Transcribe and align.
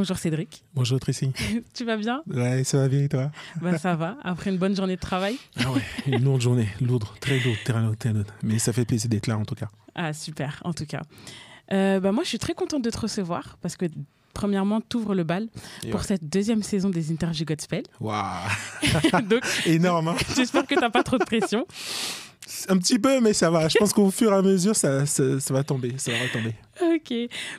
Bonjour 0.00 0.16
Cédric. 0.16 0.64
Bonjour 0.74 0.98
Tracy. 0.98 1.30
tu 1.74 1.84
vas 1.84 1.98
bien? 1.98 2.22
Ouais, 2.26 2.64
ça 2.64 2.78
va 2.78 2.88
bien 2.88 3.00
et 3.00 3.08
toi? 3.10 3.30
Bah 3.60 3.76
ça 3.76 3.96
va. 3.96 4.16
Après 4.24 4.48
une 4.48 4.56
bonne 4.56 4.74
journée 4.74 4.96
de 4.96 5.00
travail? 5.00 5.36
Ah 5.58 5.70
ouais, 5.72 5.82
une 6.06 6.24
lourde 6.24 6.40
journée, 6.40 6.68
lourde, 6.80 7.04
très 7.20 7.38
lourde, 7.38 7.58
très 7.62 7.78
lourde, 7.78 7.98
très 7.98 8.12
lourde. 8.14 8.32
Mais 8.42 8.58
ça 8.58 8.72
fait 8.72 8.86
plaisir 8.86 9.10
d'être 9.10 9.26
là 9.26 9.36
en 9.36 9.44
tout 9.44 9.54
cas. 9.54 9.68
Ah 9.94 10.14
super, 10.14 10.62
en 10.64 10.72
tout 10.72 10.86
cas. 10.86 11.02
Euh, 11.74 12.00
bah 12.00 12.12
moi 12.12 12.24
je 12.24 12.30
suis 12.30 12.38
très 12.38 12.54
contente 12.54 12.82
de 12.82 12.88
te 12.88 12.98
recevoir 12.98 13.58
parce 13.60 13.76
que 13.76 13.84
premièrement, 14.32 14.80
tu 14.80 14.96
ouvres 14.96 15.14
le 15.14 15.24
bal 15.24 15.48
Et 15.84 15.90
pour 15.90 16.00
ouais. 16.00 16.06
cette 16.06 16.26
deuxième 16.26 16.62
saison 16.62 16.88
des 16.88 17.12
interviews 17.12 17.44
Godspell. 17.44 17.82
Waouh 18.00 18.48
Donc 19.28 19.42
Énorme, 19.66 20.08
hein 20.08 20.16
j'espère 20.34 20.66
que 20.66 20.76
tu 20.76 20.80
n'as 20.80 20.88
pas 20.88 21.02
trop 21.02 21.18
de 21.18 21.24
pression. 21.24 21.66
Un 22.68 22.78
petit 22.78 22.98
peu, 22.98 23.20
mais 23.20 23.34
ça 23.34 23.50
va. 23.50 23.68
Je 23.68 23.76
pense 23.76 23.92
qu'au 23.92 24.10
fur 24.10 24.32
et 24.32 24.36
à 24.36 24.40
mesure, 24.42 24.74
ça, 24.74 25.04
ça, 25.04 25.38
ça 25.38 25.54
va 25.54 25.62
tomber, 25.62 25.94
ça 25.98 26.10
va 26.10 26.26
tomber. 26.32 26.54
Ok. 26.82 27.14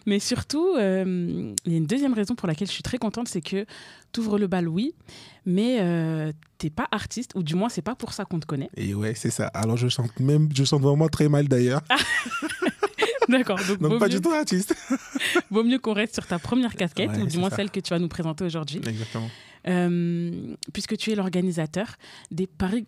Mais 0.06 0.20
surtout, 0.20 0.76
euh, 0.78 1.54
il 1.66 1.72
y 1.72 1.76
a 1.76 1.78
une 1.78 1.86
deuxième 1.86 2.14
raison 2.14 2.36
pour 2.36 2.48
laquelle 2.48 2.68
je 2.68 2.74
suis 2.74 2.84
très 2.84 2.98
contente, 2.98 3.28
c'est 3.28 3.42
que 3.42 3.66
tu 4.12 4.20
ouvres 4.20 4.38
le 4.38 4.48
bal, 4.48 4.68
oui, 4.68 4.94
mais 5.46 5.78
euh, 5.82 6.32
t'es 6.58 6.70
pas 6.70 6.88
artiste, 6.92 7.32
ou 7.36 7.44
du 7.44 7.56
moins 7.56 7.70
c'est 7.70 7.82
pas 7.82 7.96
pour 7.96 8.14
ça 8.14 8.26
qu'on 8.26 8.40
te 8.40 8.46
connaît. 8.46 8.70
Et 8.76 8.94
ouais, 8.94 9.14
c'est 9.16 9.30
ça. 9.32 9.48
Alors 9.48 9.78
je 9.78 9.88
chante 9.88 10.20
même, 10.20 10.50
je 10.56 10.64
chante 10.64 10.82
vraiment 10.82 11.08
très 11.08 11.30
mal 11.30 11.48
d'ailleurs. 11.48 11.82
D'accord. 13.30 13.60
Donc, 13.80 13.98
pas 14.00 14.08
mieux, 14.08 14.16
du 14.16 14.22
tout 14.22 14.32
artiste. 14.32 14.76
vaut 15.52 15.64
mieux 15.64 15.80
qu'on 15.80 15.94
reste 15.94 16.16
sur 16.16 16.28
ta 16.28 16.40
première 16.40 16.76
casquette, 16.76 17.12
Ouais, 17.12 17.22
ou 17.22 17.28
du 17.28 17.38
moins 17.38 17.50
ça. 17.50 17.58
celle 17.58 17.72
que 17.72 17.80
tu 17.80 17.90
vas 17.92 18.00
nous 18.00 18.10
présenter 18.10 18.44
aujourd'hui. 18.44 18.82
Exactement. 18.86 19.30
Euh, 19.68 20.56
puisque 20.74 20.98
tu 20.98 21.12
es 21.12 21.16
l'organisateur 21.16 21.96
des 22.32 22.48
Paris, 22.48 22.88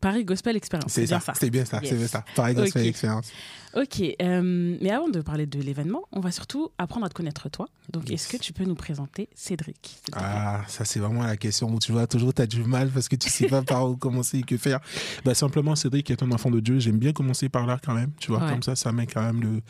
Paris 0.00 0.24
Gospel 0.24 0.56
Experience. 0.56 0.92
C'est 0.92 1.04
bien 1.06 1.20
ça, 1.20 1.32
c'est 1.38 1.50
bien 1.50 1.64
ça, 1.64 1.80
Yes. 1.82 1.90
c'est 1.90 1.96
bien 1.96 2.06
ça. 2.08 2.24
Pareil, 2.34 2.54
gospel 2.54 2.82
Ok. 2.82 2.88
expérience. 2.88 3.30
Ok, 3.76 4.02
euh, 4.20 4.76
mais 4.80 4.90
avant 4.90 5.08
de 5.08 5.20
parler 5.20 5.46
de 5.46 5.60
l'événement, 5.60 6.02
on 6.10 6.18
va 6.18 6.32
surtout 6.32 6.70
apprendre 6.76 7.06
à 7.06 7.08
te 7.08 7.14
connaître 7.14 7.48
toi. 7.50 7.68
Donc, 7.92 8.08
Yes. 8.10 8.22
est-ce 8.26 8.36
que 8.36 8.42
tu 8.42 8.52
peux 8.52 8.64
nous 8.64 8.74
présenter 8.74 9.28
Cédric 9.36 10.00
Ah, 10.12 10.62
ça 10.66 10.84
c'est 10.84 10.98
vraiment 10.98 11.22
la 11.22 11.36
question 11.36 11.72
où 11.72 11.78
tu 11.78 11.92
vois 11.92 12.08
toujours 12.08 12.34
tu 12.34 12.42
as 12.42 12.46
du 12.46 12.64
mal 12.64 12.88
parce 12.90 13.08
que 13.08 13.14
tu 13.14 13.28
sais 13.30 13.46
pas 13.46 13.62
par 13.62 13.88
où 13.88 13.96
commencer 13.96 14.38
et 14.38 14.42
que 14.42 14.56
faire. 14.56 14.80
Bah, 15.24 15.34
simplement 15.34 15.76
Cédric 15.76 16.10
est 16.10 16.20
un 16.22 16.32
enfant 16.32 16.50
de 16.50 16.58
Dieu. 16.58 16.80
J'aime 16.80 16.98
bien 16.98 17.12
commencer 17.12 17.48
par 17.48 17.64
là 17.66 17.78
quand 17.84 17.94
même. 17.94 18.10
Tu 18.18 18.32
vois, 18.32 18.42
Ouais. 18.44 18.50
comme 18.50 18.62
ça, 18.64 18.74
ça 18.74 18.90
met 18.90 19.06
quand 19.06 19.22
même 19.22 19.40
le, 19.40 19.60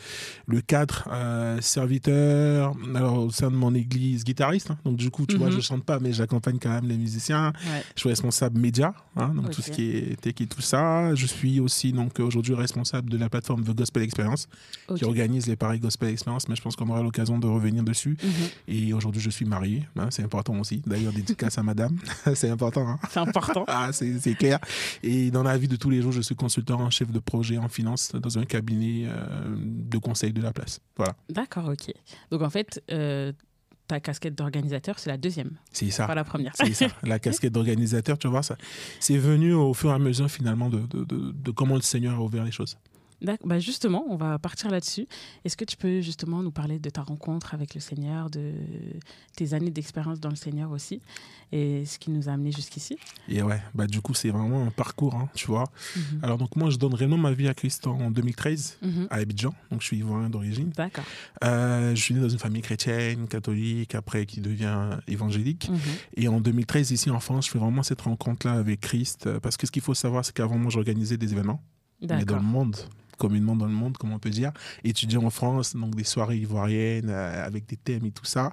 le 0.47 0.61
cadre. 0.61 1.07
Euh, 1.11 1.61
serviteur, 1.61 2.73
alors 2.95 3.19
au 3.25 3.29
sein 3.31 3.51
de 3.51 3.55
mon 3.55 3.73
église, 3.75 4.23
guitariste. 4.23 4.71
hein. 4.71 4.77
donc 4.85 4.95
du 4.97 5.09
coup, 5.11 5.25
tu 5.27 5.37
vois, 5.37 5.47
Mhm. 5.49 5.55
je 5.57 5.59
chante 5.61 5.83
pas, 5.83 5.99
mais 5.99 6.13
j'accompagne 6.13 6.57
quand 6.59 6.69
même 6.69 6.87
les 6.87 6.97
musiciens. 6.97 7.53
Ouais. 7.67 7.83
Je 7.95 7.99
suis 8.01 8.09
responsable 8.09 8.59
média, 8.59 8.93
hein, 9.15 9.29
donc 9.29 9.51
tout 9.51 9.61
ce 9.61 9.69
qui 9.71 9.91
est 9.91 10.20
et 10.27 10.33
tout 10.33 10.61
ça. 10.61 11.13
Je 11.15 11.25
suis 11.25 11.59
aussi 11.59 11.91
donc 11.91 12.19
aujourd'hui 12.19 12.53
responsable 12.53 13.09
de 13.09 13.17
la 13.17 13.29
plateforme 13.29 13.63
The 13.63 13.75
Gospel 13.75 14.03
Experience 14.03 14.47
qui 14.95 15.05
organise 15.05 15.47
les 15.47 15.55
Paris 15.55 15.79
Gospel 15.79 16.09
Experience, 16.09 16.47
mais 16.47 16.55
je 16.55 16.61
pense 16.61 16.75
qu'on 16.75 16.89
aura 16.89 17.01
l'occasion 17.01 17.39
de 17.39 17.47
revenir 17.47 17.83
dessus. 17.83 18.17
Mhm. 18.23 18.29
Et 18.67 18.93
aujourd'hui, 18.93 19.21
je 19.21 19.29
suis 19.29 19.45
marié, 19.45 19.87
hein, 19.97 20.07
c'est 20.11 20.23
important 20.23 20.59
aussi. 20.59 20.81
D'ailleurs, 20.85 21.13
dédicace 21.13 21.57
à 21.57 21.63
madame, 21.63 21.97
c'est 22.35 22.49
important. 22.49 22.87
hein. 22.87 22.99
C'est 23.09 23.19
important. 23.19 23.65
Ah, 23.73 23.89
c'est 23.93 24.19
c'est 24.19 24.35
clair. 24.35 24.59
Et 25.01 25.31
dans 25.31 25.43
la 25.43 25.57
vie 25.57 25.67
de 25.67 25.75
tous 25.77 25.89
les 25.89 26.01
jours, 26.01 26.11
je 26.11 26.21
suis 26.21 26.35
consultant 26.35 26.79
en 26.81 26.89
chef 26.89 27.09
de 27.11 27.19
projet 27.19 27.57
en 27.57 27.69
finance 27.69 28.11
dans 28.13 28.37
un 28.37 28.43
cabinet 28.45 29.05
euh, 29.05 29.55
de 29.57 29.97
conseil 29.97 30.33
de 30.33 30.41
la 30.41 30.51
place. 30.51 30.81
Voilà, 30.97 31.15
D'accord, 31.29 31.69
ok. 31.69 31.93
Donc, 32.31 32.41
en 32.41 32.49
fait, 32.49 32.83
euh, 32.91 33.31
ta 33.91 33.99
casquette 33.99 34.35
d'organisateur, 34.35 34.99
c'est 34.99 35.09
la 35.09 35.17
deuxième, 35.17 35.51
c'est 35.73 35.89
ça. 35.91 36.07
pas 36.07 36.15
la 36.15 36.23
première. 36.23 36.53
C'est 36.55 36.73
ça, 36.73 36.87
la 37.03 37.19
casquette 37.25 37.51
d'organisateur, 37.51 38.17
tu 38.17 38.29
vois, 38.29 38.41
ça. 38.41 38.55
C'est 39.01 39.17
venu 39.17 39.53
au 39.53 39.73
fur 39.73 39.89
et 39.91 39.93
à 39.93 39.99
mesure, 39.99 40.31
finalement, 40.31 40.69
de, 40.69 40.79
de, 40.79 41.03
de- 41.03 41.31
de 41.33 41.51
comment 41.51 41.75
le 41.75 41.81
Seigneur 41.81 42.15
a 42.15 42.21
ouvert 42.21 42.45
les 42.45 42.51
choses. 42.53 42.77
Bah 43.45 43.59
justement, 43.59 44.03
on 44.09 44.15
va 44.15 44.39
partir 44.39 44.71
là-dessus. 44.71 45.07
Est-ce 45.45 45.55
que 45.55 45.65
tu 45.65 45.77
peux 45.77 46.01
justement 46.01 46.41
nous 46.41 46.51
parler 46.51 46.79
de 46.79 46.89
ta 46.89 47.03
rencontre 47.03 47.53
avec 47.53 47.75
le 47.75 47.81
Seigneur, 47.81 48.29
de 48.29 48.53
tes 49.35 49.53
années 49.53 49.69
d'expérience 49.69 50.19
dans 50.19 50.29
le 50.29 50.35
Seigneur 50.35 50.71
aussi, 50.71 51.01
et 51.51 51.85
ce 51.85 51.99
qui 51.99 52.09
nous 52.09 52.29
a 52.29 52.31
amené 52.33 52.51
jusqu'ici? 52.51 52.97
Et 53.29 53.43
ouais, 53.43 53.61
bah, 53.75 53.85
du 53.85 54.01
coup, 54.01 54.13
c'est 54.15 54.29
vraiment 54.29 54.65
un 54.65 54.71
parcours, 54.71 55.13
hein, 55.15 55.29
tu 55.35 55.45
vois. 55.47 55.65
Mhm. 55.95 56.19
Alors, 56.23 56.37
donc, 56.39 56.55
moi, 56.55 56.69
je 56.71 56.77
donne 56.77 56.93
réellement 56.95 57.17
ma 57.17 57.31
vie 57.31 57.47
à 57.47 57.53
Christ 57.53 57.85
en 57.87 58.09
2013 58.09 58.77
Mhm. 58.81 59.07
à 59.11 59.15
Abidjan. 59.17 59.53
Donc, 59.69 59.81
je 59.81 59.87
suis 59.87 59.97
ivoirien 59.97 60.29
d'origine. 60.29 60.69
D'accord. 60.75 61.03
Euh, 61.43 61.93
je 61.95 62.01
suis 62.01 62.13
né 62.15 62.21
dans 62.21 62.29
une 62.29 62.39
famille 62.39 62.61
chrétienne, 62.63 63.27
catholique, 63.27 63.93
après 63.95 64.25
qui 64.25 64.41
devient 64.41 64.97
évangélique. 65.07 65.69
Mhm. 65.69 65.77
Et 66.17 66.27
en 66.27 66.41
2013, 66.41 66.89
ici 66.91 67.09
en 67.11 67.19
France, 67.19 67.45
je 67.45 67.51
fais 67.51 67.59
vraiment 67.59 67.83
cette 67.83 68.01
rencontre-là 68.01 68.53
avec 68.53 68.79
Christ. 68.81 69.29
Parce 69.39 69.57
que 69.57 69.67
ce 69.67 69.71
qu'il 69.71 69.81
faut 69.83 69.93
savoir, 69.93 70.25
c'est 70.25 70.33
qu'avant, 70.33 70.57
moi, 70.57 70.71
j'organisais 70.71 71.17
des 71.17 71.31
événements, 71.33 71.61
mais 72.01 72.25
dans 72.25 72.37
le 72.37 72.41
monde, 72.41 72.75
communément 73.21 73.55
dans 73.55 73.67
le 73.67 73.71
monde, 73.71 73.97
comme 73.97 74.11
on 74.11 74.19
peut 74.19 74.29
dire. 74.31 74.51
Étudiant 74.83 75.23
en 75.23 75.29
France, 75.29 75.75
donc 75.75 75.95
des 75.95 76.03
soirées 76.03 76.37
ivoiriennes 76.37 77.09
euh, 77.09 77.45
avec 77.45 77.67
des 77.67 77.77
thèmes 77.77 78.05
et 78.05 78.11
tout 78.11 78.25
ça. 78.25 78.51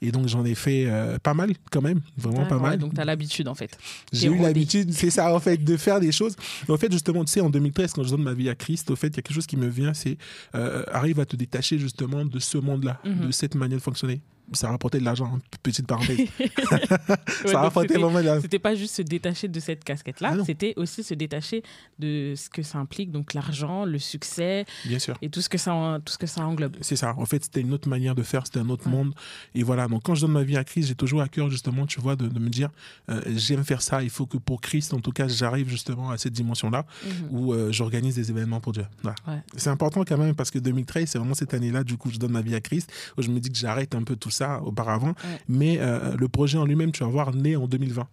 Et 0.00 0.10
donc, 0.10 0.26
j'en 0.28 0.44
ai 0.44 0.54
fait 0.54 0.84
euh, 0.86 1.18
pas 1.18 1.34
mal, 1.34 1.52
quand 1.70 1.82
même, 1.82 2.00
vraiment 2.16 2.46
pas 2.46 2.56
ouais, 2.56 2.62
mal. 2.62 2.78
donc, 2.78 2.94
tu 2.94 3.00
as 3.00 3.04
l'habitude 3.04 3.46
en 3.48 3.54
fait. 3.54 3.76
J'ai 4.12 4.28
eu 4.28 4.38
l'habitude, 4.38 4.92
c'est 4.92 5.10
ça, 5.10 5.34
en 5.34 5.40
fait, 5.40 5.58
de 5.62 5.76
faire 5.76 6.00
des 6.00 6.12
choses. 6.12 6.34
En 6.68 6.76
fait, 6.78 6.90
justement, 6.90 7.24
tu 7.24 7.32
sais, 7.32 7.40
en 7.42 7.50
2013, 7.50 7.92
quand 7.92 8.02
je 8.04 8.10
donne 8.10 8.22
ma 8.22 8.32
vie 8.34 8.48
à 8.48 8.54
Christ, 8.54 8.90
au 8.90 8.96
fait, 8.96 9.08
il 9.08 9.16
y 9.16 9.18
a 9.18 9.22
quelque 9.22 9.34
chose 9.34 9.46
qui 9.46 9.56
me 9.58 9.68
vient, 9.68 9.92
c'est 9.92 10.16
euh, 10.54 10.82
arrive 10.90 11.20
à 11.20 11.26
te 11.26 11.36
détacher 11.36 11.78
justement 11.78 12.24
de 12.24 12.38
ce 12.38 12.58
monde-là, 12.58 12.98
Mhm. 13.04 13.26
de 13.26 13.30
cette 13.32 13.54
manière 13.54 13.78
de 13.78 13.82
fonctionner. 13.82 14.20
Ça 14.52 14.68
rapportait 14.70 14.98
de 15.00 15.04
l'argent, 15.04 15.30
hein, 15.34 15.40
petite 15.62 15.86
parenthèse. 15.86 16.18
Ouais, 16.70 17.52
ça 17.52 17.60
rapportait 17.60 17.94
vraiment 17.94 18.20
de 18.20 18.24
l'argent. 18.26 18.42
C'était 18.42 18.58
pas 18.58 18.74
juste 18.74 18.94
se 18.94 19.02
détacher 19.02 19.48
de 19.48 19.60
cette 19.60 19.84
casquette-là, 19.84 20.34
Ah 20.40 20.44
c'était 20.44 20.72
aussi 20.76 21.02
se 21.02 21.14
détacher 21.14 21.62
de 21.98 22.34
ce 22.36 22.48
que 22.48 22.62
ça 22.62 22.78
implique, 22.78 23.10
donc 23.10 23.34
l'argent, 23.34 23.84
le 23.84 23.98
succès 23.98 24.64
Bien 24.84 24.98
sûr. 24.98 25.16
et 25.22 25.28
tout 25.28 25.40
ce 25.40 25.48
que 25.48 25.58
ça, 25.58 25.98
tout 26.04 26.12
ce 26.12 26.18
que 26.18 26.26
ça 26.26 26.44
englobe. 26.46 26.76
C'est 26.80 26.96
ça. 26.96 27.14
En 27.18 27.26
fait, 27.26 27.44
c'était 27.44 27.60
une 27.60 27.72
autre 27.72 27.88
manière 27.88 28.14
de 28.14 28.22
faire, 28.22 28.46
c'était 28.46 28.60
un 28.60 28.68
autre 28.68 28.86
Ouais. 28.86 28.92
monde. 28.92 29.14
Et 29.54 29.62
voilà. 29.62 29.88
Donc, 29.88 30.02
quand 30.04 30.14
je 30.14 30.22
donne 30.22 30.32
ma 30.32 30.42
vie 30.42 30.56
à 30.56 30.64
Christ, 30.64 30.88
j'ai 30.88 30.94
toujours 30.94 31.20
à 31.22 31.28
cœur, 31.28 31.50
justement, 31.50 31.86
tu 31.86 32.00
vois, 32.00 32.16
de, 32.16 32.26
de 32.28 32.38
me 32.38 32.48
dire, 32.48 32.70
euh, 33.10 33.20
j'aime 33.36 33.64
faire 33.64 33.82
ça. 33.82 34.02
Il 34.02 34.10
faut 34.10 34.26
que 34.26 34.36
pour 34.38 34.60
Christ, 34.60 34.94
en 34.94 35.00
tout 35.00 35.12
cas, 35.12 35.28
j'arrive 35.28 35.68
justement 35.68 36.10
à 36.10 36.18
cette 36.18 36.32
dimension-là 36.32 36.86
Mhm. 37.04 37.28
où 37.30 37.52
euh, 37.52 37.72
j'organise 37.72 38.14
des 38.16 38.30
événements 38.30 38.60
pour 38.60 38.72
Dieu. 38.72 38.86
Voilà. 39.02 39.16
Ouais. 39.26 39.42
C'est 39.56 39.70
important 39.70 40.04
quand 40.04 40.18
même 40.18 40.34
parce 40.34 40.50
que 40.50 40.58
2013, 40.58 41.08
c'est 41.10 41.18
vraiment 41.18 41.34
cette 41.34 41.54
année-là, 41.54 41.84
du 41.84 41.96
coup, 41.96 42.10
je 42.10 42.18
donne 42.18 42.32
ma 42.32 42.42
vie 42.42 42.54
à 42.54 42.60
Christ, 42.60 42.90
où 43.16 43.22
je 43.22 43.28
me 43.30 43.40
dis 43.40 43.50
que 43.50 43.56
j'arrête 43.58 43.94
un 43.94 44.02
peu 44.02 44.16
tout 44.16 44.30
ça 44.36 44.62
auparavant. 44.62 45.08
Ouais. 45.08 45.40
Mais 45.48 45.78
euh, 45.80 46.16
le 46.16 46.28
projet 46.28 46.58
en 46.58 46.64
lui-même, 46.64 46.92
tu 46.92 47.02
vas 47.04 47.10
voir, 47.10 47.34
né 47.34 47.56
en 47.56 47.66
2020. 47.66 48.06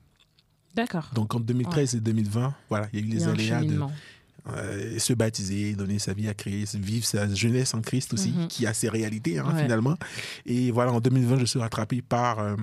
D'accord. 0.75 1.09
Donc, 1.13 1.35
entre 1.35 1.45
2013 1.45 1.95
et 1.95 1.99
2020, 1.99 2.53
voilà, 2.69 2.87
il 2.93 2.99
y 2.99 3.03
a 3.03 3.05
eu 3.05 3.09
les 3.09 3.27
aléas 3.27 3.61
de 3.61 3.79
euh, 4.49 4.99
se 4.99 5.13
baptiser, 5.13 5.73
donner 5.73 5.99
sa 5.99 6.13
vie 6.13 6.27
à 6.27 6.33
Christ, 6.33 6.75
vivre 6.75 7.05
sa 7.05 7.33
jeunesse 7.33 7.73
en 7.73 7.81
Christ 7.81 8.13
aussi, 8.13 8.31
Mhm. 8.31 8.47
qui 8.47 8.65
a 8.65 8.73
ses 8.73 8.89
réalités 8.89 9.39
hein, 9.39 9.45
Ouais. 9.53 9.61
finalement. 9.63 9.95
Et 10.45 10.71
voilà, 10.71 10.91
en 10.91 10.99
2020, 10.99 11.39
je 11.39 11.45
suis 11.45 11.59
rattrapé 11.59 12.01
par, 12.01 12.39
euh, 12.39 12.55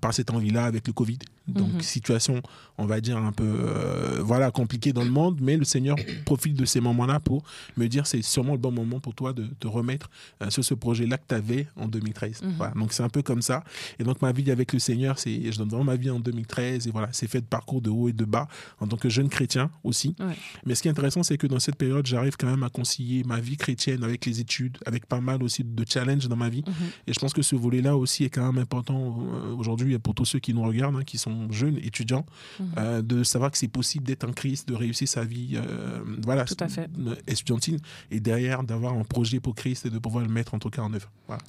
par 0.00 0.14
cette 0.14 0.30
envie-là 0.30 0.64
avec 0.64 0.86
le 0.86 0.92
Covid. 0.94 1.18
Donc, 1.48 1.72
Mhm. 1.74 1.80
situation, 1.80 2.42
on 2.78 2.86
va 2.86 3.00
dire, 3.00 3.16
un 3.18 3.32
peu 3.32 3.44
euh, 3.44 4.20
voilà, 4.22 4.50
compliquée 4.50 4.92
dans 4.92 5.04
le 5.04 5.10
monde, 5.10 5.38
mais 5.40 5.56
le 5.56 5.64
Seigneur 5.64 5.96
profite 6.24 6.54
de 6.56 6.64
ces 6.64 6.80
moments-là 6.80 7.20
pour 7.20 7.44
me 7.76 7.86
dire 7.86 8.06
c'est 8.06 8.22
sûrement 8.22 8.52
le 8.52 8.58
bon 8.58 8.72
moment 8.72 9.00
pour 9.00 9.14
toi 9.14 9.32
de 9.32 9.46
te 9.60 9.66
remettre 9.68 10.10
euh, 10.42 10.50
sur 10.50 10.64
ce 10.64 10.74
projet-là 10.74 11.18
que 11.18 11.24
tu 11.28 11.34
avais 11.34 11.68
en 11.76 11.86
2013. 11.88 12.42
Mhm. 12.42 12.54
Voilà, 12.56 12.74
donc, 12.74 12.92
c'est 12.92 13.02
un 13.02 13.08
peu 13.08 13.22
comme 13.22 13.42
ça. 13.42 13.62
Et 13.98 14.04
donc, 14.04 14.20
ma 14.22 14.32
vie 14.32 14.50
avec 14.50 14.72
le 14.72 14.78
Seigneur, 14.78 15.18
c'est 15.18 15.52
je 15.52 15.58
donne 15.58 15.68
vraiment 15.68 15.84
ma 15.84 15.96
vie 15.96 16.10
en 16.10 16.18
2013. 16.20 16.86
Et 16.86 16.90
voilà, 16.90 17.08
c'est 17.12 17.28
fait 17.28 17.40
de 17.40 17.46
parcours 17.46 17.80
de 17.80 17.90
haut 17.90 18.08
et 18.08 18.12
de 18.12 18.24
bas 18.24 18.48
en 18.80 18.86
tant 18.86 18.96
que 18.96 19.08
jeune 19.08 19.28
chrétien 19.28 19.70
aussi. 19.84 20.14
Ouais. 20.18 20.36
Mais 20.64 20.74
ce 20.74 20.82
qui 20.82 20.88
est 20.88 20.90
intéressant, 20.90 21.22
c'est 21.22 21.38
que 21.38 21.46
dans 21.46 21.58
cette 21.60 21.76
période, 21.76 22.06
j'arrive 22.06 22.36
quand 22.36 22.48
même 22.50 22.62
à 22.62 22.68
concilier 22.70 23.22
ma 23.24 23.40
vie 23.40 23.56
chrétienne 23.56 24.02
avec 24.04 24.26
les 24.26 24.40
études, 24.40 24.78
avec 24.86 25.06
pas 25.06 25.20
mal 25.20 25.42
aussi 25.42 25.62
de 25.64 25.84
challenges 25.88 26.28
dans 26.28 26.36
ma 26.36 26.48
vie. 26.48 26.64
Mhm. 26.66 26.72
Et 27.06 27.12
je 27.12 27.18
pense 27.20 27.32
que 27.32 27.42
ce 27.42 27.54
volet-là 27.56 27.96
aussi 27.96 28.24
est 28.24 28.30
quand 28.30 28.50
même 28.52 28.60
important 28.62 28.96
euh, 29.20 29.54
aujourd'hui 29.54 29.98
pour 29.98 30.14
tous 30.14 30.24
ceux 30.24 30.38
qui 30.38 30.52
nous 30.54 30.62
regardent, 30.62 30.96
hein, 30.96 31.04
qui 31.04 31.18
sont 31.18 31.35
jeunes, 31.50 31.78
étudiants, 31.78 32.26
Mhm. 32.60 32.66
euh, 32.78 33.02
de 33.02 33.22
savoir 33.24 33.50
que 33.50 33.58
c'est 33.58 33.68
possible 33.68 34.04
d'être 34.04 34.24
en 34.28 34.32
Christ, 34.32 34.68
de 34.68 34.74
réussir 34.74 35.06
sa 35.08 35.24
vie 35.24 35.52
euh, 35.56 36.00
voilà, 36.24 36.44
Tout 36.44 36.56
à 36.60 36.68
fait. 36.68 36.88
euh, 37.06 37.14
estudiantine, 37.26 37.78
et 38.10 38.20
derrière 38.20 38.62
d'avoir 38.62 38.94
un 38.94 39.04
projet 39.04 39.40
pour 39.40 39.54
Christ 39.54 39.86
et 39.86 39.90
de 39.90 39.98
pouvoir 39.98 40.24
le 40.24 40.30
mettre 40.30 40.54
en 40.54 40.58
tout 40.58 40.70
cas 40.70 40.82
en 40.82 40.92
œuvre. 40.92 41.10
Voilà. 41.26 41.42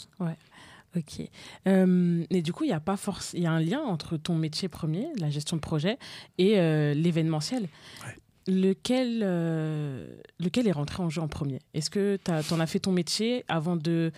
Ok. 0.96 1.22
Euh, 1.68 2.24
et 2.30 2.42
du 2.42 2.54
coup, 2.54 2.64
il 2.64 2.70
y 2.70 2.74
a 2.74 2.80
pas 2.80 2.98
force, 2.98 3.34
il 3.34 3.42
y 3.44 3.46
a 3.46 3.52
un 3.52 3.60
lien 3.60 3.82
entre 3.82 4.18
ton 4.18 4.36
métier 4.36 4.68
premier, 4.70 5.08
la 5.20 5.30
gestion 5.30 5.56
de 5.58 5.62
projet, 5.62 5.98
et 6.38 6.58
euh, 6.60 6.94
l'événementiel. 6.94 7.64
Ouais. 8.04 8.16
Lequel, 8.48 9.20
euh, 9.24 10.08
lequel 10.40 10.68
est 10.68 10.72
rentré 10.72 11.04
en 11.04 11.10
jeu 11.10 11.22
en 11.22 11.28
premier? 11.28 11.60
Est-ce 11.74 11.90
que 11.90 12.18
tu 12.24 12.32
en 12.54 12.60
as 12.60 12.66
fait 12.68 12.80
ton 12.80 12.94
métier 12.94 13.44
avant 13.50 13.76
de, 13.76 14.12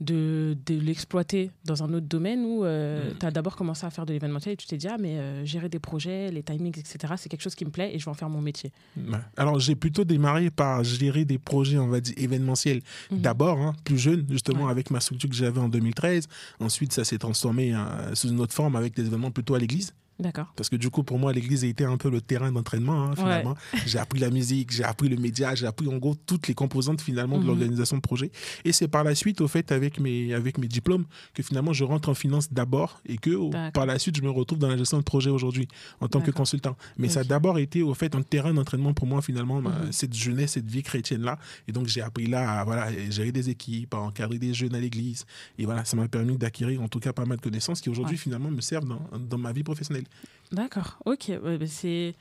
de, 0.00 0.56
de 0.66 0.74
l'exploiter 0.78 1.50
dans 1.64 1.82
un 1.82 1.92
autre 1.92 2.06
domaine 2.06 2.44
ou 2.44 2.64
Mm. 2.64 3.18
tu 3.20 3.26
as 3.26 3.30
d'abord 3.30 3.56
commencé 3.56 3.84
à 3.86 3.90
faire 3.90 4.06
de 4.06 4.12
l'événementiel 4.12 4.52
et 4.52 4.56
tu 4.56 4.66
t'es 4.66 4.76
dit, 4.76 4.86
ah, 4.88 4.96
mais 4.98 5.18
euh, 5.18 5.44
gérer 5.44 5.68
des 5.68 5.78
projets, 5.78 6.30
les 6.30 6.42
timings, 6.42 6.78
etc., 6.78 7.14
c'est 7.16 7.28
quelque 7.28 7.42
chose 7.42 7.54
qui 7.54 7.64
me 7.64 7.70
plaît 7.70 7.94
et 7.94 7.98
je 7.98 8.04
vais 8.04 8.10
en 8.10 8.14
faire 8.14 8.28
mon 8.28 8.40
métier 8.40 8.72
Ouais. 8.96 9.18
Alors, 9.36 9.58
j'ai 9.60 9.74
plutôt 9.74 10.04
démarré 10.04 10.50
par 10.50 10.84
gérer 10.84 11.24
des 11.24 11.38
projets, 11.38 11.78
on 11.78 11.88
va 11.88 12.00
dire, 12.00 12.14
événementiels. 12.16 12.80
Mhm. 13.10 13.18
D'abord, 13.20 13.58
hein, 13.58 13.74
plus 13.84 13.98
jeune, 13.98 14.26
justement, 14.30 14.64
Ouais. 14.64 14.70
avec 14.70 14.90
ma 14.90 15.00
structure 15.00 15.28
que 15.28 15.34
j'avais 15.36 15.60
en 15.60 15.68
2013. 15.68 16.26
Ensuite, 16.60 16.92
ça 16.92 17.04
s'est 17.04 17.18
transformé 17.18 17.74
euh, 17.74 18.14
sous 18.14 18.28
une 18.28 18.40
autre 18.40 18.54
forme 18.54 18.76
avec 18.76 18.94
des 18.94 19.06
événements 19.06 19.30
plutôt 19.30 19.54
à 19.54 19.58
l'église. 19.58 19.92
D'accord. 20.20 20.52
Parce 20.56 20.68
que 20.68 20.74
du 20.76 20.90
coup, 20.90 21.04
pour 21.04 21.18
moi, 21.18 21.32
l'église 21.32 21.62
a 21.62 21.68
été 21.68 21.84
un 21.84 21.96
peu 21.96 22.10
le 22.10 22.20
terrain 22.20 22.50
d'entraînement, 22.50 23.04
hein, 23.04 23.14
finalement. 23.14 23.54
J'ai 23.86 23.98
appris 23.98 24.18
la 24.18 24.30
musique, 24.30 24.72
j'ai 24.72 24.82
appris 24.82 25.08
le 25.08 25.16
média, 25.16 25.54
j'ai 25.54 25.66
appris 25.66 25.86
en 25.86 25.96
gros 25.98 26.16
toutes 26.26 26.48
les 26.48 26.54
composantes 26.54 27.00
finalement 27.00 27.36
de 27.38 27.42
Mhm. 27.42 27.46
l'organisation 27.48 27.96
de 27.96 28.02
projet. 28.02 28.32
Et 28.64 28.72
c'est 28.72 28.88
par 28.88 29.04
la 29.04 29.14
suite, 29.14 29.40
au 29.40 29.46
fait, 29.48 29.70
avec 29.70 30.00
mes, 30.00 30.34
avec 30.34 30.58
mes 30.58 30.66
diplômes, 30.66 31.04
que 31.34 31.42
finalement 31.44 31.72
je 31.72 31.84
rentre 31.84 32.08
en 32.08 32.14
finance 32.14 32.52
d'abord 32.52 33.00
et 33.06 33.16
que 33.16 33.30
au- 33.30 33.50
par 33.72 33.86
la 33.86 33.98
suite, 34.00 34.16
je 34.16 34.22
me 34.22 34.30
retrouve 34.30 34.58
dans 34.58 34.68
la 34.68 34.76
gestion 34.76 34.98
de 34.98 35.04
projet 35.04 35.30
aujourd'hui 35.30 35.68
en 36.00 36.08
tant 36.08 36.20
que 36.20 36.30
consultant. 36.32 36.76
Mais 36.96 37.08
ça 37.08 37.20
a 37.20 37.24
d'abord 37.24 37.58
été, 37.60 37.82
au 37.82 37.94
fait, 37.94 38.14
un 38.16 38.22
terrain 38.22 38.52
d'entraînement 38.52 38.94
pour 38.94 39.06
moi, 39.06 39.22
finalement, 39.22 39.60
ma- 39.60 39.70
Mhm. 39.70 39.92
cette 39.92 40.14
jeunesse, 40.14 40.52
cette 40.52 40.68
vie 40.68 40.82
chrétienne-là. 40.82 41.38
Et 41.68 41.72
donc, 41.72 41.86
j'ai 41.86 42.00
appris 42.02 42.26
là 42.26 42.60
à 42.60 42.64
voilà, 42.64 42.90
gérer 43.10 43.30
des 43.30 43.50
équipes, 43.50 43.94
à 43.94 43.98
encadrer 43.98 44.38
des 44.38 44.52
jeunes 44.52 44.74
à 44.74 44.80
l'église. 44.80 45.26
Et 45.58 45.64
voilà, 45.64 45.84
ça 45.84 45.96
m'a 45.96 46.08
permis 46.08 46.36
d'acquérir 46.36 46.82
en 46.82 46.88
tout 46.88 46.98
cas 46.98 47.12
pas 47.12 47.24
mal 47.24 47.36
de 47.36 47.42
connaissances 47.42 47.80
qui 47.80 47.88
aujourd'hui, 47.88 48.16
Ouais. 48.16 48.20
finalement, 48.20 48.50
me 48.50 48.60
servent 48.60 48.86
dans, 48.88 49.00
dans 49.18 49.38
ma 49.38 49.52
vie 49.52 49.62
professionnelle. 49.62 50.04
D'accord, 50.52 50.98
ok. 51.04 51.30
Ouais, 51.42 51.58
bah, 51.58 51.66
c'est, 51.66 52.14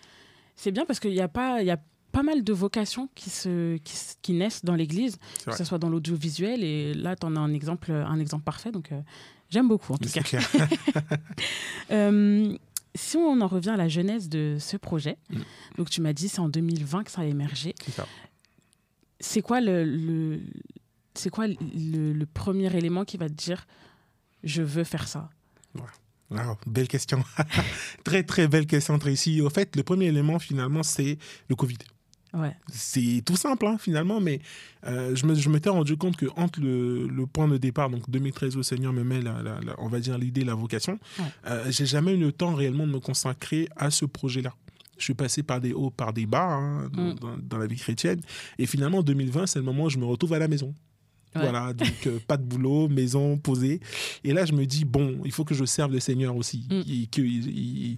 bien 0.71 0.85
parce 0.85 0.99
qu'il 0.99 1.13
y 1.13 1.21
a 1.21 1.27
pas, 1.27 1.61
y 1.63 1.71
a 1.71 1.79
pas 2.11 2.23
mal 2.23 2.43
de 2.43 2.53
vocations 2.53 3.09
qui, 3.15 3.29
se, 3.29 3.77
qui, 4.21 4.33
naissent 4.33 4.65
dans 4.65 4.75
l'Église, 4.75 5.17
que 5.45 5.57
ce 5.57 5.63
soit 5.63 5.77
dans 5.77 5.89
l'audiovisuel. 5.89 6.63
Et 6.63 6.93
là, 6.93 7.15
tu 7.15 7.25
en 7.25 7.35
as 7.35 7.39
un 7.39 7.53
exemple, 7.53 7.91
un 7.91 8.19
exemple 8.19 8.43
parfait. 8.43 8.71
Donc, 8.71 8.91
euh, 8.91 8.99
j'aime 9.49 9.67
beaucoup, 9.67 9.93
en 9.93 9.97
tout 9.97 10.09
cas. 10.09 10.21
clair. 10.23 10.49
Euh, 11.91 12.57
si 12.95 13.15
on 13.17 13.39
en 13.41 13.47
revient 13.47 13.69
à 13.69 13.77
la 13.77 13.87
genèse 13.87 14.27
de 14.27 14.57
ce 14.59 14.75
projet, 14.75 15.17
Mm. 15.29 15.37
donc 15.77 15.89
tu 15.89 16.01
m'as 16.01 16.13
dit 16.13 16.27
c'est 16.27 16.39
en 16.39 16.49
2020 16.49 17.03
que 17.05 17.11
ça 17.11 17.21
a 17.21 17.25
émergé. 17.25 17.73
C'est 19.19 19.41
quoi 19.41 19.61
le, 19.61 19.83
le- 19.83 20.41
c'est 21.13 21.29
quoi 21.29 21.47
le, 21.47 22.13
le 22.13 22.25
premier 22.25 22.75
élément 22.75 23.05
qui 23.05 23.17
va 23.17 23.29
te 23.29 23.33
dire 23.33 23.65
je 24.43 24.61
veux 24.61 24.83
faire 24.83 25.07
ça? 25.07 25.29
Ah, 26.35 26.55
belle 26.65 26.87
question. 26.87 27.23
très, 28.03 28.23
très 28.23 28.47
belle 28.47 28.65
question, 28.65 28.97
Tracy. 28.99 29.41
Au 29.41 29.49
fait, 29.49 29.75
le 29.75 29.83
premier 29.83 30.05
élément, 30.07 30.39
finalement, 30.39 30.83
c'est 30.83 31.17
le 31.49 31.55
Covid. 31.55 31.77
Ouais, 32.33 32.53
C'est 32.71 33.23
tout 33.25 33.37
simple, 33.37 33.65
hein, 33.65 33.77
finalement, 33.79 34.19
mais 34.19 34.41
euh, 34.85 35.15
je 35.15 35.25
me- 35.25 35.33
je 35.33 35.49
m'étais 35.49 35.69
rendu 35.69 35.95
compte 35.95 36.17
que 36.17 36.25
entre 36.35 36.59
le, 36.59 37.07
le 37.07 37.25
point 37.25 37.47
de 37.47 37.57
départ, 37.57 37.89
donc 37.89 38.09
2013, 38.09 38.57
au 38.57 38.63
Seigneur 38.63 38.91
me 38.91 39.03
met, 39.03 39.21
la, 39.21 39.41
la- 39.41 39.61
la- 39.61 39.75
on 39.79 39.87
va 39.87 39.99
dire, 40.01 40.17
l'idée, 40.17 40.43
la 40.43 40.53
vocation, 40.53 40.99
Ouais. 41.19 41.25
euh, 41.47 41.71
j'ai 41.71 41.85
jamais 41.85 42.13
eu 42.13 42.17
le 42.17 42.33
temps 42.33 42.53
réellement 42.53 42.85
de 42.85 42.91
me 42.91 42.99
consacrer 42.99 43.69
à 43.77 43.89
ce 43.89 44.03
projet-là. 44.05 44.53
Je 44.97 45.03
suis 45.05 45.13
passé 45.13 45.41
par 45.41 45.61
des 45.61 45.71
hauts, 45.73 45.89
par 45.89 46.11
des 46.11 46.25
bas 46.25 46.43
hein, 46.51 46.89
dans, 46.91 47.11
Mm. 47.13 47.15
dans- 47.15 47.37
dans 47.37 47.57
la 47.57 47.65
vie 47.67 47.77
chrétienne. 47.77 48.19
Et 48.59 48.65
finalement, 48.65 49.01
2020, 49.01 49.47
c'est 49.47 49.59
le 49.59 49.65
moment 49.65 49.85
où 49.85 49.89
je 49.89 49.97
me 49.97 50.05
retrouve 50.05 50.33
à 50.33 50.39
la 50.39 50.49
maison. 50.49 50.75
Ouais. 51.35 51.41
Voilà, 51.41 51.73
donc 51.73 52.07
euh, 52.07 52.19
pas 52.27 52.37
de 52.37 52.43
boulot, 52.43 52.87
maison 52.87 53.37
posée. 53.37 53.79
Et 54.23 54.33
là, 54.33 54.45
je 54.45 54.53
me 54.53 54.65
dis, 54.65 54.85
bon, 54.85 55.19
il 55.25 55.31
faut 55.31 55.43
que 55.45 55.53
je 55.53 55.65
serve 55.65 55.91
le 55.91 55.99
Seigneur 55.99 56.35
aussi. 56.35 56.65
Mm. 56.71 56.81
Et 56.89 57.05
que 57.07 57.21
il, 57.21 57.47
il- 57.57 57.97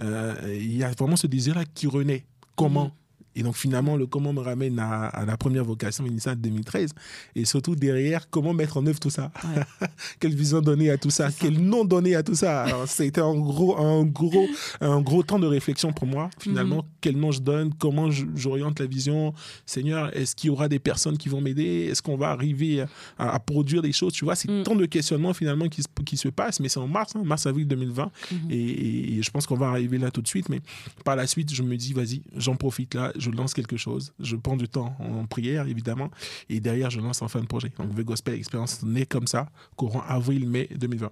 euh, 0.00 0.34
il 0.58 0.76
y 0.76 0.84
a 0.84 0.90
vraiment 0.92 1.16
ce 1.16 1.26
désir-là 1.26 1.64
qui 1.74 1.86
renaît. 1.86 2.24
Comment 2.56 2.86
Mm. 2.86 2.92
Et 3.38 3.42
donc 3.42 3.56
finalement, 3.56 3.96
le 3.96 4.06
comment 4.06 4.32
me 4.34 4.40
ramène 4.40 4.78
à, 4.78 5.06
à 5.06 5.24
la 5.24 5.36
première 5.36 5.64
vocation 5.64 6.04
initiale 6.04 6.36
de 6.36 6.42
2013. 6.48 6.90
Et 7.36 7.44
surtout 7.44 7.74
derrière, 7.76 8.28
comment 8.28 8.52
mettre 8.52 8.76
en 8.76 8.86
œuvre 8.86 9.00
tout 9.00 9.10
ça 9.10 9.30
ouais. 9.56 9.62
Quelle 10.20 10.34
vision 10.34 10.60
donner 10.60 10.90
à 10.90 10.98
tout 10.98 11.10
ça. 11.10 11.28
Quel 11.38 11.58
nom 11.58 11.84
donner 11.84 12.14
à 12.16 12.22
tout 12.22 12.34
ça 12.34 12.64
Alors, 12.64 12.86
C'était 12.88 13.20
un 13.20 13.34
gros, 13.34 13.78
un, 13.78 14.04
gros, 14.04 14.46
un 14.80 15.00
gros 15.00 15.22
temps 15.22 15.38
de 15.38 15.46
réflexion 15.46 15.92
pour 15.92 16.06
moi. 16.06 16.28
Finalement, 16.38 16.76
Mhm. 16.78 16.82
quel 17.00 17.16
nom 17.16 17.30
je 17.30 17.40
donne 17.40 17.72
Comment 17.78 18.10
j'oriente 18.10 18.80
la 18.80 18.86
vision 18.86 19.32
Seigneur, 19.66 20.14
est-ce 20.16 20.34
qu'il 20.34 20.48
y 20.48 20.50
aura 20.50 20.68
des 20.68 20.78
personnes 20.78 21.16
qui 21.16 21.28
vont 21.28 21.40
m'aider? 21.40 21.88
Est-ce 21.90 22.02
qu'on 22.02 22.16
va 22.16 22.30
arriver 22.30 22.84
à, 23.18 23.30
à 23.34 23.38
produire 23.38 23.82
des 23.82 23.92
choses? 23.92 24.12
Tu 24.12 24.24
vois, 24.24 24.34
c'est 24.34 24.48
Mm. 24.50 24.62
tant 24.64 24.74
de 24.74 24.86
questionnements 24.86 25.32
finalement 25.34 25.68
qui 25.68 25.82
se, 25.82 25.88
qui 26.04 26.16
se 26.16 26.28
passent. 26.28 26.58
Mais 26.60 26.68
c'est 26.68 26.80
en 26.80 26.88
mars, 26.88 27.14
hein, 27.14 27.22
mars-avril 27.24 27.66
2020. 27.68 28.10
Mhm. 28.32 28.38
Et, 28.50 28.56
et- 28.56 29.18
et 29.18 29.22
je 29.22 29.30
pense 29.30 29.46
qu'on 29.46 29.56
va 29.56 29.68
arriver 29.68 29.98
là 29.98 30.10
tout 30.10 30.22
de 30.22 30.28
suite. 30.28 30.48
Mais 30.48 30.60
par 31.04 31.14
la 31.16 31.26
suite, 31.26 31.52
je 31.54 31.62
me 31.62 31.76
dis, 31.76 31.92
vas-y, 31.92 32.22
j'en 32.36 32.56
profite 32.56 32.94
là, 32.94 33.12
je 33.18 33.27
lance 33.36 33.54
quelque 33.54 33.76
chose. 33.76 34.12
Je 34.20 34.36
prends 34.36 34.56
du 34.56 34.68
temps 34.68 34.96
en, 34.98 35.26
prière, 35.26 35.66
évidemment. 35.66 36.10
Et 36.48 36.60
derrière, 36.60 36.90
je 36.90 37.00
lance 37.00 37.22
en 37.22 37.28
fin 37.28 37.40
de 37.40 37.46
projet. 37.46 37.72
Donc, 37.78 37.94
The 37.94 38.00
Gospel 38.00 38.34
Experience 38.34 38.82
naît 38.82 39.06
comme 39.06 39.26
ça, 39.26 39.48
courant 39.76 40.02
avril-mai 40.06 40.68
2020. 40.76 41.10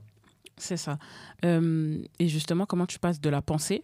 C'est 0.57 0.77
ça. 0.77 0.99
Euh, 1.45 1.99
et 2.19 2.29
justement, 2.29 2.67
comment 2.67 2.87
tu 2.87 2.99
passes 2.99 3.21
de 3.21 3.29
la 3.29 3.43
pensée 3.43 3.83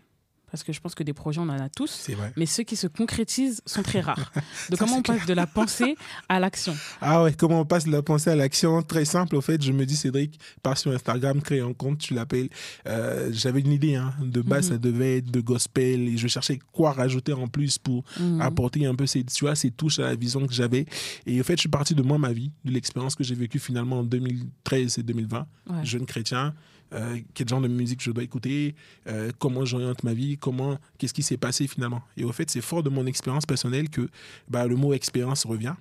Parce 0.52 0.62
que 0.64 0.72
je 0.74 0.80
pense 0.80 0.94
que 0.94 1.02
des 1.02 1.14
projets, 1.14 1.40
on 1.40 1.44
en 1.48 1.58
a 1.58 1.70
tous. 1.70 2.10
Vrai. 2.10 2.30
Mais 2.36 2.44
ceux 2.44 2.62
qui 2.62 2.76
se 2.76 2.86
concrétisent 2.86 3.62
sont 3.64 3.82
très 3.82 4.00
rares. 4.00 4.30
Donc, 4.70 4.78
Ça, 4.78 4.84
comment 4.84 4.98
on 4.98 5.02
passe 5.02 5.24
de 5.24 5.32
la 5.32 5.46
pensée 5.46 5.96
à 6.28 6.38
l'action? 6.38 6.76
Ah 7.00 7.22
ouais, 7.22 7.32
comment 7.32 7.60
on 7.60 7.64
passe 7.64 7.84
de 7.86 7.90
la 7.90 8.02
pensée 8.02 8.28
à 8.28 8.36
l'action? 8.36 8.82
Très 8.82 9.06
simple, 9.06 9.34
au 9.36 9.40
fait, 9.40 9.62
je 9.62 9.72
me 9.72 9.86
dis, 9.86 9.96
Cédric, 9.96 10.38
pars 10.62 10.76
sur 10.76 10.92
Instagram, 10.92 11.40
crée 11.40 11.60
un 11.60 11.72
compte, 11.72 11.98
tu 11.98 12.12
l'appelles. 12.12 12.50
Euh, 12.86 13.30
J'avais 13.32 13.60
une 13.60 13.72
idée, 13.72 13.94
hein. 13.94 14.12
de 14.20 14.42
base, 14.42 14.66
Mhm. 14.66 14.72
ça 14.72 14.78
devait 14.78 15.16
être 15.18 15.30
de 15.30 15.40
gospel, 15.40 16.08
et 16.08 16.16
je 16.18 16.28
cherchais 16.28 16.58
quoi 16.70 16.92
rajouter 16.92 17.32
en 17.32 17.48
plus 17.48 17.78
pour 17.78 18.04
Mhm. 18.20 18.40
apporter 18.42 18.84
un 18.84 18.94
peu 18.94 19.06
ces, 19.06 19.24
tu 19.24 19.44
vois, 19.46 19.54
ces 19.54 19.70
touches 19.70 20.00
à 20.00 20.02
la 20.02 20.14
vision 20.16 20.46
que 20.46 20.52
j'avais. 20.52 20.84
Et 21.24 21.40
au 21.40 21.44
fait, 21.44 21.54
je 21.56 21.60
suis 21.60 21.68
parti 21.70 21.94
de 21.94 22.02
moi, 22.02 22.18
ma 22.18 22.32
vie, 22.34 22.52
de 22.66 22.72
l'expérience 22.72 23.14
que 23.14 23.24
j'ai 23.24 23.34
vécue 23.34 23.58
finalement 23.58 24.00
en 24.00 24.04
2013 24.04 24.98
et 24.98 25.02
2020, 25.02 25.46
Ouais. 25.70 25.84
jeune 25.84 26.04
chrétien. 26.04 26.52
Euh, 26.92 27.18
quel 27.34 27.48
genre 27.48 27.60
de 27.60 27.68
musique 27.68 28.02
je 28.02 28.10
dois 28.10 28.22
écouter, 28.22 28.74
euh, 29.06 29.30
comment 29.38 29.64
j'oriente 29.64 30.02
ma 30.04 30.14
vie, 30.14 30.36
comment, 30.38 30.78
qu'est-ce 30.98 31.14
qui 31.14 31.22
s'est 31.22 31.36
passé 31.36 31.66
finalement? 31.66 32.02
Et 32.16 32.24
au 32.24 32.32
fait, 32.32 32.50
c'est 32.50 32.60
fort 32.60 32.82
de 32.82 32.90
mon 32.90 33.06
expérience 33.06 33.46
personnelle 33.46 33.88
que 33.88 34.08
bah, 34.48 34.66
le 34.66 34.76
mot 34.76 34.92
expérience 34.92 35.44
revient. 35.44 35.74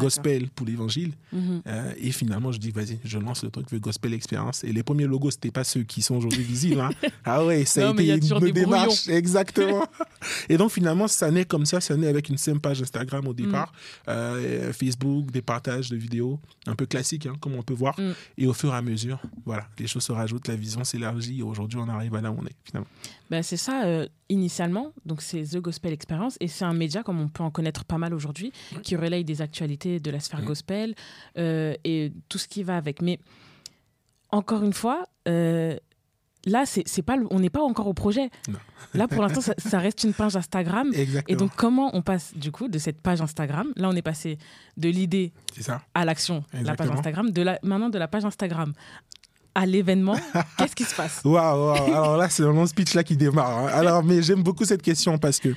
Gospel 0.00 0.48
pour 0.50 0.66
l'évangile. 0.66 1.12
Mhm. 1.32 1.62
Euh, 1.66 1.92
et 1.98 2.12
finalement, 2.12 2.52
je 2.52 2.58
dis, 2.58 2.70
vas-y, 2.70 2.98
je 3.04 3.18
lance 3.18 3.42
le 3.44 3.50
truc, 3.50 3.66
Gospel 3.74 4.14
Experience. 4.14 4.64
Et 4.64 4.72
les 4.72 4.82
premiers 4.82 5.06
logos, 5.06 5.32
c'était 5.32 5.50
pas 5.50 5.64
ceux 5.64 5.82
qui 5.82 6.02
sont 6.02 6.16
aujourd'hui 6.16 6.42
visibles. 6.42 6.80
hein. 6.80 6.90
Ah 7.24 7.44
ouais, 7.44 7.64
ça 7.64 7.80
Non, 7.92 7.98
a 7.98 8.02
été 8.02 8.28
une 8.28 8.38
des 8.40 8.52
démarche. 8.52 9.08
Exactement. 9.08 9.86
et 10.48 10.56
donc, 10.56 10.70
finalement, 10.70 11.08
ça 11.08 11.30
naît 11.30 11.44
comme 11.44 11.66
ça. 11.66 11.80
Ça 11.80 11.96
naît 11.96 12.06
avec 12.06 12.28
une 12.28 12.38
simple 12.38 12.60
page 12.60 12.80
Instagram 12.82 13.26
au 13.26 13.34
départ. 13.34 13.72
Mm. 13.72 14.08
Euh, 14.08 14.72
Facebook, 14.72 15.30
des 15.30 15.42
partages 15.42 15.90
de 15.90 15.96
vidéos, 15.96 16.38
un 16.66 16.74
peu 16.74 16.86
classiques, 16.86 17.26
hein, 17.26 17.34
comme 17.40 17.54
on 17.54 17.62
peut 17.62 17.74
voir. 17.74 17.98
Mm. 17.98 18.12
Et 18.38 18.46
au 18.46 18.52
fur 18.52 18.72
et 18.72 18.76
à 18.76 18.82
mesure, 18.82 19.20
voilà, 19.44 19.66
les 19.78 19.86
choses 19.86 20.04
se 20.04 20.12
rajoutent, 20.12 20.48
la 20.48 20.56
vision 20.56 20.84
s'élargit. 20.84 21.40
Et 21.40 21.42
aujourd'hui, 21.42 21.78
on 21.78 21.88
arrive 21.88 22.14
à 22.14 22.20
là 22.20 22.30
où 22.30 22.36
on 22.40 22.46
est, 22.46 22.56
finalement. 22.64 22.88
Ben, 23.30 23.42
c'est 23.42 23.56
ça, 23.56 23.84
euh, 23.84 24.06
initialement. 24.28 24.92
Donc, 25.06 25.22
c'est 25.22 25.42
The 25.42 25.58
Gospel 25.58 25.92
Experience. 25.92 26.36
Et 26.40 26.48
c'est 26.48 26.64
un 26.64 26.74
média, 26.74 27.02
comme 27.02 27.20
on 27.20 27.28
peut 27.28 27.42
en 27.42 27.50
connaître 27.50 27.84
pas 27.84 27.98
mal 27.98 28.14
aujourd'hui, 28.14 28.52
qui 28.82 28.96
relaye 28.96 29.24
des 29.24 29.42
actualités 29.42 29.63
de 29.66 30.10
la 30.10 30.20
sphère 30.20 30.42
gospel 30.42 30.94
euh, 31.38 31.74
et 31.84 32.12
tout 32.28 32.38
ce 32.38 32.48
qui 32.48 32.62
va 32.62 32.76
avec. 32.76 33.02
Mais 33.02 33.18
encore 34.30 34.62
une 34.62 34.72
fois, 34.72 35.06
euh, 35.28 35.76
là, 36.46 36.66
c'est 36.66 36.82
c'est 36.86 37.02
pas, 37.02 37.16
on 37.30 37.40
n'est 37.40 37.50
pas 37.50 37.62
encore 37.62 37.86
au 37.86 37.94
projet. 37.94 38.30
Non. 38.48 38.58
Là, 38.94 39.08
pour 39.08 39.22
l'instant, 39.22 39.40
ça, 39.40 39.54
ça 39.58 39.80
reste 39.80 40.04
une 40.04 40.14
page 40.14 40.36
Instagram. 40.36 40.90
Exactement. 40.94 41.34
Et 41.34 41.36
donc, 41.36 41.56
comment 41.56 41.90
on 41.94 42.02
passe 42.02 42.36
du 42.36 42.52
coup 42.52 42.68
de 42.68 42.78
cette 42.78 43.00
page 43.00 43.20
Instagram 43.20 43.72
Là, 43.76 43.88
on 43.88 43.96
est 43.96 44.02
passé 44.02 44.38
de 44.76 44.88
l'idée 44.88 45.32
à 45.94 46.04
l'action, 46.04 46.44
la 46.52 46.60
page 46.60 46.60
Exactement. 46.60 46.92
Instagram, 46.98 47.30
de 47.30 47.42
la, 47.42 47.58
maintenant 47.62 47.88
de 47.88 47.98
la 47.98 48.06
page 48.06 48.24
Instagram 48.24 48.72
à 49.54 49.66
l'événement. 49.66 50.16
Qu'est-ce 50.58 50.74
qui 50.74 50.84
se 50.84 50.94
passe? 50.94 51.20
Waouh. 51.24 51.70
Alors 51.92 52.16
là, 52.16 52.28
c'est 52.28 52.42
mon 52.44 52.66
speech 52.66 52.94
là 52.94 53.04
qui 53.04 53.16
démarre. 53.16 53.58
hein. 53.58 53.66
Alors, 53.72 54.02
mais 54.02 54.20
j'aime 54.22 54.42
beaucoup 54.42 54.64
cette 54.64 54.82
question 54.82 55.16
parce 55.18 55.38
que 55.38 55.54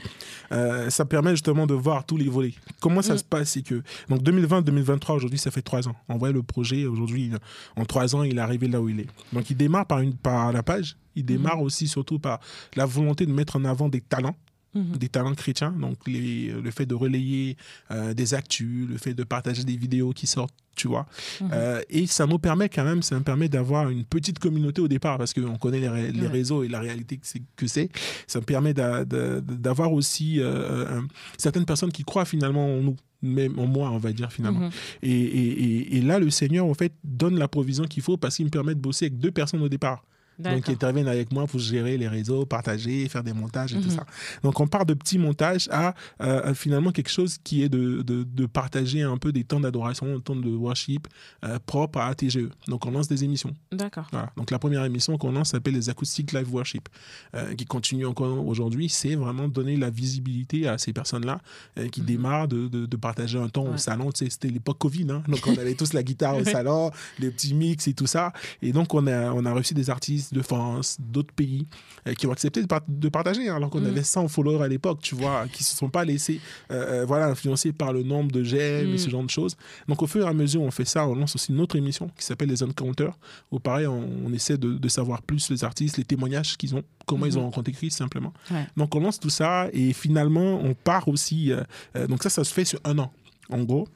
euh, 0.51 0.89
ça 0.89 1.03
permet 1.05 1.31
justement 1.31 1.65
de 1.65 1.73
voir 1.73 2.05
tous 2.05 2.17
les 2.17 2.29
volets. 2.29 2.53
Comment 2.79 3.01
ça 3.01 3.15
Mm. 3.15 3.17
se 3.17 3.23
passe 3.23 3.49
C'est 3.51 3.61
que 3.63 3.81
donc 4.09 4.21
2020-2023 4.21 5.13
aujourd'hui, 5.15 5.39
ça 5.39 5.51
fait 5.51 5.61
trois 5.61 5.87
ans. 5.87 5.95
En 6.09 6.17
vrai, 6.17 6.31
le 6.31 6.43
projet 6.43 6.85
aujourd'hui, 6.85 7.31
en 7.75 7.85
trois 7.85 8.15
ans, 8.15 8.23
il 8.23 8.37
est 8.37 8.41
arrivé 8.41 8.67
là 8.67 8.81
où 8.81 8.89
il 8.89 8.99
est. 8.99 9.07
Donc, 9.33 9.49
il 9.49 9.57
démarre 9.57 9.85
par 9.85 9.99
une 9.99 10.13
par 10.13 10.51
la 10.51 10.63
page. 10.63 10.95
Il 11.15 11.25
démarre 11.25 11.61
aussi 11.61 11.87
surtout 11.87 12.19
par 12.19 12.39
la 12.75 12.85
volonté 12.85 13.25
de 13.25 13.31
mettre 13.31 13.55
en 13.55 13.65
avant 13.65 13.89
des 13.89 14.01
talents 14.01 14.35
Mhm. 14.77 14.97
des 14.97 15.09
talents 15.09 15.35
chrétiens, 15.35 15.71
donc 15.71 15.97
les- 16.07 16.51
le 16.51 16.71
fait 16.71 16.85
de 16.85 16.95
relayer 16.95 17.57
euh, 17.91 18.13
des 18.13 18.33
actus, 18.33 18.87
le 18.87 18.97
fait 18.97 19.13
de 19.13 19.23
partager 19.23 19.63
des 19.63 19.75
vidéos 19.77 20.11
qui 20.11 20.27
sortent, 20.27 20.53
tu 20.75 20.87
vois. 20.87 21.05
Mhm. 21.41 21.49
Euh, 21.53 21.81
et 21.89 22.05
ça 22.07 22.25
nous 22.25 22.39
permet 22.39 22.69
quand 22.69 22.83
même, 22.83 23.01
ça 23.01 23.15
nous 23.15 23.23
permet 23.23 23.49
d'avoir 23.49 23.89
une 23.89 24.03
petite 24.05 24.39
communauté 24.39 24.81
au 24.81 24.87
départ, 24.87 25.17
parce 25.17 25.33
qu'on 25.33 25.57
connaît 25.57 25.79
les, 25.79 25.89
ré- 25.89 26.11
les 26.11 26.21
Ouais. 26.21 26.27
réseaux 26.27 26.63
et 26.63 26.67
la 26.67 26.79
réalité 26.79 27.19
que 27.55 27.67
c'est. 27.67 27.89
Ça 28.27 28.39
me 28.39 28.45
permet 28.45 28.73
d'a- 28.73 29.03
d'a- 29.05 29.41
d'avoir 29.41 29.91
aussi 29.93 30.39
euh, 30.39 31.01
certaines 31.37 31.65
personnes 31.65 31.91
qui 31.91 32.03
croient 32.03 32.25
finalement 32.25 32.65
en 32.77 32.81
nous 32.81 32.95
même 33.23 33.57
en 33.57 33.65
moi, 33.65 33.89
on 33.89 33.97
va 33.97 34.13
dire 34.13 34.31
finalement. 34.31 34.69
Et, 35.01 35.09
et- 35.11 35.63
et- 35.63 35.97
et 35.97 36.01
là, 36.01 36.19
le 36.19 36.29
Seigneur, 36.29 36.67
en 36.67 36.73
fait, 36.75 36.93
donne 37.03 37.39
la 37.39 37.47
provision 37.47 37.85
qu'il 37.85 38.03
faut 38.03 38.15
parce 38.15 38.35
qu'il 38.35 38.45
me 38.45 38.51
permet 38.51 38.75
de 38.75 38.79
bosser 38.79 39.05
avec 39.05 39.17
deux 39.17 39.31
personnes 39.31 39.63
au 39.63 39.69
départ. 39.69 40.03
Donc, 40.39 40.53
D'accord. 40.53 40.73
interviennent 40.73 41.07
avec 41.07 41.31
moi 41.31 41.47
pour 41.47 41.59
gérer 41.59 41.97
les 41.97 42.07
réseaux, 42.07 42.45
partager, 42.45 43.07
faire 43.09 43.23
des 43.23 43.33
montages 43.33 43.73
et 43.73 43.79
tout 43.79 43.89
Mhm. 43.89 43.95
ça. 43.95 44.05
Donc, 44.43 44.59
on 44.59 44.67
part 44.67 44.85
de 44.85 44.93
petits 44.93 45.17
montages 45.17 45.67
à 45.71 45.95
euh, 46.21 46.53
finalement 46.53 46.91
quelque 46.91 47.09
chose 47.09 47.37
qui 47.43 47.63
est 47.63 47.69
de, 47.69 48.01
de, 48.03 48.23
de 48.23 48.45
partager 48.45 49.01
un 49.01 49.17
peu 49.17 49.31
des 49.31 49.43
temps 49.43 49.59
d'adoration, 49.59 50.15
des 50.15 50.21
temps 50.21 50.35
de 50.35 50.49
worship 50.49 51.07
euh, 51.43 51.57
propres 51.65 51.99
à 51.99 52.13
TGE. 52.13 52.49
Donc, 52.67 52.85
on 52.85 52.91
lance 52.91 53.07
des 53.07 53.23
émissions. 53.23 53.53
D'accord. 53.71 54.07
Voilà. 54.11 54.31
Donc, 54.37 54.51
la 54.51 54.59
première 54.59 54.83
émission 54.85 55.17
qu'on 55.17 55.31
lance 55.31 55.49
s'appelle 55.49 55.73
les 55.73 55.89
Acoustic 55.89 56.31
Live 56.33 56.53
Worship, 56.53 56.87
euh, 57.35 57.55
qui 57.55 57.65
continue 57.65 58.05
encore 58.05 58.45
aujourd'hui. 58.45 58.89
C'est 58.89 59.15
vraiment 59.15 59.47
donner 59.47 59.75
la 59.75 59.89
visibilité 59.89 60.67
à 60.67 60.77
ces 60.77 60.93
personnes-là 60.93 61.41
euh, 61.79 61.87
qui 61.89 62.01
Mhm. 62.01 62.05
démarrent 62.07 62.47
de, 62.47 62.67
de, 62.67 62.95
partager 62.97 63.37
un 63.39 63.49
temps 63.49 63.65
au 63.65 63.77
salon. 63.77 64.11
Tu 64.11 64.25
sais, 64.25 64.29
C'était 64.31 64.49
l'époque 64.49 64.77
Covid, 64.77 65.07
hein. 65.09 65.23
donc 65.27 65.45
on 65.47 65.57
avait 65.57 65.73
tous 65.75 65.93
la 65.93 66.03
guitare 66.03 66.35
au 66.37 66.43
salon, 66.43 66.91
les 67.19 67.31
petits 67.31 67.53
mix 67.53 67.87
et 67.87 67.93
tout 67.93 68.07
ça. 68.07 68.33
Et 68.61 68.71
donc, 68.71 68.93
on 68.93 69.07
a, 69.07 69.31
on 69.31 69.45
a 69.45 69.53
reçu 69.53 69.73
des 69.73 69.89
artistes 69.89 70.26
de 70.33 70.41
France, 70.41 70.97
d'autres 70.99 71.33
pays 71.33 71.67
euh, 72.07 72.13
qui 72.13 72.27
ont 72.27 72.31
accepté 72.31 72.61
de, 72.61 72.67
par- 72.67 72.81
de 72.87 73.09
partager, 73.09 73.47
hein, 73.49 73.55
alors 73.55 73.69
qu'on 73.69 73.81
Mm. 73.81 73.85
avait 73.87 74.03
100 74.03 74.27
followers 74.27 74.63
à 74.63 74.67
l'époque, 74.67 74.99
tu 75.01 75.15
vois, 75.15 75.45
qui 75.51 75.63
se 75.63 75.75
sont 75.75 75.89
pas 75.89 76.05
laissés 76.05 76.39
euh, 76.71 77.01
euh, 77.01 77.05
voilà, 77.05 77.27
influencés 77.27 77.71
par 77.73 77.93
le 77.93 78.03
nombre 78.03 78.31
de 78.31 78.43
j'aime 78.43 78.89
et 78.89 78.93
Mm. 78.93 78.97
ce 78.97 79.09
genre 79.09 79.23
de 79.23 79.29
choses. 79.29 79.55
Donc 79.87 80.01
au 80.01 80.07
fur 80.07 80.25
et 80.25 80.29
à 80.29 80.33
mesure, 80.33 80.61
on 80.61 80.71
fait 80.71 80.85
ça, 80.85 81.07
on 81.07 81.15
lance 81.15 81.35
aussi 81.35 81.51
une 81.51 81.59
autre 81.61 81.75
émission 81.75 82.09
qui 82.17 82.25
s'appelle 82.25 82.49
les 82.49 82.63
Encounters, 82.63 83.17
où 83.51 83.59
pareil, 83.59 83.87
on, 83.87 84.07
on 84.25 84.33
essaie 84.33 84.57
de, 84.57 84.73
de 84.73 84.87
savoir 84.87 85.21
plus 85.21 85.49
les 85.49 85.63
artistes, 85.63 85.97
les 85.97 86.03
témoignages 86.05 86.57
qu'ils 86.57 86.75
ont, 86.75 86.83
comment 87.05 87.25
ils 87.25 87.37
ont 87.37 87.43
rencontré 87.43 87.71
Chris 87.71 87.91
simplement. 87.91 88.33
Ouais. 88.51 88.65
Donc 88.77 88.93
on 88.95 88.99
lance 88.99 89.19
tout 89.19 89.29
ça 89.29 89.67
et 89.73 89.93
finalement, 89.93 90.59
on 90.63 90.73
part 90.73 91.07
aussi. 91.07 91.51
euh, 91.51 92.07
donc 92.07 92.23
ça, 92.23 92.29
ça 92.29 92.43
se 92.43 92.53
fait 92.53 92.65
sur 92.65 92.79
un 92.83 92.97
an. 92.99 93.11
En 93.49 93.63
gros. 93.63 93.87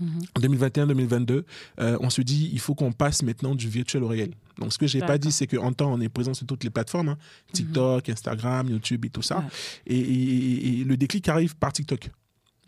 En 0.00 0.40
2021-2022, 0.40 1.42
euh, 1.80 1.96
on 2.00 2.10
se 2.10 2.22
dit 2.22 2.50
il 2.52 2.60
faut 2.60 2.74
qu'on 2.74 2.92
passe 2.92 3.22
maintenant 3.22 3.54
du 3.54 3.68
virtuel 3.68 4.02
au 4.04 4.08
réel. 4.08 4.32
Donc 4.58 4.72
ce 4.72 4.78
que 4.78 4.86
j'ai 4.86 5.00
pas 5.00 5.18
dit, 5.18 5.32
c'est 5.32 5.46
qu'en 5.46 5.72
temps, 5.72 5.92
on 5.92 6.00
est 6.00 6.08
présent 6.08 6.34
sur 6.34 6.46
toutes 6.46 6.64
les 6.64 6.70
plateformes, 6.70 7.10
hein, 7.10 7.18
TikTok, 7.52 8.08
Instagram, 8.08 8.68
YouTube 8.68 9.04
et 9.04 9.10
tout 9.10 9.22
ça. 9.22 9.38
Ouais. 9.38 9.44
Et, 9.86 9.98
et- 9.98 10.80
et 10.80 10.84
le 10.84 10.96
déclic 10.96 11.28
arrive 11.28 11.56
par 11.56 11.72
TikTok. 11.72 12.10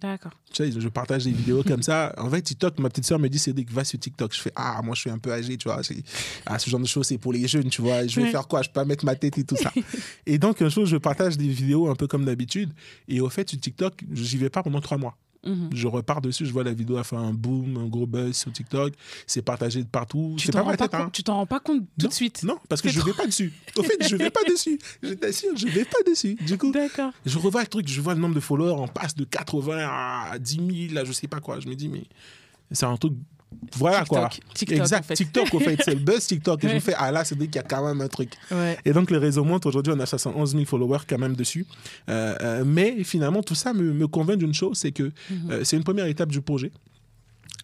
D'accord. 0.00 0.32
Tu 0.50 0.64
sais, 0.72 0.80
je 0.80 0.88
partage 0.88 1.25
des 1.25 1.30
vidéos 1.30 1.62
comme 1.62 1.82
ça. 1.82 2.14
En 2.16 2.30
fait, 2.30 2.40
TikTok, 2.40 2.78
ma 2.78 2.88
petite 2.88 3.04
soeur 3.04 3.18
me 3.18 3.28
dit 3.28 3.38
Cédric, 3.38 3.70
va 3.70 3.84
sur 3.84 3.99
TikTok. 3.99 4.34
Je 4.34 4.40
fais 4.40 4.52
Ah, 4.56 4.80
moi, 4.82 4.94
je 4.94 5.00
suis 5.02 5.10
un 5.10 5.18
peu 5.18 5.30
âgé, 5.30 5.58
tu 5.58 5.68
vois. 5.68 5.82
Ah, 6.46 6.58
ce 6.58 6.70
genre 6.70 6.80
de 6.80 6.87
choses, 6.87 7.06
c'est 7.08 7.18
pour 7.18 7.34
les 7.34 7.46
jeunes, 7.46 7.68
tu 7.68 7.82
vois. 7.82 8.06
Je 8.06 8.16
vais 8.16 8.22
Ouais. 8.22 8.30
faire 8.30 8.49
quoi? 8.49 8.62
Je 8.62 8.68
peux 8.68 8.72
pas 8.75 8.87
mettre 8.87 9.04
ma 9.04 9.14
tête 9.14 9.37
et 9.37 9.44
tout 9.44 9.56
ça. 9.56 9.70
et 10.26 10.38
donc, 10.38 10.62
un 10.62 10.70
jour, 10.70 10.87
je 10.87 10.96
partage 10.96 11.37
des 11.37 11.49
vidéos 11.49 11.90
un 11.90 11.94
peu 11.96 12.06
comme 12.06 12.25
d'habitude. 12.25 12.72
Et 13.08 13.20
au 13.20 13.28
fait, 13.28 13.50
sur 13.50 13.60
TikTok, 13.60 14.02
j'y 14.12 14.38
vais 14.38 14.49
pas 14.49 14.62
pendant 14.62 14.80
trois 14.80 14.96
mois. 14.96 15.18
Mhm. 15.44 15.70
Je 15.75 15.87
repars 15.87 16.20
dessus, 16.20 16.44
je 16.44 16.52
vois 16.52 16.64
la 16.64 16.73
vidéo 16.73 16.99
a 16.99 17.04
fait 17.04 17.16
un 17.16 17.32
boom, 17.32 17.78
un 17.78 17.87
gros 17.87 18.06
buzz 18.06 18.37
sur 18.37 18.52
TikTok. 18.52 18.92
C'est 19.26 19.42
partagé 19.42 19.82
de 19.82 19.88
partout. 19.88 20.35
Tu 20.38 20.49
t'en 20.49 20.64
rends 20.64 20.76
pas 20.76 20.88
hein. 20.92 21.11
rends 21.28 21.47
pas 21.47 21.61
compte 21.61 21.80
tout 21.99 22.04
Non, 22.04 22.09
de 22.09 22.14
suite? 22.14 22.42
Non, 22.42 22.59
parce 22.68 22.82
que 22.82 22.88
je 22.90 23.00
vais 23.00 23.12
pas 23.12 23.26
dessus. 23.26 23.52
Au 23.76 23.82
fait, 23.82 23.97
je 24.06 24.16
vais 24.16 24.30
pas 24.30 24.44
dessus. 24.49 24.78
Je 25.02 25.14
t'assure, 25.14 25.56
je 25.56 25.66
vais 25.66 25.85
pas 25.85 26.02
dessus. 26.06 26.35
Du 26.35 26.59
coup, 26.59 26.73
je 27.25 27.38
revois 27.38 27.62
le 27.62 27.66
truc, 27.66 27.88
je 27.88 28.00
vois 28.00 28.14
le 28.14 28.20
nombre 28.20 28.35
de 28.35 28.40
followers, 28.40 28.75
on 28.76 28.88
passe 28.88 29.14
de 29.14 29.25
80 29.25 29.78
à 29.78 30.38
10 30.38 30.88
000, 30.88 30.94
là, 30.94 31.04
je 31.04 31.12
sais 31.12 31.28
pas 31.28 31.40
quoi. 31.40 31.61
Je 31.61 31.68
me 31.68 31.75
dis, 31.75 31.88
mais 31.88 32.04
c'est 32.73 32.87
un 32.87 32.97
truc. 32.97 33.14
Voilà 33.76 34.04
quoi. 34.04 34.28
TikTok. 34.28 34.54
TikTok, 34.54 34.78
exact, 34.78 35.00
en 35.04 35.09
fait. 35.09 35.14
TikTok, 35.14 35.54
au 35.54 35.61
fait, 35.61 35.80
c'est 35.85 35.95
le 35.95 36.00
buzz 36.00 36.26
TikTok. 36.26 36.64
Et 36.64 36.69
je 36.69 36.75
me 36.76 36.80
fais, 36.80 36.95
ah 36.97 37.11
là, 37.12 37.25
c'est 37.25 37.37
qu'il 37.37 37.54
y 37.54 37.59
a 37.59 37.62
quand 37.62 37.85
même 37.87 38.00
un 38.00 38.09
truc. 38.09 38.33
Ouais. 38.50 38.78
Et 38.85 38.92
donc, 38.92 39.11
les 39.11 39.19
réseaux 39.19 39.45
montent. 39.45 39.66
Aujourd'hui, 39.66 39.92
on 39.97 40.00
a 40.00 40.07
71 40.07 40.52
000 40.52 40.64
followers 40.64 41.00
quand 41.09 41.19
même 41.19 41.35
dessus. 41.37 41.66
Euh, 42.09 42.37
euh, 42.40 42.64
mais 42.66 43.02
finalement, 43.04 43.42
tout 43.42 43.54
ça 43.54 43.73
me, 43.73 43.92
me 43.92 44.07
convainc 44.07 44.38
d'une 44.38 44.54
chose 44.54 44.78
c'est 44.78 44.92
que 44.92 45.04
Mhm. 45.30 45.50
euh, 45.50 45.64
c'est 45.64 45.76
une 45.76 45.85
première 45.85 46.07
étape 46.07 46.30
du 46.30 46.40
projet. 46.40 46.71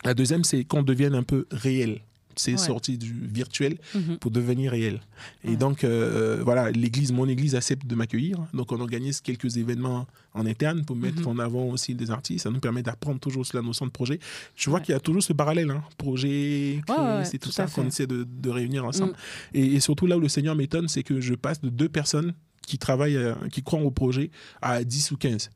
La 0.04 0.14
deuxième, 0.14 0.44
c'est 0.44 0.64
qu'on 0.64 0.82
devienne 0.82 1.14
un 1.14 1.22
peu 1.22 1.46
réel. 1.50 2.00
C'est 2.36 2.52
Ouais. 2.52 2.58
sorti 2.58 2.98
du 2.98 3.12
virtuel 3.12 3.78
Mhm. 3.94 4.18
pour 4.18 4.30
devenir 4.30 4.70
réel. 4.72 5.00
Et 5.42 5.50
Ouais. 5.50 5.56
donc, 5.56 5.84
euh, 5.84 6.40
voilà, 6.44 6.70
l'église, 6.70 7.10
mon 7.12 7.26
église 7.28 7.54
accepte 7.54 7.86
de 7.86 7.94
m'accueillir. 7.94 8.38
Donc, 8.52 8.72
on 8.72 8.80
organise 8.80 9.20
quelques 9.22 9.56
événements 9.56 10.06
en 10.34 10.44
interne 10.46 10.84
pour 10.84 10.96
mettre 10.96 11.22
Mhm. 11.22 11.26
en 11.28 11.38
avant 11.38 11.64
aussi 11.68 11.94
des 11.94 12.10
artistes. 12.10 12.44
Ça 12.44 12.50
nous 12.50 12.60
permet 12.60 12.82
d'apprendre 12.82 13.18
toujours 13.18 13.46
sur 13.46 13.56
la 13.56 13.62
notion 13.64 13.86
de 13.86 13.90
projet. 13.90 14.18
Je 14.54 14.68
vois 14.68 14.78
Ouais. 14.80 14.84
qu'il 14.84 14.92
y 14.92 14.96
a 14.96 15.00
toujours 15.00 15.22
ce 15.22 15.32
parallèle, 15.32 15.70
hein. 15.70 15.82
projet, 15.96 16.80
c'est 17.24 17.38
tout, 17.38 17.48
tout 17.48 17.52
ça 17.52 17.66
qu'on 17.66 17.86
essaie 17.86 18.06
de, 18.06 18.26
de 18.28 18.50
réunir 18.50 18.84
ensemble. 18.84 19.12
Mm. 19.12 19.56
Et, 19.56 19.64
et 19.76 19.80
surtout, 19.80 20.06
là 20.06 20.16
où 20.16 20.20
le 20.20 20.28
Seigneur 20.28 20.54
m'étonne, 20.54 20.88
c'est 20.88 21.02
que 21.02 21.20
je 21.20 21.34
passe 21.34 21.60
de 21.60 21.68
deux 21.70 21.88
personnes 21.88 22.34
qui 22.66 22.78
travaillent, 22.78 23.16
euh, 23.16 23.34
qui 23.50 23.62
croient 23.62 23.80
au 23.80 23.90
projet, 23.90 24.30
à 24.60 24.82
10 24.84 25.10
ou 25.12 25.16
15 25.16 25.50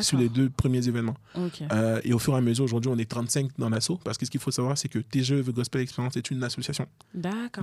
sur 0.00 0.18
les 0.18 0.28
deux 0.28 0.48
premiers 0.50 0.86
événements. 0.88 1.16
Euh, 1.72 2.00
et 2.04 2.12
au 2.12 2.18
fur 2.18 2.34
et 2.34 2.38
à 2.38 2.40
mesure, 2.40 2.64
aujourd'hui, 2.64 2.90
on 2.92 2.98
est 2.98 3.08
35 3.08 3.50
dans 3.58 3.68
l'assaut, 3.68 3.98
parce 4.04 4.18
que 4.18 4.24
ce 4.26 4.30
qu'il 4.30 4.40
faut 4.40 4.50
savoir, 4.50 4.76
c'est 4.78 4.88
que 4.88 4.98
TGE 4.98 5.44
The 5.44 5.50
Gospel 5.50 5.82
Experience 5.82 6.16
est 6.16 6.30
une 6.30 6.42
association 6.44 6.86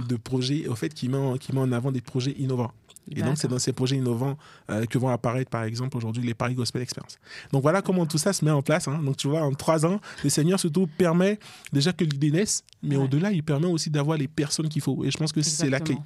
de 0.07 0.15
projets, 0.15 0.67
au 0.67 0.75
fait, 0.75 0.93
qui 0.93 1.09
met, 1.09 1.17
en, 1.17 1.37
qui 1.37 1.53
met 1.53 1.59
en 1.61 1.71
avant 1.71 1.91
des 1.91 2.01
projets 2.01 2.35
innovants. 2.37 2.71
Et 3.11 3.21
donc, 3.23 3.37
c'est 3.39 3.47
dans 3.47 3.57
ces 3.57 3.73
projets 3.73 3.95
innovants 3.97 4.37
euh, 4.69 4.85
que 4.85 4.99
vont 4.99 5.09
apparaître, 5.09 5.49
par 5.49 5.63
exemple, 5.63 5.97
aujourd'hui, 5.97 6.21
les 6.23 6.35
Paris 6.35 6.53
Gospel 6.53 6.81
Experience. 6.83 7.17
Donc, 7.51 7.63
voilà 7.63 7.81
comment 7.81 8.05
tout 8.05 8.19
ça 8.19 8.33
se 8.33 8.45
met 8.45 8.51
en 8.51 8.61
place. 8.61 8.87
hein. 8.87 9.01
Donc, 9.03 9.17
tu 9.17 9.27
vois, 9.27 9.41
en 9.41 9.51
trois 9.53 9.83
ans, 9.83 9.99
le 10.23 10.29
Seigneur, 10.29 10.59
surtout, 10.59 10.85
permet 10.85 11.39
déjà 11.73 11.91
que 11.91 12.03
l'idée 12.03 12.29
naisse, 12.29 12.63
mais 12.83 12.97
Ouais. 12.97 13.03
au-delà, 13.05 13.31
il 13.31 13.41
permet 13.41 13.65
aussi 13.65 13.89
d'avoir 13.89 14.15
les 14.17 14.27
personnes 14.27 14.69
qu'il 14.69 14.81
faut. 14.83 15.03
Et 15.05 15.09
je 15.11 15.17
pense 15.17 15.31
que 15.31 15.41
c'est 15.41 15.69
la 15.71 15.79
clé. 15.79 15.97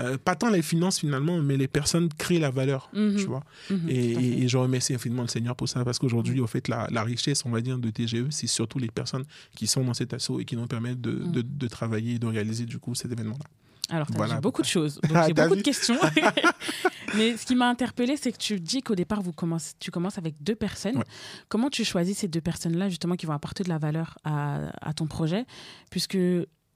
Euh, 0.00 0.16
pas 0.16 0.36
tant 0.36 0.48
les 0.50 0.62
finances, 0.62 1.00
finalement, 1.00 1.40
mais 1.42 1.56
les 1.56 1.66
personnes 1.68 2.08
créent 2.08 2.38
la 2.38 2.50
valeur, 2.50 2.88
Mhm. 2.92 3.16
tu 3.16 3.24
vois. 3.24 3.42
Mhm, 3.70 3.88
Et, 3.88 4.46
je 4.48 4.56
remercie 4.56 4.94
infiniment 4.94 5.22
le 5.22 5.28
Seigneur 5.28 5.56
pour 5.56 5.68
ça, 5.68 5.84
parce 5.84 5.98
qu'aujourd'hui, 5.98 6.40
au 6.40 6.46
fait, 6.46 6.68
la, 6.68 6.86
la 6.90 7.02
richesse, 7.02 7.44
on 7.44 7.50
va 7.50 7.60
dire, 7.60 7.78
de 7.78 7.90
TGE, 7.90 8.26
c'est 8.30 8.46
surtout 8.46 8.78
les 8.78 8.88
personnes 8.88 9.24
qui 9.56 9.66
sont 9.66 9.82
dans 9.84 9.94
cet 9.94 10.14
assaut 10.14 10.38
et 10.40 10.44
qui 10.44 10.56
nous 10.56 10.66
permettent 10.66 11.00
de, 11.00 11.12
de, 11.12 11.42
de 11.42 11.68
travailler 11.68 12.14
et 12.14 12.18
de 12.18 12.26
réaliser, 12.26 12.64
du 12.64 12.78
coup, 12.78 12.94
cet 12.94 13.10
événement-là. 13.12 13.44
Alors, 13.90 14.06
tu 14.06 14.12
as 14.12 14.16
Voilà, 14.18 14.34
dit 14.34 14.40
beaucoup 14.42 14.60
de 14.62 14.66
choses. 14.66 15.00
Donc, 15.02 15.12
Ah, 15.14 15.24
j'ai 15.26 15.32
beaucoup 15.34 15.56
de 15.56 15.62
questions. 15.62 15.96
Mais 17.16 17.36
ce 17.36 17.46
qui 17.46 17.54
m'a 17.54 17.68
interpellée, 17.68 18.16
c'est 18.16 18.32
que 18.32 18.36
tu 18.38 18.60
dis 18.60 18.82
qu'au 18.82 18.94
départ, 18.94 19.22
vous 19.22 19.32
commencez, 19.32 19.72
tu 19.80 19.90
commences 19.90 20.18
avec 20.18 20.34
deux 20.42 20.54
personnes. 20.54 20.98
Ouais. 20.98 21.04
Comment 21.48 21.70
tu 21.70 21.84
choisis 21.84 22.18
ces 22.18 22.28
deux 22.28 22.40
personnes-là, 22.42 22.88
justement, 22.90 23.16
qui 23.16 23.24
vont 23.26 23.32
apporter 23.32 23.64
de 23.64 23.68
la 23.70 23.78
valeur 23.78 24.18
à, 24.24 24.68
à 24.86 24.92
ton 24.92 25.06
projet? 25.06 25.46
Puisque 25.90 26.18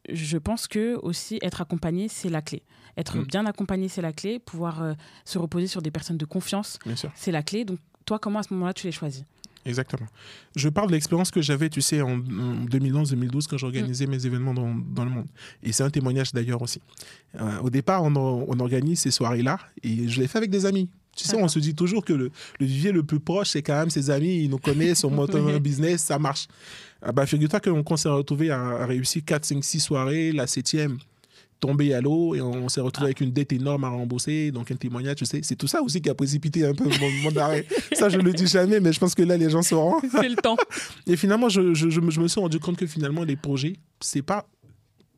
je 0.09 0.39
pense 0.39 0.67
que 0.67 0.97
aussi 1.03 1.39
être 1.43 1.61
accompagné, 1.61 2.09
c'est 2.09 2.29
la 2.29 2.43
clé. 2.43 2.63
Être 2.97 3.19
Mm. 3.19 3.25
bien 3.27 3.47
accompagné, 3.47 3.89
c'est 3.89 4.03
la 4.03 4.13
clé. 4.13 4.39
Pouvoir 4.39 4.83
euh, 4.83 4.95
se 5.25 5.39
reposer 5.39 5.67
sur 5.67 5.83
des 5.83 5.91
personnes 5.91 6.19
de 6.19 6.25
confiance, 6.25 6.79
c'est 7.15 7.33
la 7.33 7.43
clé. 7.43 7.65
Donc, 7.65 7.79
toi, 8.05 8.19
comment 8.19 8.41
à 8.41 8.43
ce 8.43 8.53
moment-là, 8.55 8.75
tu 8.75 8.87
les 8.87 8.93
choisis? 8.93 9.25
Exactement. 9.65 10.09
Je 10.57 10.69
parle 10.69 10.89
de 10.89 10.93
l'expérience 10.95 11.31
que 11.31 11.41
j'avais, 11.41 11.71
tu 11.71 11.81
sais, 11.81 12.03
en, 12.03 12.19
2011-2012, 12.19 13.47
quand 13.47 13.59
j'organisais 13.59 14.07
mes 14.07 14.27
événements 14.27 14.55
dans, 14.55 14.75
dans 14.75 15.05
le 15.05 15.11
monde. 15.11 15.29
Et 15.63 15.71
c'est 15.71 15.85
un 15.85 15.91
témoignage 15.91 16.33
d'ailleurs 16.33 16.61
aussi. 16.63 16.81
Euh, 17.41 17.61
au 17.61 17.71
départ, 17.71 18.03
on, 18.03 18.13
on 18.17 18.59
organise 18.59 19.01
ces 19.01 19.13
soirées-là, 19.13 19.59
et 19.85 20.09
je 20.09 20.21
l'ai 20.21 20.27
fait 20.27 20.39
avec 20.39 20.51
des 20.51 20.67
amis. 20.67 20.89
Tu 21.17 21.25
sais, 21.29 21.37
on 21.37 21.47
se 21.49 21.59
dit 21.59 21.75
toujours 21.75 22.05
que 22.05 22.13
le, 22.15 22.31
le 22.59 22.67
vivier 22.67 22.91
le 22.93 23.03
plus 23.03 23.21
proche, 23.21 23.51
c'est 23.51 23.63
quand 23.63 23.75
même 23.79 23.91
ses 23.91 24.09
amis, 24.11 24.45
ils 24.45 24.49
nous 24.51 24.59
connaissent, 24.59 25.05
on 25.05 25.11
monte 25.11 25.35
un 25.35 25.59
business, 25.61 26.03
ça 26.03 26.19
marche. 26.19 26.47
Ah 27.03 27.13
bah, 27.13 27.27
Figure-toi 27.27 27.61
qu'on 27.61 27.97
s'est 27.97 28.09
retrouvé 28.09 28.51
à, 28.51 28.61
à 28.61 28.87
réussir 28.87 29.23
4, 29.25 29.45
5, 29.45 29.63
6 29.65 29.81
soirées, 29.81 30.33
la 30.33 30.47
septième 30.47 30.99
tombée 31.61 31.95
à 31.95 32.01
l'eau 32.01 32.35
et 32.35 32.41
on 32.41 32.69
s'est 32.69 32.81
retrouvé 32.81 33.07
avec 33.07 33.21
une 33.21 33.31
dette 33.31 33.53
énorme 33.53 33.85
à 33.85 33.89
rembourser, 33.89 34.51
donc 34.51 34.73
un 34.73 34.75
témoignage, 34.75 35.15
tu 35.17 35.27
sais. 35.27 35.41
C'est 35.45 35.55
tout 35.55 35.69
ça 35.69 35.81
aussi 35.81 36.01
qui 36.01 36.11
a 36.11 36.15
précipité 36.15 36.67
un 36.67 36.75
peu 36.75 36.85
mon, 36.85 37.11
mon 37.31 37.37
arrêt. 37.37 37.65
Ça, 37.93 38.09
je 38.09 38.19
le 38.19 38.33
dis 38.33 38.49
jamais, 38.49 38.81
mais 38.81 38.93
je 38.93 38.99
pense 38.99 39.15
que 39.15 39.23
là, 39.23 39.37
les 39.37 39.49
gens 39.49 39.63
sauront. 39.63 40.01
C'est 40.11 40.29
le 40.29 40.35
temps. 40.35 40.57
Et 41.07 41.17
finalement, 41.17 41.49
je, 41.49 41.73
je- 41.73 41.89
je 41.89 42.01
je 42.01 42.21
me 42.21 42.27
suis 42.27 42.41
rendu 42.41 42.59
compte 42.59 42.77
que 42.79 42.87
finalement, 42.89 43.23
les 43.23 43.37
projets, 43.37 43.75
c'est 44.01 44.23
pas 44.23 44.45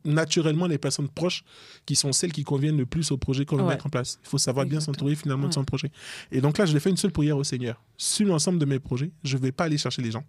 naturellement 0.05 0.67
les 0.67 0.77
personnes 0.77 1.09
proches 1.09 1.43
qui 1.85 1.95
sont 1.95 2.11
celles 2.13 2.31
qui 2.31 2.43
conviennent 2.43 2.77
le 2.77 2.85
plus 2.85 3.11
au 3.11 3.17
projet 3.17 3.45
qu'on 3.45 3.57
veut 3.57 3.63
Ouais. 3.63 3.69
mettre 3.69 3.87
en 3.87 3.89
place. 3.89 4.19
Il 4.23 4.29
faut 4.29 4.37
savoir 4.37 4.65
bien 4.65 4.79
s'entourer 4.79 5.15
finalement 5.15 5.47
de 5.47 5.53
son 5.53 5.65
projet. 5.65 5.91
Et 6.31 6.39
donc 6.41 6.57
là, 6.57 6.65
je 6.65 6.73
l'ai 6.73 6.79
fait 6.79 6.89
une 6.91 6.97
seule 6.97 7.11
prière 7.11 7.37
au 7.37 7.43
Seigneur. 7.43 7.81
Sur 7.97 8.27
l'ensemble 8.27 8.59
de 8.59 8.65
mes 8.65 8.79
projets, 8.79 9.11
je 9.23 9.35
ne 9.37 9.41
vais 9.41 9.51
pas 9.51 9.65
aller 9.65 9.77
chercher 9.77 10.01
les 10.01 10.11
gens. 10.11 10.23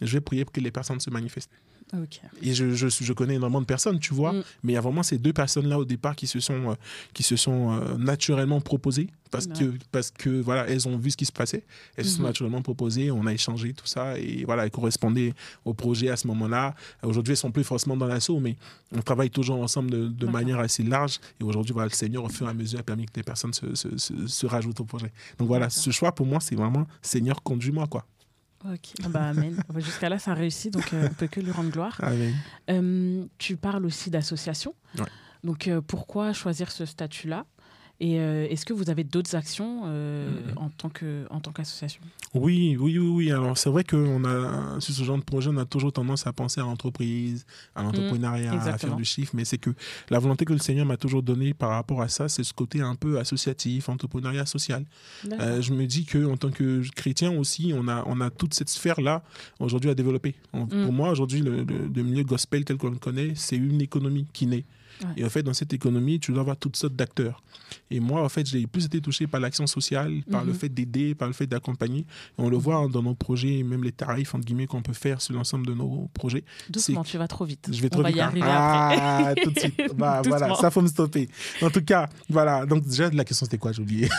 Je 0.00 0.12
vais 0.12 0.20
prier 0.20 0.44
pour 0.44 0.52
que 0.52 0.60
les 0.60 0.70
personnes 0.70 1.00
se 1.00 1.10
manifestent. 1.10 1.50
Ok. 1.92 2.20
Et 2.42 2.52
je, 2.52 2.72
je, 2.74 2.88
je 2.88 3.12
connais 3.12 3.34
énormément 3.36 3.60
de 3.60 3.66
personnes, 3.66 4.00
tu 4.00 4.12
vois, 4.12 4.32
Mm. 4.32 4.42
mais 4.64 4.72
il 4.72 4.74
y 4.74 4.78
a 4.78 4.80
vraiment 4.80 5.04
ces 5.04 5.18
deux 5.18 5.32
personnes-là 5.32 5.78
au 5.78 5.84
départ 5.84 6.16
qui 6.16 6.26
se 6.26 6.40
sont, 6.40 6.70
euh, 6.70 6.74
qui 7.14 7.22
se 7.22 7.36
sont 7.36 7.72
euh, 7.72 7.96
naturellement 7.96 8.60
proposées 8.60 9.08
parce, 9.30 9.46
Ouais. 9.46 9.52
que, 9.58 9.72
parce 9.92 10.10
que 10.10 10.40
voilà, 10.40 10.66
elles 10.68 10.88
ont 10.88 10.96
vu 10.98 11.12
ce 11.12 11.16
qui 11.16 11.26
se 11.26 11.32
passait. 11.32 11.64
Elles 11.96 12.04
se 12.04 12.12
sont 12.16 12.22
Mhm. 12.22 12.26
naturellement 12.26 12.60
proposées, 12.62 13.12
on 13.12 13.24
a 13.26 13.32
échangé 13.32 13.72
tout 13.72 13.86
ça 13.86 14.18
et 14.18 14.44
voilà, 14.44 14.64
elles 14.64 14.70
correspondaient 14.72 15.32
au 15.64 15.74
projet 15.74 16.08
à 16.10 16.16
ce 16.16 16.26
moment-là. 16.26 16.74
Aujourd'hui, 17.04 17.32
elles 17.32 17.36
sont 17.38 17.52
plus 17.52 17.62
forcément 17.64 17.96
dans 17.96 18.06
l'assaut, 18.08 18.40
mais 18.40 18.56
on 18.92 19.00
travaille 19.00 19.30
toujours 19.30 19.60
ensemble 19.62 19.90
de, 20.16 20.26
manière 20.26 20.58
assez 20.58 20.82
large. 20.82 21.20
Et 21.40 21.44
aujourd'hui, 21.44 21.72
voilà, 21.72 21.88
le 21.88 21.94
Seigneur, 21.94 22.24
au 22.24 22.28
fur 22.28 22.48
et 22.48 22.50
à 22.50 22.54
mesure, 22.54 22.80
a 22.80 22.82
permis 22.82 23.06
que 23.06 23.12
des 23.12 23.22
personnes 23.22 23.52
se, 23.54 23.74
se, 23.76 23.96
se- 23.96 24.26
se 24.26 24.46
rajoutent 24.46 24.80
au 24.80 24.84
projet. 24.84 25.12
Donc 25.38 25.46
voilà, 25.46 25.70
ce 25.70 25.90
choix 25.90 26.10
pour 26.12 26.26
moi, 26.26 26.40
c'est 26.40 26.56
vraiment 26.56 26.86
Seigneur, 27.00 27.42
conduis-moi, 27.44 27.86
quoi. 27.86 28.04
Ok. 28.72 28.92
Ah 29.04 29.08
Bah, 29.08 29.28
amen. 29.28 29.62
Jusqu'à 29.76 30.08
là, 30.08 30.18
ça 30.18 30.34
réussit, 30.34 30.72
donc 30.72 30.92
euh, 30.92 31.08
on 31.10 31.14
peut 31.14 31.26
que 31.26 31.40
lui 31.40 31.50
rendre 31.50 31.70
gloire. 31.70 31.98
Amen. 32.02 32.34
Euh, 32.70 33.24
tu 33.38 33.56
parles 33.56 33.84
aussi 33.86 34.10
d'association. 34.10 34.74
Ouais. 34.98 35.04
Donc, 35.44 35.68
euh, 35.68 35.80
pourquoi 35.80 36.32
choisir 36.32 36.70
ce 36.70 36.84
statut-là? 36.86 37.44
Et 37.98 38.20
euh, 38.20 38.46
est-ce 38.50 38.66
que 38.66 38.74
vous 38.74 38.90
avez 38.90 39.04
d'autres 39.04 39.34
actions 39.36 39.84
euh, 39.86 40.28
Mhm. 40.28 40.58
en 40.58 40.68
tant 40.68 40.90
que 40.90 41.24
en 41.30 41.40
tant 41.40 41.50
qu'association? 41.52 42.02
Oui, 42.34 42.76
oui, 42.78 42.98
oui, 42.98 43.08
oui. 43.08 43.32
Alors, 43.32 43.56
c'est 43.56 43.70
vrai 43.70 43.84
qu'on 43.84 44.22
a, 44.24 44.78
sur 44.80 44.92
ce 44.94 45.02
genre 45.02 45.16
de 45.16 45.22
projet, 45.22 45.48
on 45.50 45.56
a 45.56 45.64
toujours 45.64 45.94
tendance 45.94 46.26
à 46.26 46.32
penser 46.34 46.60
à 46.60 46.64
l'entreprise, 46.64 47.46
à 47.74 47.82
l'entrepreneuriat, 47.82 48.52
à 48.52 48.76
faire 48.76 48.92
Mmh, 48.92 48.96
du 48.96 49.04
chiffre. 49.06 49.32
Mais 49.34 49.46
c'est 49.46 49.56
que 49.56 49.70
la 50.10 50.18
volonté 50.18 50.44
que 50.44 50.52
le 50.52 50.58
Seigneur 50.58 50.84
m'a 50.84 50.98
toujours 50.98 51.22
donnée 51.22 51.54
par 51.54 51.70
rapport 51.70 52.02
à 52.02 52.08
ça, 52.08 52.28
c'est 52.28 52.44
ce 52.44 52.52
côté 52.52 52.82
un 52.82 52.96
peu 52.96 53.18
associatif, 53.18 53.88
entrepreneuriat 53.88 54.44
social. 54.44 54.84
Euh, 55.32 55.62
je 55.62 55.72
me 55.72 55.86
dis 55.86 56.04
que 56.04 56.26
en 56.26 56.36
tant 56.36 56.50
que 56.50 56.82
chrétien 56.94 57.30
aussi, 57.32 57.72
on 57.74 57.88
a, 57.88 58.04
on 58.06 58.20
a 58.20 58.28
toute 58.28 58.52
cette 58.52 58.68
sphère-là 58.68 59.22
aujourd'hui 59.58 59.88
à 59.88 59.94
développer. 59.94 60.34
On- 60.52 60.66
Mm. 60.66 60.82
Pour 60.84 60.92
moi, 60.92 61.10
aujourd'hui, 61.10 61.40
le, 61.40 61.62
le- 61.62 61.88
le 61.94 62.02
milieu 62.02 62.24
gospel 62.24 62.64
tel 62.66 62.76
qu'on 62.76 62.90
le 62.90 62.98
connaît, 62.98 63.32
c'est 63.36 63.56
une 63.56 63.80
économie 63.80 64.26
qui 64.34 64.46
naît. 64.46 64.64
Et 65.16 65.24
en 65.24 65.28
fait, 65.28 65.42
dans 65.42 65.54
cette 65.54 65.72
économie, 65.72 66.18
tu 66.20 66.32
dois 66.32 66.40
avoir 66.40 66.56
toutes 66.56 66.76
sortes 66.76 66.94
d'acteurs. 66.94 67.42
Et 67.90 68.00
moi, 68.00 68.22
en 68.24 68.28
fait, 68.28 68.46
j'ai 68.46 68.66
plus 68.66 68.84
été 68.86 69.00
touché 69.00 69.26
par 69.26 69.40
l'action 69.40 69.66
sociale, 69.66 70.22
par 70.30 70.44
le 70.44 70.52
Mhm. 70.52 70.58
fait 70.58 70.68
d'aider, 70.68 71.14
par 71.14 71.28
le 71.28 71.34
fait 71.34 71.46
d'accompagner. 71.46 72.00
Et 72.00 72.04
on 72.38 72.48
le 72.48 72.56
voit 72.56 72.86
dans 72.88 73.02
nos 73.02 73.14
projets, 73.14 73.62
même 73.62 73.82
les 73.84 73.92
tarifs, 73.92 74.34
entre 74.34 74.44
guillemets, 74.44 74.66
qu'on 74.66 74.82
peut 74.82 74.92
faire 74.92 75.20
sur 75.20 75.34
l'ensemble 75.34 75.66
de 75.66 75.74
nos 75.74 76.08
projets. 76.14 76.44
Doucement, 76.70 77.04
tu 77.04 77.18
vas 77.18 77.28
trop 77.28 77.44
vite. 77.44 77.68
Je 77.72 77.80
vais 77.80 77.86
On 77.86 77.90
trop 77.90 78.02
va 78.02 78.08
vite. 78.08 78.16
y 78.18 78.20
hein. 78.20 78.26
arriver 78.26 78.42
après. 78.42 78.98
ah, 79.00 79.34
tout 79.42 79.50
de 79.50 79.58
suite. 79.58 79.80
Bah, 79.96 80.22
voilà, 80.26 80.54
ça 80.54 80.70
faut 80.70 80.82
me 80.82 80.88
stopper. 80.88 81.28
En 81.62 81.70
tout 81.70 81.82
cas, 81.82 82.08
voilà. 82.28 82.66
Donc 82.66 82.84
déjà, 82.84 83.10
la 83.10 83.24
question 83.24 83.44
c'était 83.46 83.58
quoi? 83.58 83.72
J'ai 83.72 83.82
oublié. 83.82 84.08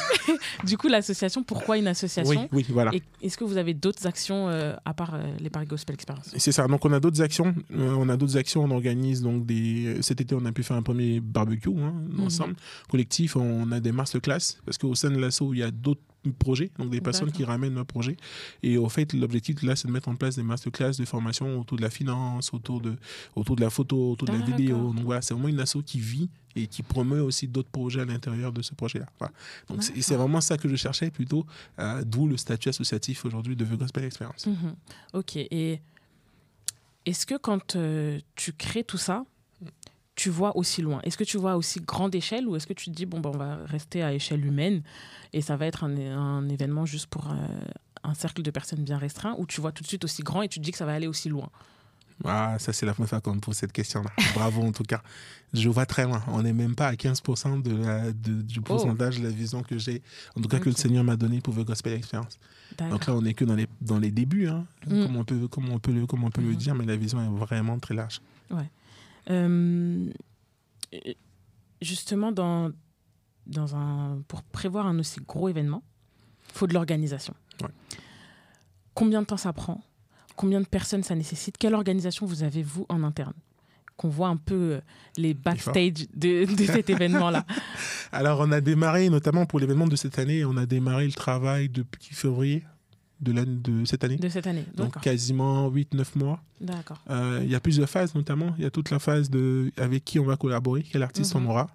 Du 0.63 0.75
coup, 0.77 0.87
l'association, 0.87 1.43
pourquoi 1.43 1.77
une 1.77 1.83
Oui, 1.85 1.89
association? 1.91 2.49
Oui, 2.51 2.65
voilà. 2.69 2.91
Et 2.93 3.03
Est-ce 3.21 3.37
que 3.37 3.43
vous 3.43 3.57
avez 3.57 3.73
d'autres 3.75 4.07
actions 4.07 4.49
euh, 4.49 4.73
à 4.85 4.93
part 4.93 5.13
euh, 5.13 5.21
les 5.39 5.49
Paris 5.51 5.67
Gospel 5.67 5.93
Experience? 5.93 6.31
C'est 6.35 6.51
ça. 6.51 6.67
Donc 6.67 6.83
on 6.83 6.91
a 6.93 6.99
d'autres 6.99 7.21
actions. 7.21 7.53
Euh, 7.75 7.93
on 7.97 8.09
a 8.09 8.17
d'autres 8.17 8.37
actions. 8.37 8.63
On 8.63 8.71
organise 8.71 9.21
donc 9.21 9.45
des. 9.45 9.97
Cet 10.01 10.19
été, 10.21 10.33
on 10.35 10.43
a 10.45 10.51
pu 10.51 10.63
faire 10.67 10.77
un 10.77 10.83
premier 10.83 11.19
barbecue 11.19 11.69
hein, 11.69 11.93
Mhm. 12.09 12.19
ensemble, 12.25 12.55
collectif. 12.89 13.35
On 13.35 13.71
a 13.71 13.79
des 13.79 13.91
masterclass 13.91 14.57
parce 14.65 14.77
qu'au 14.77 14.93
sein 14.95 15.09
de 15.11 15.17
l'asso, 15.17 15.41
il 15.53 15.59
y 15.59 15.63
a 15.63 15.71
d'autres 15.71 16.01
projets, 16.39 16.71
donc 16.77 16.89
des 16.89 16.99
personnes 16.99 17.31
qui 17.31 17.45
ramènent 17.45 17.75
leurs 17.75 17.85
projets. 17.85 18.17
Et 18.61 18.77
au 18.77 18.89
fait, 18.89 19.13
l'objectif 19.13 19.61
là, 19.63 19.77
c'est 19.77 19.87
de 19.87 19.93
mettre 19.93 20.09
en 20.09 20.15
place 20.15 20.35
des 20.35 20.43
masterclass 20.43 20.91
de 20.99 21.05
formation 21.05 21.57
autour 21.59 21.77
de 21.77 21.81
la 21.83 21.89
finance, 21.89 22.53
autour 22.53 22.81
de, 22.81 22.95
autour 23.35 23.55
de 23.55 23.61
la 23.61 23.69
photo, 23.69 24.11
autour 24.11 24.27
de 24.27 24.33
la 24.33 24.43
vidéo. 24.45 24.91
Donc 24.93 25.05
voilà, 25.05 25.21
c'est 25.21 25.33
vraiment 25.33 25.47
une 25.47 25.59
asso 25.61 25.77
qui 25.85 25.99
vit 26.01 26.29
et 26.55 26.67
qui 26.67 26.83
promeut 26.83 27.21
aussi 27.21 27.47
d'autres 27.47 27.69
projets 27.69 28.01
à 28.01 28.05
l'intérieur 28.05 28.51
de 28.51 28.61
ce 28.61 28.73
projet-là. 28.75 29.05
Voilà. 29.19 29.33
Donc 29.69 29.83
c'est 29.83 30.15
vraiment 30.15 30.41
ça 30.41 30.57
que 30.57 30.67
je 30.67 30.75
cherchais 30.75 31.11
plutôt, 31.11 31.45
euh, 31.79 32.03
d'où 32.03 32.27
le 32.27 32.35
statut 32.35 32.67
associatif 32.69 33.23
aujourd'hui 33.23 33.55
de 33.55 33.63
The 33.63 33.77
Gospel 33.77 34.03
Experience. 34.03 34.47
Mhm. 34.47 34.75
Ok. 35.13 35.37
Et 35.37 35.79
est-ce 37.05 37.25
que 37.25 37.35
quand 37.37 37.77
euh, 37.77 38.19
tu 38.35 38.51
crées 38.51 38.83
tout 38.83 38.97
ça, 38.97 39.23
tu 40.17 40.29
vois 40.29 40.57
aussi 40.57 40.81
loin? 40.81 40.99
Est-ce 41.03 41.17
que 41.17 41.23
tu 41.23 41.37
vois 41.37 41.55
aussi 41.55 41.79
grande 41.79 42.13
échelle 42.13 42.45
ou 42.47 42.55
est-ce 42.57 42.67
que 42.67 42.73
tu 42.73 42.85
te 42.89 42.95
dis, 42.95 43.05
bon, 43.05 43.19
ben, 43.21 43.31
on 43.33 43.37
va 43.37 43.55
rester 43.65 44.03
à 44.03 44.11
échelle 44.13 44.45
humaine 44.45 44.81
et 45.31 45.41
ça 45.41 45.55
va 45.55 45.65
être 45.67 45.85
un, 45.85 45.95
un 45.97 46.49
événement 46.49 46.85
juste 46.85 47.05
pour 47.07 47.31
euh, 47.31 47.35
un 48.03 48.13
cercle 48.13 48.41
de 48.41 48.51
personnes 48.51 48.83
bien 48.83 48.97
restreint 48.97 49.35
ou 49.37 49.45
tu 49.45 49.61
vois 49.61 49.71
tout 49.71 49.83
de 49.83 49.87
suite 49.87 50.03
aussi 50.03 50.23
grand 50.23 50.41
et 50.41 50.49
tu 50.49 50.59
te 50.59 50.65
dis 50.65 50.71
que 50.71 50.77
ça 50.77 50.85
va 50.85 50.93
aller 50.93 51.07
aussi 51.07 51.29
loin? 51.29 51.49
Ah, 52.25 52.57
ça, 52.57 52.73
c'est 52.73 52.87
la 52.87 52.93
première 52.95 53.09
fois 53.09 53.21
qu'on 53.21 53.35
me 53.35 53.39
pose 53.39 53.55
cette 53.55 53.71
question-là. 53.71 54.09
Bravo, 54.33 54.63
en 54.63 54.71
tout 54.71 54.81
cas. 54.83 55.03
Je 55.53 55.69
vois 55.69 55.85
très 55.85 56.03
loin. 56.05 56.23
On 56.29 56.41
n'est 56.41 56.51
même 56.51 56.73
pas 56.73 56.87
à 56.87 56.93
15% 56.95 57.61
de 57.61 57.75
la, 57.75 58.11
de- 58.11 58.41
du 58.41 58.59
pourcentage 58.59 59.19
de 59.19 59.23
la 59.25 59.29
vision 59.29 59.61
que 59.61 59.77
j'ai, 59.77 60.01
en 60.35 60.41
tout 60.41 60.47
cas 60.49 60.57
que 60.59 60.69
le. 60.69 60.75
Seigneur 60.75 61.03
m'a 61.03 61.15
donné 61.15 61.41
pour 61.41 61.53
The 61.53 61.59
Gospel 61.63 61.93
Experience. 61.93 62.39
Donc 62.89 63.05
là, 63.05 63.13
on 63.13 63.21
n'est 63.21 63.35
que 63.35 63.45
dans 63.45 63.53
les, 63.53 63.67
dans 63.81 63.99
les 63.99 64.09
débuts, 64.09 64.47
hein, 64.47 64.65
Mm. 64.87 65.03
comme 65.03 65.15
on 65.15 65.23
peut, 65.23 65.47
comme 65.47 65.69
on 65.69 65.77
peut, 65.77 65.91
le, 65.91 66.07
comme 66.07 66.23
on 66.23 66.31
peut 66.31 66.41
le 66.41 66.49
Mhm. 66.49 66.55
dire, 66.55 66.73
mais 66.75 66.85
la 66.85 66.95
vision 66.95 67.21
est 67.21 67.39
vraiment 67.39 67.77
très 67.77 67.93
large. 67.93 68.19
Euh, 68.51 68.55
justement, 71.81 72.31
dans, 72.31 72.71
dans 73.45 73.75
un, 73.75 74.21
pour 74.27 74.43
prévoir 74.43 74.87
un 74.87 74.99
aussi 74.99 75.19
gros 75.21 75.49
événement, 75.49 75.83
il 76.49 76.57
faut 76.57 76.67
de 76.67 76.73
l'organisation. 76.73 77.33
Ouais. 77.61 77.69
Combien 78.93 79.21
de 79.21 79.27
temps 79.27 79.37
ça 79.37 79.53
prend? 79.53 79.83
Combien 80.35 80.61
de 80.61 80.67
personnes 80.67 81.03
ça 81.03 81.15
nécessite? 81.15 81.57
Quelle 81.57 81.73
organisation 81.73 82.25
vous 82.25 82.43
avez, 82.43 82.63
vous, 82.63 82.85
en 82.89 83.03
interne? 83.03 83.33
Qu'on 83.95 84.09
voit 84.09 84.27
un 84.27 84.37
peu 84.37 84.73
euh, 84.73 84.81
les 85.17 85.33
backstage 85.33 86.07
de, 86.13 86.45
de 86.45 86.65
cet 86.65 86.89
événement-là. 86.89 87.45
Alors, 88.11 88.39
on 88.41 88.51
a 88.51 88.61
démarré, 88.61 89.09
notamment 89.09 89.45
pour 89.47 89.59
l'événement 89.59 89.87
de 89.87 89.95
cette 89.95 90.19
année, 90.19 90.45
on 90.45 90.55
a 90.57 90.67
démarré 90.67 91.05
le 91.05 91.13
travail 91.13 91.69
depuis 91.69 92.13
février 92.13 92.63
de, 93.21 93.31
de 93.33 93.85
cette 93.85 94.03
année. 94.03 94.17
De 94.17 94.29
cette 94.29 94.47
année. 94.47 94.65
Donc, 94.75 94.99
quasiment 95.01 95.69
8-9 95.69 96.05
mois. 96.15 96.39
D'accord. 96.61 96.97
Euh, 97.09 97.39
Il 97.43 97.49
y 97.49 97.55
a 97.55 97.59
plusieurs 97.59 97.89
phases, 97.89 98.13
notamment. 98.15 98.53
Il 98.57 98.63
y 98.63 98.67
a 98.67 98.71
toute 98.71 98.89
la 98.91 98.99
phase 98.99 99.29
de 99.29 99.71
avec 99.77 100.03
qui 100.05 100.19
on 100.19 100.25
va 100.25 100.37
collaborer, 100.37 100.83
quel 100.83 101.03
artiste 101.03 101.33
Mhm. 101.35 101.45
on 101.45 101.49
aura. 101.49 101.67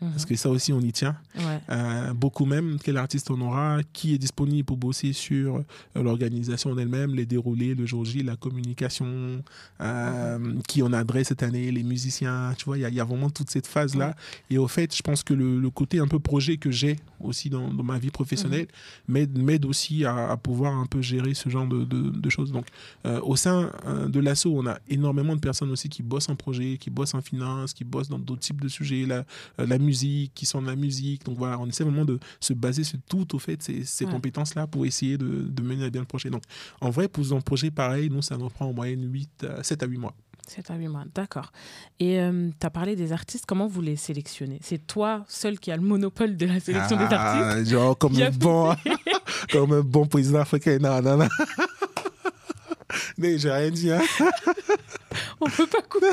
Parce 0.00 0.24
que 0.26 0.36
ça 0.36 0.48
aussi, 0.48 0.72
on 0.72 0.80
y 0.80 0.92
tient. 0.92 1.16
Mhm. 1.36 1.44
Ouais. 1.44 1.60
Euh, 1.70 2.12
beaucoup 2.14 2.44
même, 2.44 2.78
quel 2.82 2.96
artiste 2.96 3.30
on 3.32 3.40
aura, 3.40 3.78
qui 3.92 4.14
est 4.14 4.18
disponible 4.18 4.64
pour 4.64 4.76
bosser 4.76 5.12
sur 5.12 5.56
euh, 5.56 5.62
l'organisation 6.02 6.70
en 6.70 6.78
elle-même, 6.78 7.14
les 7.14 7.26
déroulés, 7.26 7.74
le 7.74 7.84
jour 7.84 8.04
J, 8.04 8.22
la 8.22 8.36
communication, 8.36 9.42
euh, 9.80 10.54
qui 10.66 10.82
on 10.82 10.92
adresse 10.92 11.28
cette 11.28 11.42
année, 11.42 11.70
les 11.70 11.82
musiciens, 11.82 12.52
tu 12.56 12.64
vois, 12.66 12.78
il 12.78 12.82
y, 12.82 12.84
a- 12.84 12.88
il 12.88 12.94
y 12.94 13.00
a 13.00 13.04
vraiment 13.04 13.30
toute 13.30 13.50
cette 13.50 13.66
phase-là. 13.66 14.14
Et 14.50 14.58
au 14.58 14.68
fait, 14.68 14.94
je 14.94 15.02
pense 15.02 15.22
que 15.22 15.34
le, 15.34 15.60
le 15.60 15.70
côté 15.70 15.98
un 15.98 16.06
peu 16.08 16.18
projet 16.18 16.56
que 16.56 16.70
j'ai 16.70 16.96
aussi 17.20 17.50
dans, 17.50 17.72
dans 17.72 17.82
ma 17.82 17.98
vie 17.98 18.10
professionnelle 18.10 18.68
m'aide, 19.08 19.36
m'aide 19.38 19.64
aussi 19.64 20.04
à, 20.04 20.30
à 20.30 20.36
pouvoir 20.36 20.74
un 20.76 20.86
peu 20.86 21.02
gérer 21.02 21.34
ce 21.34 21.48
genre 21.48 21.66
de, 21.66 21.84
de- 21.84 22.10
de 22.10 22.30
choses. 22.30 22.52
Donc, 22.52 22.66
euh, 23.06 23.20
au 23.22 23.36
sein 23.36 23.70
de 24.08 24.20
l'ASSO, 24.20 24.56
on 24.56 24.66
a 24.66 24.78
énormément 24.88 25.34
de 25.34 25.40
personnes 25.40 25.70
aussi 25.70 25.88
qui 25.88 26.02
bossent 26.02 26.28
en 26.28 26.36
projet, 26.36 26.76
qui 26.78 26.90
bossent 26.90 27.14
en 27.14 27.20
finance, 27.22 27.72
qui 27.72 27.84
bossent 27.84 28.08
dans 28.08 28.18
d'autres 28.18 28.40
types 28.42 28.60
de 28.60 28.68
sujets, 28.68 29.06
la, 29.06 29.24
la 29.58 29.78
musique, 29.88 30.32
qui 30.34 30.46
sont 30.46 30.60
de 30.62 30.66
la 30.68 30.76
musique. 30.76 31.24
Donc 31.24 31.36
voilà, 31.38 31.58
on 31.58 31.66
essaie 31.66 31.84
vraiment 31.84 32.04
de 32.12 32.18
se 32.40 32.52
baser 32.54 32.84
sur 32.84 32.98
tout, 33.08 33.28
au 33.34 33.38
fait, 33.38 33.62
ces, 33.62 33.84
ces 33.84 34.04
Ouais. 34.04 34.12
compétences-là 34.12 34.66
pour 34.66 34.84
essayer 34.86 35.16
de, 35.18 35.26
de 35.58 35.62
mener 35.62 35.84
à 35.86 35.90
bien 35.90 36.02
le 36.02 36.06
projet. 36.06 36.30
Donc, 36.30 36.42
en 36.80 36.90
vrai, 36.90 37.08
pour 37.08 37.24
un 37.32 37.40
projet 37.40 37.70
pareil, 37.70 38.08
nous, 38.10 38.22
ça 38.22 38.36
nous 38.36 38.48
prend 38.50 38.66
en 38.66 38.72
moyenne 38.72 39.04
8, 39.12 39.44
à- 39.44 39.62
7 39.62 39.82
à 39.82 39.86
8 39.86 39.98
mois. 39.98 40.14
7 40.46 40.70
à 40.70 40.76
8 40.76 40.88
mois, 40.88 41.04
d'accord. 41.14 41.52
Et 42.00 42.18
tu 42.58 42.66
as 42.66 42.70
parlé 42.70 42.96
des 42.96 43.12
artistes, 43.12 43.44
comment 43.46 43.66
vous 43.66 43.82
les 43.82 43.96
sélectionnez? 43.96 44.58
C'est 44.62 44.86
toi 44.86 45.24
seul 45.28 45.58
qui 45.58 45.70
a 45.70 45.76
le 45.76 45.82
monopole 45.82 46.36
de 46.38 46.46
la 46.46 46.58
sélection 46.60 46.96
des 46.96 47.04
artistes? 47.04 47.46
Ah, 47.50 47.64
Genre, 47.64 47.98
comme 47.98 48.16
un, 48.16 48.30
bon, 48.30 48.74
comme 49.52 49.72
un 49.74 49.82
bon 49.82 50.06
président 50.06 50.40
africain. 50.40 50.78
Non, 50.80 51.02
non, 51.02 51.18
non. 51.18 51.28
Mais 53.18 53.38
j'ai 53.38 53.50
rien 53.50 53.70
dit, 53.70 53.90
hein. 53.92 54.00
On 55.40 55.46
peut 55.50 55.66
pas 55.66 55.82
couper. 55.82 56.06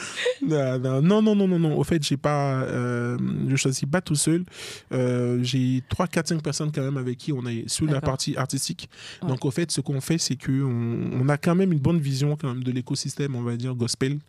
Non, 0.42 1.02
non, 1.02 1.22
non, 1.22 1.34
non, 1.34 1.58
non. 1.58 1.76
Au 1.76 1.84
fait, 1.84 2.02
j'ai 2.02 2.16
pas, 2.16 2.62
euh, 2.62 3.18
je 3.48 3.56
choisis 3.56 3.88
pas 3.88 4.00
tout 4.00 4.14
seul. 4.14 4.44
Euh, 4.92 5.40
j'ai 5.42 5.82
3, 5.88 6.06
4, 6.06 6.28
5 6.28 6.42
personnes 6.42 6.72
quand 6.72 6.82
même 6.82 6.96
avec 6.96 7.18
qui 7.18 7.32
on 7.32 7.44
est 7.46 7.68
sur 7.68 7.86
la 7.86 8.00
partie 8.00 8.36
artistique. 8.36 8.88
Ouais. 9.22 9.28
Donc, 9.28 9.44
au 9.44 9.50
fait, 9.50 9.70
ce 9.70 9.80
qu'on 9.80 10.00
fait, 10.00 10.18
c'est 10.18 10.36
que 10.36 10.62
on, 10.62 11.28
a 11.28 11.36
quand 11.36 11.54
même 11.54 11.72
une 11.72 11.78
bonne 11.78 11.98
vision 11.98 12.36
quand 12.36 12.48
même 12.48 12.64
de 12.64 12.72
l'écosystème, 12.72 13.34
on 13.34 13.42
va 13.42 13.56
dire, 13.56 13.74
gospel 13.74 14.08
Mhm. 14.08 14.20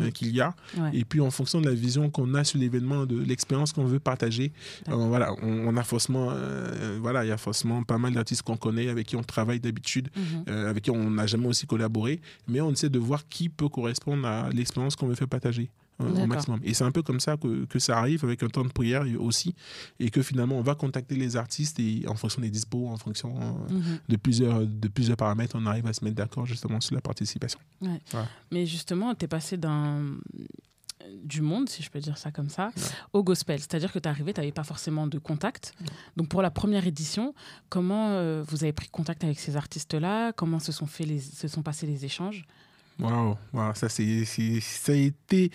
Euh, 0.00 0.10
qu'il 0.10 0.34
y 0.34 0.40
a. 0.40 0.54
Ouais. 0.76 0.90
Et 0.92 1.04
puis, 1.04 1.20
en 1.20 1.30
fonction 1.30 1.60
de 1.60 1.66
la 1.68 1.74
vision 1.74 2.10
qu'on 2.10 2.34
a 2.34 2.44
sur 2.44 2.58
l'événement, 2.58 3.06
de 3.06 3.18
l'expérience 3.18 3.72
qu'on 3.72 3.84
veut 3.84 3.98
partager, 4.00 4.52
euh, 4.88 4.94
voilà, 4.94 5.32
on, 5.42 5.68
on 5.68 5.76
a 5.76 5.82
forcément, 5.82 6.28
euh, 6.32 6.98
voilà, 7.00 7.24
il 7.24 7.28
y 7.28 7.32
a 7.32 7.36
forcément 7.36 7.82
pas 7.82 7.98
mal 7.98 8.12
d'artistes 8.14 8.42
qu'on 8.42 8.56
connaît, 8.56 8.88
avec 8.88 9.06
qui 9.06 9.16
on 9.16 9.22
travaille 9.22 9.60
d'habitude, 9.60 10.08
Mhm. 10.16 10.54
avec 10.66 10.84
qui 10.84 10.90
on 10.90 11.10
n'a 11.10 11.26
jamais 11.26 11.46
aussi 11.46 11.66
collaboré, 11.66 12.20
mais 12.48 12.60
on 12.60 12.70
essaie 12.72 12.88
de 12.88 12.98
voir 12.98 13.26
qui 13.28 13.48
peut 13.48 13.68
correspondre 13.68 14.26
à 14.26 14.50
l'expérience 14.50 14.96
qu'on 14.96 15.06
veut 15.06 15.14
faire 15.14 15.28
partager. 15.28 15.70
Au 15.98 16.26
maximum. 16.26 16.60
Et 16.62 16.74
c'est 16.74 16.84
un 16.84 16.92
peu 16.92 17.02
comme 17.02 17.20
ça 17.20 17.36
que, 17.36 17.64
que 17.64 17.78
ça 17.78 17.98
arrive 17.98 18.24
avec 18.24 18.42
un 18.42 18.48
temps 18.48 18.64
de 18.64 18.72
prière 18.72 19.04
aussi, 19.18 19.54
et 19.98 20.10
que 20.10 20.22
finalement 20.22 20.56
on 20.58 20.62
va 20.62 20.74
contacter 20.74 21.16
les 21.16 21.36
artistes 21.36 21.78
et 21.80 22.04
en 22.06 22.14
fonction 22.14 22.42
des 22.42 22.50
dispos, 22.50 22.88
en 22.88 22.96
fonction 22.96 23.34
euh, 23.40 23.72
Mhm. 23.72 23.98
de, 24.08 24.16
plusieurs, 24.16 24.66
de 24.66 24.88
plusieurs 24.88 25.16
paramètres, 25.16 25.56
on 25.58 25.66
arrive 25.66 25.86
à 25.86 25.92
se 25.92 26.04
mettre 26.04 26.16
d'accord 26.16 26.46
justement 26.46 26.80
sur 26.80 26.94
la 26.94 27.00
participation. 27.00 27.58
Mais 28.50 28.66
justement, 28.66 29.14
tu 29.14 29.24
es 29.24 29.28
passé 29.28 29.56
d'un 29.56 30.16
du 31.22 31.40
monde, 31.40 31.68
si 31.68 31.82
je 31.84 31.90
peux 31.90 32.00
dire 32.00 32.18
ça 32.18 32.32
comme 32.32 32.48
ça, 32.48 32.66
Ouais. 32.76 32.82
au 33.12 33.22
gospel. 33.22 33.60
C'est-à-dire 33.60 33.92
que 33.92 33.98
tu 33.98 34.08
es 34.08 34.10
arrivé, 34.10 34.32
tu 34.32 34.40
n'avais 34.40 34.50
pas 34.50 34.64
forcément 34.64 35.06
de 35.06 35.18
contact. 35.18 35.72
Donc 36.16 36.28
pour 36.28 36.42
la 36.42 36.50
première 36.50 36.86
édition, 36.86 37.32
comment 37.68 38.08
euh, 38.10 38.42
vous 38.48 38.64
avez 38.64 38.72
pris 38.72 38.88
contact 38.88 39.22
avec 39.22 39.38
ces 39.38 39.56
artistes-là? 39.56 40.32
Comment 40.32 40.58
se 40.58 40.72
sont, 40.72 40.86
fait 40.86 41.04
les, 41.04 41.20
se 41.20 41.46
sont 41.48 41.62
passés 41.62 41.86
les 41.86 42.04
échanges? 42.04 42.44
Waouh, 42.98 43.36
waouh, 43.52 43.74
ça 43.74 43.88
c'est, 43.88 44.24
ça 44.24 44.92
a 44.92 44.94
été. 44.94 45.50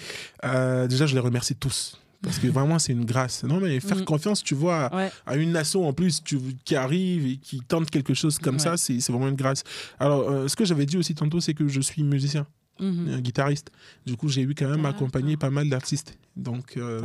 euh, 0.45 0.87
déjà, 0.87 1.05
je 1.05 1.13
les 1.13 1.19
remercie 1.19 1.55
tous. 1.55 1.97
Parce 2.21 2.37
que 2.37 2.47
vraiment, 2.51 2.77
c'est 2.77 2.93
une 2.93 3.03
grâce. 3.05 3.43
Non, 3.43 3.59
mais 3.59 3.79
faire 3.79 3.97
Mhm. 3.97 4.05
confiance, 4.05 4.43
tu 4.43 4.53
vois, 4.53 4.93
Ouais, 4.95 5.11
à 5.25 5.35
une 5.37 5.51
nation 5.51 5.87
en 5.87 5.93
plus 5.93 6.23
tu, 6.23 6.37
qui 6.65 6.75
arrive 6.75 7.25
et 7.25 7.37
qui 7.37 7.61
tente 7.61 7.89
quelque 7.89 8.13
chose 8.13 8.37
comme 8.37 8.55
Ouais. 8.55 8.61
ça, 8.61 8.77
c'est, 8.77 8.99
c'est 8.99 9.11
vraiment 9.11 9.27
une 9.29 9.35
grâce. 9.35 9.63
Alors, 9.99 10.29
euh, 10.29 10.47
ce 10.47 10.55
que 10.55 10.63
j'avais 10.65 10.85
dit 10.85 10.97
aussi 10.97 11.15
tantôt, 11.15 11.39
c'est 11.39 11.55
que 11.55 11.67
je 11.67 11.81
suis 11.81 12.03
musicien, 12.03 12.45
Euh, 12.81 13.19
guitariste. 13.19 13.69
Du 14.05 14.15
coup, 14.17 14.27
j'ai 14.27 14.41
eu 14.41 14.55
quand 14.55 14.69
même 14.69 14.85
accompagné 14.85 15.37
pas 15.37 15.49
mal 15.51 15.69
d'artistes. 15.69 16.17
Donc, 16.37 16.77
euh, 16.77 17.01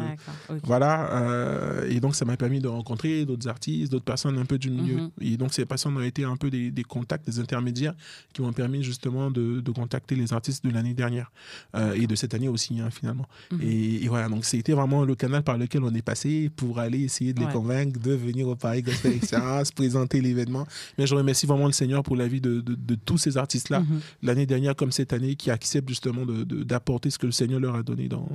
voilà. 0.63 1.11
euh, 1.23 1.89
et 1.91 2.01
donc, 2.01 2.15
ça 2.15 2.25
m'a 2.25 2.37
permis 2.37 2.61
de 2.61 2.69
rencontrer 2.69 3.25
d'autres 3.25 3.49
artistes, 3.49 3.91
d'autres 3.93 4.05
personnes 4.05 4.39
un 4.39 4.45
peu 4.45 4.57
du 4.59 4.71
milieu. 4.71 4.97
Mhm. 4.97 5.11
Et 5.21 5.37
donc, 5.37 5.53
ces 5.53 5.67
personnes 5.67 5.97
ont 5.97 6.01
été 6.03 6.25
un 6.25 6.37
peu 6.37 6.49
des, 6.49 6.71
des 6.71 6.85
contacts, 6.85 7.27
des 7.27 7.41
intermédiaires 7.41 7.95
qui 8.33 8.43
m'ont 8.43 8.53
permis 8.53 8.83
justement 8.85 9.31
de, 9.31 9.61
de 9.61 9.71
contacter 9.73 10.15
les 10.15 10.33
artistes 10.33 10.65
de 10.65 10.71
l'année 10.71 10.95
dernière 10.95 11.31
euh, 11.75 11.93
et 11.95 12.07
de 12.07 12.15
cette 12.15 12.35
année 12.35 12.49
aussi, 12.49 12.81
hein, 12.81 12.91
finalement. 12.91 13.27
Mhm. 13.51 13.61
Et, 13.63 14.05
et 14.05 14.09
voilà, 14.09 14.29
donc 14.29 14.45
c'était 14.45 14.73
vraiment 14.73 15.05
le 15.05 15.15
canal 15.15 15.43
par 15.43 15.59
lequel 15.59 15.83
on 15.83 15.93
est 15.95 16.03
passé 16.03 16.51
pour 16.55 16.79
aller 16.79 17.01
essayer 17.01 17.33
de 17.33 17.41
les 17.41 17.47
convaincre 17.53 17.99
de 18.01 18.13
venir 18.13 18.47
au 18.49 18.57
Paris 18.57 18.83
Gospel 18.83 19.13
Experience, 19.15 19.71
présenter 19.73 20.21
l'événement. 20.21 20.67
Mais 20.99 21.07
je 21.07 21.15
remercie 21.15 21.47
vraiment 21.47 21.67
le 21.67 21.73
Seigneur 21.73 22.03
pour 22.03 22.17
la 22.17 22.29
vie 22.29 22.41
de, 22.41 22.61
de- 22.61 22.75
de 22.77 22.95
tous 22.95 23.19
ces 23.19 23.37
artistes-là, 23.37 23.81
Mhm. 23.81 24.01
l'année 24.23 24.47
dernière 24.47 24.75
comme 24.77 24.93
cette 24.93 25.13
année, 25.13 25.35
qui 25.35 25.51
acceptent 25.67 25.89
justement 25.89 26.25
d'apporter 26.27 27.11
ce 27.11 27.19
que 27.19 27.27
le 27.27 27.33
Seigneur 27.33 27.61
leur 27.61 27.75
a 27.75 27.83
donné 27.83 28.09
dans, 28.09 28.29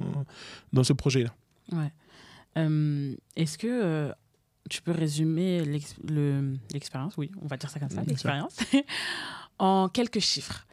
dans 0.73 0.83
ce 0.83 0.93
projet-là. 0.93 1.33
Ouais. 1.71 1.91
Euh, 2.57 3.15
Est-ce 3.37 3.57
que 3.57 3.67
euh, 3.67 4.11
tu 4.69 4.81
peux 4.81 4.91
résumer 4.91 5.63
l'ex- 5.63 5.95
le- 6.07 6.57
l'expérience? 6.73 7.15
Oui, 7.17 7.31
on 7.41 7.47
va 7.47 7.55
dire 7.57 7.69
ça 7.69 7.79
comme 7.79 7.89
ça, 7.89 8.03
l'expérience, 8.03 8.57
en 9.59 9.87
quelques 9.89 10.19
chiffres. 10.19 10.65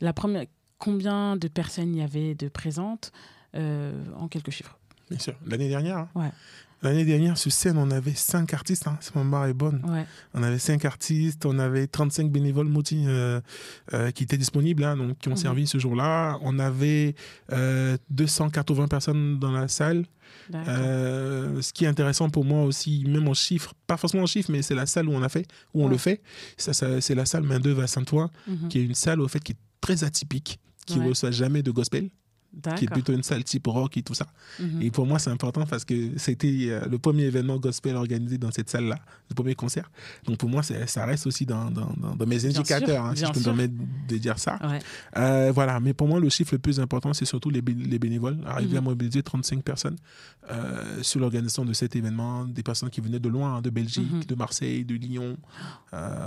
La 0.00 0.12
première, 0.12 0.46
combien 0.78 1.36
de 1.36 1.48
personnes 1.48 1.94
il 1.94 1.98
y 1.98 2.02
avait 2.02 2.34
de 2.34 2.48
présentes 2.48 3.10
en 3.54 4.28
quelques 4.28 4.50
chiffres? 4.50 4.78
Bien 5.10 5.18
sûr. 5.18 5.34
L'année 5.46 5.68
dernière 5.68 5.98
hein. 5.98 6.08
Ouais. 6.14 6.30
L'année 6.84 7.04
dernière, 7.04 7.36
sur 7.38 7.50
scène, 7.50 7.78
on 7.78 7.90
avait 7.90 8.14
cinq 8.14 8.54
artistes, 8.54 8.86
hein, 8.86 8.96
si 9.00 9.10
ma 9.14 9.24
mémoire 9.24 9.46
est 9.46 9.54
bonne. 9.54 9.80
Ouais. 9.88 10.04
On 10.34 10.42
avait 10.42 10.58
cinq 10.58 10.84
artistes, 10.84 11.44
on 11.46 11.58
avait 11.58 11.86
35 11.86 12.30
bénévoles 12.30 12.68
Moti 12.68 13.04
euh, 13.06 13.40
euh, 13.94 14.10
qui 14.10 14.22
étaient 14.24 14.36
disponibles, 14.36 14.84
hein, 14.84 14.96
donc 14.96 15.18
qui 15.18 15.28
ont 15.28 15.32
Mhm. 15.32 15.36
servi 15.38 15.66
ce 15.66 15.78
jour-là. 15.78 16.38
On 16.42 16.58
avait 16.58 17.14
euh, 17.52 17.96
280 18.10 18.86
personnes 18.88 19.38
dans 19.38 19.50
la 19.50 19.66
salle. 19.66 20.04
Euh, 20.54 21.60
ce 21.62 21.72
qui 21.72 21.84
est 21.84 21.88
intéressant 21.88 22.28
pour 22.28 22.44
moi 22.44 22.64
aussi, 22.64 23.04
même 23.06 23.26
en 23.28 23.34
chiffres, 23.34 23.72
pas 23.86 23.96
forcément 23.96 24.24
en 24.24 24.26
chiffres, 24.26 24.50
mais 24.52 24.62
c'est 24.62 24.74
la 24.74 24.86
salle 24.86 25.08
où 25.08 25.12
on 25.12 25.22
a 25.22 25.28
fait, 25.28 25.46
où 25.72 25.84
on 25.84 25.88
le 25.88 25.96
fait. 25.96 26.20
Ça, 26.56 26.72
ça- 26.72 27.00
c'est 27.00 27.14
la 27.14 27.24
salle 27.24 27.44
Main 27.44 27.60
d'œuvre 27.60 27.82
à 27.82 27.86
Saint-Ouen, 27.86 28.30
Mhm. 28.46 28.68
qui 28.68 28.78
est 28.80 28.84
une 28.84 28.94
salle 28.94 29.20
au 29.20 29.28
fait 29.28 29.40
qui 29.40 29.52
est 29.52 29.58
très 29.80 30.04
atypique, 30.04 30.58
qui 30.86 30.96
ne 30.98 31.02
Ouais. 31.04 31.08
reçoit 31.10 31.30
jamais 31.30 31.62
de 31.62 31.70
gospel, 31.70 32.10
qui 32.76 32.84
est 32.84 32.88
plutôt 32.88 33.12
une 33.12 33.22
salle 33.22 33.44
type 33.44 33.66
rock 33.66 33.96
et 33.96 34.02
tout 34.02 34.14
ça. 34.14 34.26
Mhm. 34.60 34.82
Et 34.82 34.90
pour 34.90 35.06
moi, 35.06 35.18
c'est 35.18 35.30
important 35.30 35.66
parce 35.66 35.84
que 35.84 36.16
c'était 36.18 36.66
euh, 36.70 36.86
le 36.86 36.98
premier 36.98 37.24
événement 37.24 37.56
gospel 37.58 37.96
organisé 37.96 38.38
dans 38.38 38.50
cette 38.50 38.68
salle-là, 38.70 38.96
le 39.30 39.34
premier 39.34 39.54
concert. 39.54 39.90
Donc 40.24 40.38
pour 40.38 40.48
moi, 40.48 40.62
ça 40.62 41.04
reste 41.06 41.26
aussi 41.26 41.46
dans, 41.46 41.70
dans- 41.70 41.92
dans- 41.96 42.14
dans 42.16 42.26
mes 42.26 42.44
indicateurs, 42.46 43.04
hein, 43.04 43.12
si 43.14 43.24
je 43.24 43.30
peux 43.32 43.38
me 43.40 43.44
permettre 43.44 43.74
de 44.08 44.16
dire 44.18 44.38
ça. 44.38 44.58
Ouais. 44.62 44.78
Euh, 45.16 45.52
voilà, 45.54 45.80
mais 45.80 45.92
pour 45.94 46.08
moi, 46.08 46.20
le 46.20 46.28
chiffre 46.28 46.52
le 46.54 46.58
plus 46.58 46.80
important, 46.80 47.12
c'est 47.12 47.24
surtout 47.24 47.50
les, 47.50 47.62
bé- 47.62 47.74
les 47.74 47.98
bénévoles. 47.98 48.38
Arriver 48.46 48.72
Mhm. 48.72 48.78
à 48.78 48.80
mobiliser 48.82 49.22
35 49.22 49.62
personnes 49.62 49.96
euh, 50.50 51.02
sur 51.02 51.20
l'organisation 51.20 51.64
de 51.64 51.72
cet 51.72 51.96
événement, 51.96 52.44
des 52.44 52.62
personnes 52.62 52.90
qui 52.90 53.00
venaient 53.00 53.18
de 53.18 53.28
loin, 53.28 53.56
hein, 53.56 53.62
de 53.62 53.70
Belgique, 53.70 54.10
Mhm. 54.12 54.24
de 54.24 54.34
Marseille, 54.34 54.84
de 54.84 54.94
Lyon, 54.94 55.36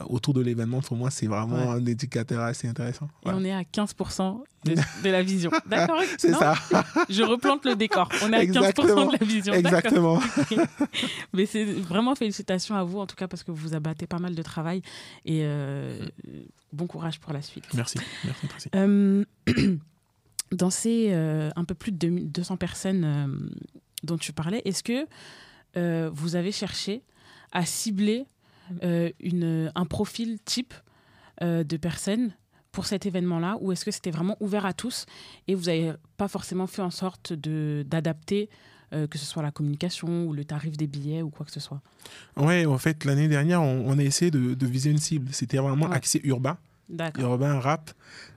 autour 0.09 0.33
de 0.33 0.41
l'événement. 0.41 0.81
Pour 0.81 0.97
moi, 0.97 1.11
c'est 1.11 1.27
vraiment 1.27 1.55
Ouais. 1.71 1.81
un 1.81 1.87
indicateur 1.87 2.41
assez 2.43 2.67
intéressant. 2.67 3.05
Et 3.05 3.09
Voilà. 3.23 3.37
on 3.39 3.43
est 3.43 3.51
à 3.53 3.63
15% 3.63 4.43
de, 4.65 4.75
de 5.03 5.09
la 5.09 5.21
vision. 5.23 5.51
D'accord 5.69 5.99
C'est 6.17 6.33
ça, 6.33 6.55
Je 7.09 7.23
replante 7.23 7.65
le 7.65 7.75
décor. 7.75 8.09
On 8.23 8.33
est 8.33 8.37
à 8.37 8.43
15% 8.43 8.47
Exactement. 8.47 9.05
de 9.05 9.17
la 9.19 9.25
vision. 9.25 9.53
Exactement. 9.53 10.19
Mais 11.33 11.45
c'est 11.45 11.63
vraiment 11.65 12.15
félicitations 12.15 12.75
à 12.75 12.83
vous, 12.83 12.99
en 12.99 13.05
tout 13.07 13.15
cas, 13.15 13.27
parce 13.27 13.43
que 13.43 13.51
vous 13.51 13.73
abattez 13.73 14.07
pas 14.07 14.19
mal 14.19 14.35
de 14.35 14.41
travail. 14.41 14.81
Et 15.25 15.41
euh, 15.43 16.05
bon 16.73 16.87
courage 16.87 17.19
pour 17.19 17.33
la 17.33 17.41
suite. 17.41 17.65
Merci, 17.73 17.99
merci. 18.25 18.69
Euh, 18.75 19.23
dans 20.51 20.69
ces 20.69 21.09
euh, 21.11 21.49
un 21.55 21.63
peu 21.63 21.75
plus 21.75 21.91
de 21.91 21.97
2000 21.97 22.31
200 22.31 22.57
personnes 22.57 23.03
euh, 23.03 23.27
dont 24.03 24.17
tu 24.17 24.33
parlais, 24.33 24.61
est-ce 24.65 24.83
que 24.83 25.07
euh, 25.75 26.09
vous 26.13 26.35
avez 26.35 26.51
cherché 26.51 27.03
à 27.51 27.65
cibler 27.65 28.25
euh, 28.83 29.11
une, 29.19 29.71
un 29.75 29.85
profil 29.85 30.39
type 30.43 30.73
euh, 31.41 31.63
de 31.63 31.77
personnes 31.77 32.31
pour 32.71 32.85
cet 32.85 33.05
événement-là 33.05 33.57
ou 33.61 33.71
est-ce 33.71 33.85
que 33.85 33.91
c'était 33.91 34.11
vraiment 34.11 34.37
ouvert 34.39 34.65
à 34.65 34.73
tous 34.73 35.05
et 35.47 35.55
vous 35.55 35.65
n'avez 35.65 35.93
pas 36.17 36.27
forcément 36.27 36.67
fait 36.67 36.81
en 36.81 36.91
sorte 36.91 37.33
de- 37.33 37.83
d'adapter 37.87 38.49
euh, 38.93 39.05
que 39.07 39.17
ce 39.17 39.25
soit 39.25 39.43
la 39.43 39.51
communication 39.51 40.25
ou 40.27 40.33
le 40.33 40.45
tarif 40.45 40.77
des 40.77 40.87
billets 40.87 41.21
ou 41.21 41.29
quoi 41.29 41.45
que 41.45 41.51
ce 41.51 41.59
soit? 41.59 41.81
Ouais, 42.37 42.65
en 42.65 42.77
fait, 42.77 43.03
l'année 43.03 43.27
dernière, 43.27 43.61
on, 43.61 43.83
on 43.85 43.97
a 43.99 44.03
essayé 44.03 44.31
de, 44.31 44.53
de 44.53 44.65
viser 44.65 44.91
une 44.91 44.97
cible. 44.97 45.27
C'était 45.33 45.57
vraiment 45.57 45.87
Ouais. 45.87 45.95
axé 45.95 46.21
urbain. 46.23 46.57
Urbain, 47.19 47.59
rap. 47.59 47.91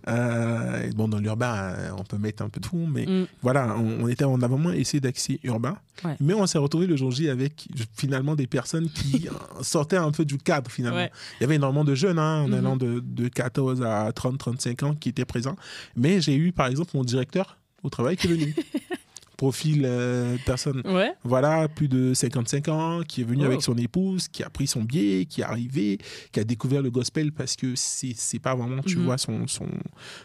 Euh, 0.09 0.91
bon, 0.95 1.09
dans 1.09 1.19
l'urbain, 1.19 1.55
euh, 1.55 1.91
on 1.99 2.05
peut 2.05 2.17
mettre 2.19 2.43
un 2.43 2.49
peu 2.49 2.59
de 2.61 2.67
tout, 2.67 2.87
mais 2.91 3.05
Mm. 3.07 3.27
voilà, 3.43 3.77
on, 3.77 4.05
on 4.05 4.09
était, 4.09 4.25
on 4.25 4.41
a 4.41 4.49
vraiment 4.49 4.71
essayé 4.73 5.01
d'axer 5.01 5.39
urbain. 5.45 5.77
Ouais. 6.05 6.17
Mais 6.21 6.35
on 6.35 6.47
s'est 6.47 6.59
retrouvé 6.59 6.87
le 6.87 6.97
jour 6.97 7.11
J 7.11 7.29
avec 7.29 7.69
finalement 7.97 8.35
des 8.35 8.47
personnes 8.47 8.89
qui 8.89 9.29
sortaient 9.63 9.97
un 9.99 10.11
peu 10.11 10.25
du 10.25 10.39
cadre 10.39 10.71
finalement. 10.71 10.97
Ouais. 10.99 11.13
Il 11.39 11.43
y 11.43 11.45
avait 11.45 11.57
énormément 11.57 11.85
de 11.85 11.95
jeunes, 11.95 12.19
hein, 12.19 12.43
en 12.43 12.49
Mhm. 12.49 12.55
allant 12.55 12.77
de, 12.77 13.01
de 13.05 13.29
14 13.29 13.83
à 13.83 14.11
30, 14.13 14.39
35 14.39 14.83
ans 14.85 14.95
qui 14.95 15.11
étaient 15.11 15.25
présents. 15.27 15.57
Mais 15.97 16.21
j'ai 16.21 16.35
eu 16.37 16.53
par 16.53 16.67
exemple 16.69 16.93
mon 16.95 17.05
directeur 17.05 17.59
au 17.83 17.91
travail 17.91 18.17
qui 18.17 18.27
est 18.27 18.31
venu. 18.31 18.55
Profil 19.41 19.85
euh, 19.87 20.37
personne 20.45 20.83
Ouais. 20.85 21.15
voilà, 21.25 21.67
plus 21.67 21.89
de 21.89 22.13
55 22.13 22.69
ans, 22.69 23.01
qui 23.09 23.23
est 23.23 23.25
venu 23.25 23.45
Oh. 23.45 23.47
avec 23.47 23.63
son 23.63 23.75
épouse, 23.79 24.29
qui 24.29 24.43
a 24.43 24.51
pris 24.51 24.67
son 24.67 24.83
billet, 24.83 25.25
qui 25.25 25.41
est 25.41 25.45
arrivé, 25.45 25.97
qui 26.31 26.41
a 26.41 26.45
découvert 26.45 26.83
le 26.83 26.91
gospel 26.91 27.33
parce 27.33 27.57
que 27.57 27.73
c'est 27.75 28.13
c'est 28.15 28.39
pas 28.39 28.55
vraiment, 28.55 28.83
tu 28.83 28.99
Mhm. 28.99 29.05
vois, 29.07 29.17
son, 29.17 29.47
son. 29.47 29.67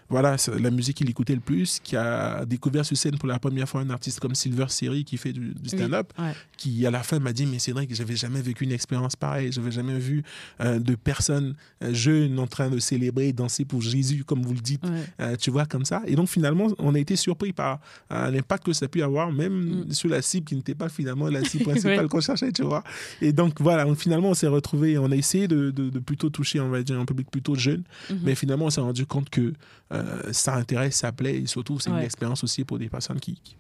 Voilà, 0.10 0.36
la 0.60 0.69
musique 0.69 0.97
qu'il 0.97 1.10
écoutait 1.10 1.34
le 1.36 1.39
plus, 1.39 1.80
qui 1.82 1.95
a 1.95 2.43
découvert 2.45 2.86
sur 2.86 2.97
scène 2.97 3.17
pour 3.17 3.30
la 3.30 3.39
première 3.39 3.69
fois 3.69 3.80
un 3.80 3.89
artiste 3.89 4.19
comme 4.19 4.36
Silver 4.36 4.65
Seri 4.67 5.06
qui 5.06 5.15
fait 5.15 5.32
du, 5.32 5.54
du 5.54 5.69
stand-up, 5.69 6.12
Ouais. 6.19 6.34
qui 6.58 6.86
à 6.86 6.91
la 6.91 7.01
fin 7.01 7.19
m'a 7.19 7.32
dit 7.32 7.45
Mais 7.45 7.60
c'est 7.60 7.71
vrai 7.71 7.88
que 7.88 7.95
j'avais 7.95 8.17
jamais 8.17 8.41
vécu 8.41 8.65
une 8.65 8.73
expérience 8.73 9.15
pareille, 9.15 9.49
j'avais 9.54 9.71
jamais 9.71 9.97
vu 9.97 10.23
euh, 10.60 10.78
de 10.80 10.95
personnes 10.95 11.56
euh, 11.84 11.93
jeunes 11.93 12.38
en 12.38 12.47
train 12.47 12.69
de 12.69 12.80
célébrer, 12.80 13.32
danser 13.32 13.63
pour 13.63 13.82
Jésus, 13.82 14.25
comme 14.25 14.41
vous 14.41 14.54
le 14.54 14.60
dites. 14.60 14.84
Ouais. 14.84 15.06
Euh, 15.21 15.36
tu 15.38 15.51
vois, 15.51 15.65
comme 15.65 15.86
ça. 15.86 16.01
Et 16.06 16.15
donc, 16.17 16.28
finalement, 16.28 16.67
on 16.80 16.93
a 16.95 16.99
été 16.99 17.15
surpris 17.15 17.54
par 17.54 17.80
l'impact 18.10 18.65
que 18.65 18.73
ça 18.73 18.86
a 18.86 18.88
pu 18.89 19.05
avoir, 19.06 19.32
même 19.32 19.86
Mm. 19.88 19.91
sur 19.94 20.10
la 20.10 20.22
cible 20.22 20.46
qui 20.46 20.56
n'était 20.56 20.76
pas 20.76 20.89
finalement 20.89 21.28
la 21.30 21.44
cible 21.44 21.63
principale 21.70 22.00
Ouais. 22.04 22.08
qu'on 22.10 22.20
cherchait, 22.22 22.52
tu 22.52 22.63
vois. 22.63 22.84
Et 23.22 23.32
donc, 23.32 23.62
voilà, 23.62 23.88
on- 23.88 23.96
finalement, 23.96 24.30
on 24.30 24.34
s'est 24.34 24.48
retrouvé, 24.48 24.98
on 24.98 25.10
a 25.12 25.15
essayé 25.15 25.48
de, 25.48 25.72
de- 25.72 25.89
de 25.89 26.00
plutôt 26.00 26.30
toucher, 26.30 26.60
on 26.60 26.70
va 26.70 26.84
dire, 26.84 27.00
un 27.00 27.06
public 27.06 27.32
plutôt 27.32 27.56
jeune, 27.56 27.84
Mhm. 28.10 28.20
mais 28.24 28.36
finalement, 28.36 28.65
on 28.65 28.70
s'est 28.70 28.82
rendu 28.82 29.06
compte 29.06 29.30
que 29.30 29.54
euh, 29.91 30.34
ça 30.34 30.56
intéresse, 30.56 30.96
ça 30.98 31.12
plaît, 31.12 31.38
et 31.41 31.46
surtout, 31.48 31.80
c'est 31.80 31.89
une 31.91 31.98
expérience 32.00 32.44
aussi 32.44 32.63
pour 32.65 32.78
des 32.80 32.89
personnes 32.89 33.20
qui, 33.20 33.36
qui, 33.44 33.56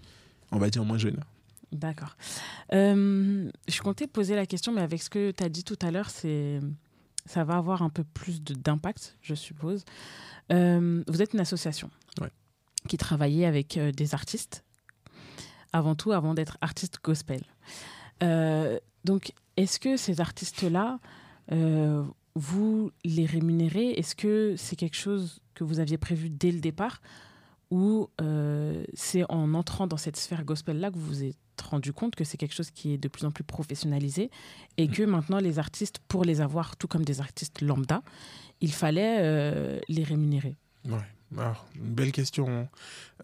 on 0.51 0.57
va 0.57 0.69
dire, 0.69 0.83
moins 0.83 0.97
jeunes. 0.97 1.19
D'accord. 1.71 2.15
Euh, 2.73 3.49
je 3.67 3.81
comptais 3.81 4.07
poser 4.07 4.35
la 4.35 4.45
question, 4.45 4.71
mais 4.73 4.81
avec 4.81 5.01
ce 5.03 5.09
que 5.09 5.31
tu 5.31 5.43
as 5.43 5.49
dit 5.49 5.63
tout 5.63 5.77
à 5.81 5.91
l'heure, 5.91 6.09
c'est 6.09 6.59
ça 7.27 7.43
va 7.43 7.57
avoir 7.57 7.81
un 7.81 7.89
peu 7.89 8.03
plus 8.03 8.41
d'impact, 8.43 9.17
je 9.21 9.33
suppose. 9.33 9.83
Euh, 10.51 11.03
vous 11.07 11.21
êtes 11.23 11.33
une 11.33 11.39
association 11.39 11.89
Ouais. 12.21 12.29
qui 12.87 12.97
travaillait 12.97 13.45
avec 13.47 13.77
euh, 13.77 13.91
des 13.91 14.13
artistes, 14.13 14.63
avant 15.75 15.93
tout, 15.93 16.13
avant 16.13 16.33
d'être 16.33 16.57
artiste 16.61 16.99
gospel. 17.03 17.43
Euh, 18.23 18.79
donc, 19.03 19.33
est-ce 19.57 19.77
que 19.77 19.97
ces 19.97 20.21
artistes-là, 20.21 20.99
euh, 21.51 22.01
vous 22.33 22.91
les 23.03 23.25
rémunérez? 23.25 23.89
Est-ce 23.91 24.15
que 24.15 24.55
c'est 24.57 24.77
quelque 24.77 24.95
chose 24.95 25.41
que 25.53 25.65
vous 25.65 25.79
aviez 25.79 25.97
prévu 25.97 26.29
dès 26.29 26.51
le 26.51 26.61
départ? 26.61 27.01
Ou 27.71 28.07
euh, 28.21 28.85
c'est 28.93 29.25
en 29.29 29.53
entrant 29.53 29.85
dans 29.85 29.97
cette 29.97 30.15
sphère 30.15 30.45
gospel-là 30.45 30.91
que 30.91 30.97
vous 30.97 31.07
vous 31.07 31.23
êtes 31.25 31.35
rendu 31.61 31.91
compte 31.91 32.15
que 32.15 32.23
c'est 32.23 32.37
quelque 32.37 32.53
chose 32.53 32.71
qui 32.71 32.93
est 32.93 32.97
de 32.97 33.09
plus 33.09 33.25
en 33.25 33.31
plus 33.31 33.43
professionnalisé 33.43 34.29
et 34.77 34.87
que 34.87 35.03
maintenant 35.03 35.39
les 35.39 35.59
artistes, 35.59 35.99
pour 36.07 36.23
les 36.23 36.39
avoir 36.39 36.77
tout 36.77 36.87
comme 36.87 37.03
des 37.03 37.19
artistes 37.19 37.61
lambda, 37.61 38.01
il 38.61 38.71
fallait 38.71 39.81
les 39.89 40.03
rémunérer? 40.03 40.55
Ouais. 40.85 41.14
Alors, 41.37 41.65
une 41.75 41.93
belle 41.93 42.11
question. 42.11 42.67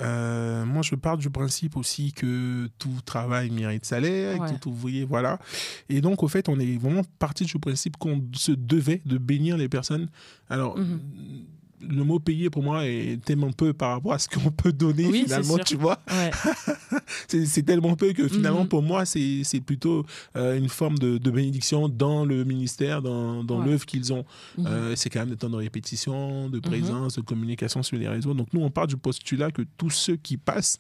Euh, 0.02 0.66
moi, 0.66 0.82
je 0.82 0.96
pars 0.96 1.18
du 1.18 1.30
principe 1.30 1.78
aussi 1.78 2.12
que 2.14 2.68
tout 2.80 2.90
travail 3.06 3.52
mérite 3.52 3.86
salaire, 3.86 4.40
Ouais. 4.40 4.58
tout 4.60 4.70
ouvrier, 4.70 5.06
voilà. 5.06 5.40
Et 5.88 6.02
donc, 6.02 6.24
au 6.24 6.28
fait, 6.28 6.50
on 6.50 6.60
est 6.60 6.78
vraiment 6.78 7.04
parti 7.20 7.46
du 7.46 7.58
principe 7.60 7.98
qu'on 7.98 8.22
se 8.34 8.52
devait 8.52 9.02
de 9.06 9.18
bénir 9.18 9.56
les 9.58 9.70
personnes. 9.70 10.10
Alors, 10.50 10.78
Mhm. 10.78 11.00
Le 11.88 12.04
mot 12.04 12.20
payer 12.20 12.50
pour 12.50 12.64
moi 12.64 12.86
est 12.88 13.20
tellement 13.24 13.52
peu 13.52 13.74
par 13.74 13.92
rapport 13.92 14.14
à 14.14 14.20
ce 14.20 14.28
qu'on 14.30 14.52
peut 14.52 14.72
donner 14.74 15.06
Oui, 15.08 15.24
finalement, 15.24 15.58
tu 15.60 15.76
vois. 15.78 16.00
Ouais, 16.10 16.32
C'est 17.28 17.64
tellement 17.66 17.96
peu 17.96 18.14
que 18.14 18.28
finalement, 18.28 18.62
Mhm. 18.64 18.68
pour 18.70 18.82
moi, 18.82 19.06
c'est 19.06 19.44
plutôt 19.66 20.06
euh, 20.36 20.58
une 20.58 20.70
forme 20.70 20.98
de, 20.98 21.18
de 21.18 21.32
bénédiction 21.32 21.90
dans 21.90 22.26
le 22.26 22.44
ministère, 22.44 23.02
dans, 23.02 23.44
dans 23.44 23.60
Ouais. 23.60 23.66
l'œuvre 23.68 23.86
qu'ils 23.86 24.14
ont. 24.14 24.26
Mhm. 24.58 24.66
Euh, 24.68 24.96
c'est 24.96 25.10
quand 25.10 25.20
même 25.20 25.30
des 25.30 25.38
temps 25.38 25.50
de 25.50 25.56
répétition, 25.56 26.50
de 26.50 26.60
présence, 26.60 27.16
de 27.16 27.22
communication 27.22 27.84
sur 27.84 27.98
les 27.98 28.08
réseaux. 28.08 28.34
Donc 28.34 28.48
nous, 28.54 28.62
on 28.62 28.70
part 28.70 28.88
du 28.88 28.98
postulat 28.98 29.52
que 29.52 29.64
tous 29.78 29.90
ceux 29.90 30.16
qui 30.16 30.38
passent 30.38 30.80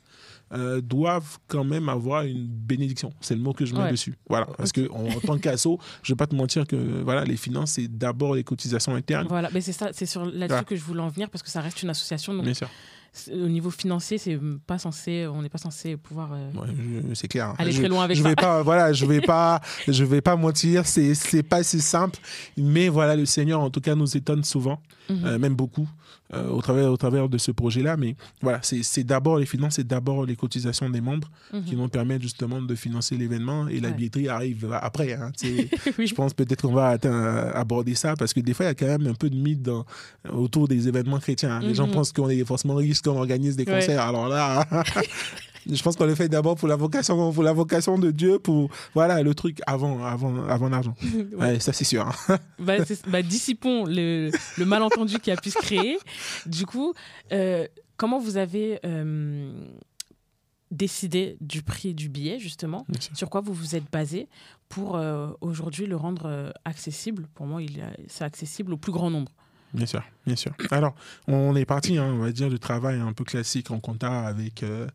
euh, 0.53 0.81
doivent 0.81 1.37
quand 1.47 1.63
même 1.63 1.87
avoir 1.87 2.23
une 2.23 2.45
bénédiction. 2.45 3.13
C'est 3.21 3.35
le 3.35 3.41
mot 3.41 3.53
que 3.53 3.65
je 3.65 3.73
mets 3.73 3.83
Ouais. 3.83 3.91
dessus. 3.91 4.15
Voilà. 4.27 4.47
Parce 4.57 4.73
que 4.73 4.89
en, 4.91 5.05
en 5.07 5.19
tant 5.21 5.37
qu'asso, 5.37 5.79
je 6.03 6.11
vais 6.11 6.17
pas 6.17 6.27
te 6.27 6.35
mentir 6.35 6.67
que 6.67 6.75
voilà, 7.03 7.23
les 7.23 7.37
finances, 7.37 7.71
c'est 7.71 7.87
d'abord 7.87 8.35
les 8.35 8.43
cotisations 8.43 8.93
internes. 8.93 9.27
Voilà, 9.29 9.49
mais 9.53 9.61
c'est 9.61 9.71
ça, 9.71 9.91
c'est 9.93 10.05
sur 10.05 10.25
là-dessus 10.25 10.47
Voilà. 10.49 10.63
que 10.65 10.75
je 10.75 10.81
voulais 10.91 11.03
en 11.03 11.09
venir 11.09 11.29
parce 11.29 11.43
que 11.43 11.49
ça 11.49 11.61
reste 11.61 11.81
une 11.83 11.89
association. 11.89 12.33
Donc. 12.33 12.45
Au 13.33 13.47
niveau 13.49 13.69
financier, 13.71 14.17
c'est 14.17 14.39
pas 14.65 14.77
censé, 14.79 15.27
on 15.27 15.41
n'est 15.41 15.49
pas 15.49 15.57
censé 15.57 15.97
pouvoir 15.97 16.31
euh, 16.33 16.49
Ouais, 16.53 16.67
c'est 17.13 17.27
clair. 17.27 17.47
hein. 17.49 17.55
aller 17.57 17.71
je, 17.73 17.79
très 17.79 17.89
loin 17.89 18.03
avec 18.05 18.15
je 18.17 18.23
ça. 18.23 18.29
vais 18.29 18.35
pas 18.35 18.61
voilà 18.69 18.93
je 18.93 19.05
vais 19.05 19.19
pas 19.21 19.59
je 19.87 20.03
vais 20.05 20.21
pas 20.21 20.35
mentir 20.37 20.85
c'est 20.85 21.13
c'est 21.13 21.43
pas 21.43 21.61
si 21.63 21.81
simple 21.81 22.19
mais 22.57 22.87
voilà 22.87 23.15
le 23.17 23.25
Seigneur 23.25 23.59
en 23.59 23.69
tout 23.69 23.81
cas 23.81 23.95
nous 23.95 24.15
étonne 24.15 24.43
souvent 24.43 24.79
Mhm. 25.09 25.25
euh, 25.25 25.39
même 25.39 25.55
beaucoup 25.55 25.89
euh, 26.33 26.47
au 26.49 26.61
travers 26.61 26.89
au 26.91 26.95
travers 26.95 27.27
de 27.27 27.37
ce 27.37 27.51
projet 27.51 27.81
là 27.81 27.97
mais 27.97 28.15
voilà 28.41 28.59
c'est 28.61 28.81
c'est 28.83 29.03
d'abord 29.03 29.39
les 29.39 29.45
finances 29.47 29.75
c'est 29.75 29.85
d'abord 29.87 30.25
les 30.25 30.35
cotisations 30.37 30.89
des 30.89 31.01
membres 31.01 31.27
Mhm. 31.51 31.63
qui 31.65 31.75
vont 31.75 31.89
permettre 31.89 32.21
justement 32.21 32.61
de 32.61 32.75
financer 32.75 33.17
l'événement 33.17 33.67
et 33.67 33.79
la 33.81 33.89
billetterie 33.89 34.29
arrive 34.29 34.71
après 34.81 35.13
hein. 35.13 35.31
Oui. 35.97 36.07
je 36.07 36.13
pense 36.13 36.33
peut-être 36.33 36.61
qu'on 36.61 36.71
va 36.73 36.89
atteindre- 36.89 37.51
aborder 37.57 37.95
ça 37.95 38.15
parce 38.15 38.31
que 38.33 38.39
des 38.39 38.53
fois 38.53 38.65
il 38.67 38.69
y 38.69 38.71
a 38.71 38.75
quand 38.75 38.85
même 38.85 39.07
un 39.07 39.15
peu 39.15 39.29
de 39.29 39.35
mythe 39.35 39.63
dans, 39.63 39.85
autour 40.31 40.67
des 40.69 40.87
événements 40.87 41.19
chrétiens 41.19 41.59
les 41.59 41.73
gens 41.73 41.87
Mhm. 41.87 41.93
pensent 41.93 42.13
qu'on 42.13 42.29
est 42.29 42.45
forcément 42.45 42.75
riche 42.75 43.00
quand 43.01 43.13
on 43.13 43.17
organise 43.19 43.55
des 43.55 43.65
Ouais. 43.65 43.79
concerts 43.79 44.01
alors 44.01 44.27
là 44.27 44.65
Je 45.71 45.79
pense 45.83 45.95
qu'on 45.95 46.07
le 46.07 46.15
fait 46.15 46.27
d'abord 46.27 46.55
pour 46.55 46.67
la 46.67 46.75
vocation, 46.75 47.31
pour 47.31 47.43
la 47.43 47.53
vocation 47.53 47.99
de 47.99 48.09
Dieu, 48.09 48.39
pour 48.39 48.71
voilà 48.95 49.21
le 49.21 49.35
truc 49.35 49.59
avant, 49.67 50.03
avant, 50.03 50.47
avant 50.47 50.69
l'argent. 50.69 50.95
Ouais. 51.33 51.35
Ouais, 51.37 51.59
ça 51.59 51.71
c'est 51.71 51.83
sûr. 51.83 52.07
hein. 52.29 52.37
bah, 52.59 52.77
bah, 53.07 53.21
dissipons 53.21 53.85
le, 53.85 54.31
le 54.57 54.65
malentendu 54.65 55.19
qui 55.19 55.29
a 55.29 55.35
pu 55.35 55.51
se 55.51 55.59
créer. 55.59 55.99
Du 56.47 56.65
coup, 56.65 56.95
euh, 57.31 57.67
comment 57.95 58.17
vous 58.19 58.37
avez 58.37 58.79
euh, 58.87 59.53
décidé 60.71 61.37
du 61.41 61.61
prix 61.61 61.93
du 61.93 62.09
billet, 62.09 62.39
justement? 62.39 62.85
Sur 63.13 63.29
quoi 63.29 63.41
vous 63.41 63.53
vous 63.53 63.75
êtes 63.75 63.89
basé 63.91 64.27
pour 64.67 64.95
euh, 64.95 65.27
aujourd'hui 65.41 65.85
le 65.85 65.95
rendre 65.95 66.51
accessible? 66.65 67.27
Pour 67.35 67.45
moi, 67.45 67.61
c'est 68.07 68.23
accessible 68.23 68.73
au 68.73 68.77
plus 68.77 68.91
grand 68.91 69.11
nombre. 69.11 69.31
Bien 69.73 69.85
sûr, 69.85 70.03
bien 70.25 70.35
sûr. 70.35 70.51
Alors, 70.69 70.93
on 71.27 71.55
est 71.55 71.65
parti, 71.65 71.97
hein, 71.97 72.11
on 72.13 72.17
va 72.19 72.31
dire, 72.31 72.49
du 72.49 72.59
travail 72.59 72.99
un 72.99 73.13
peu 73.13 73.23
classique 73.23 73.71
en 73.71 73.79
compta 73.79 74.21
avec 74.27 74.63
euh, 74.63 74.87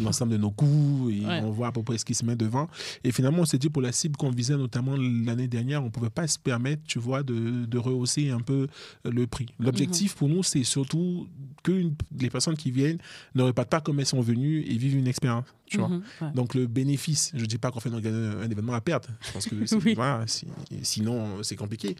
l'ensemble 0.00 0.32
de 0.32 0.36
nos 0.38 0.50
coûts 0.50 1.10
et 1.10 1.20
Ouais. 1.26 1.40
on 1.42 1.50
voit 1.50 1.68
à 1.68 1.72
peu 1.72 1.82
près 1.82 1.98
ce 1.98 2.04
qui 2.04 2.14
se 2.14 2.24
met 2.24 2.34
devant. 2.36 2.68
Et 3.04 3.12
finalement, 3.12 3.40
on 3.42 3.44
s'est 3.44 3.58
dit 3.58 3.68
pour 3.70 3.82
la 3.82 3.92
cible 3.92 4.16
qu'on 4.16 4.30
visait 4.30 4.56
notamment 4.56 4.96
l'année 4.96 5.48
dernière, 5.48 5.82
on 5.82 5.86
ne 5.86 5.90
pouvait 5.90 6.10
pas 6.10 6.26
se 6.26 6.38
permettre, 6.38 6.82
tu 6.86 6.98
vois, 6.98 7.22
de, 7.22 7.66
de 7.66 7.78
rehausser 7.78 8.30
un 8.30 8.40
peu 8.40 8.68
le 9.04 9.26
prix. 9.26 9.46
L'objectif 9.58 10.14
pour 10.14 10.28
nous, 10.28 10.42
c'est 10.42 10.64
surtout 10.64 11.28
que 11.62 11.72
une- 11.72 11.94
les 12.18 12.30
personnes 12.30 12.56
qui 12.56 12.70
viennent 12.70 12.98
ne 13.34 13.42
repartent 13.42 13.68
pas 13.70 13.80
comme 13.80 14.00
elles 14.00 14.06
sont 14.06 14.20
venues 14.20 14.62
et 14.62 14.76
vivent 14.78 14.96
une 14.96 15.06
expérience, 15.06 15.44
tu 15.66 15.78
vois. 15.78 15.88
Mhm, 15.88 16.02
ouais. 16.22 16.32
Donc 16.34 16.54
le 16.54 16.66
bénéfice, 16.66 17.30
je 17.34 17.40
ne 17.40 17.46
dis 17.46 17.58
pas 17.58 17.70
qu'on 17.70 17.80
fait 17.80 17.90
un, 17.90 17.94
un 18.40 18.50
événement 18.50 18.72
à 18.74 18.80
perdre, 18.80 19.08
je 19.20 19.30
pense 19.32 19.46
que 19.46 19.54
c'est- 19.66 19.76
Oui. 19.84 19.94
voilà, 19.94 20.26
si- 20.26 20.46
sinon 20.82 21.42
c'est 21.42 21.56
compliqué. 21.56 21.96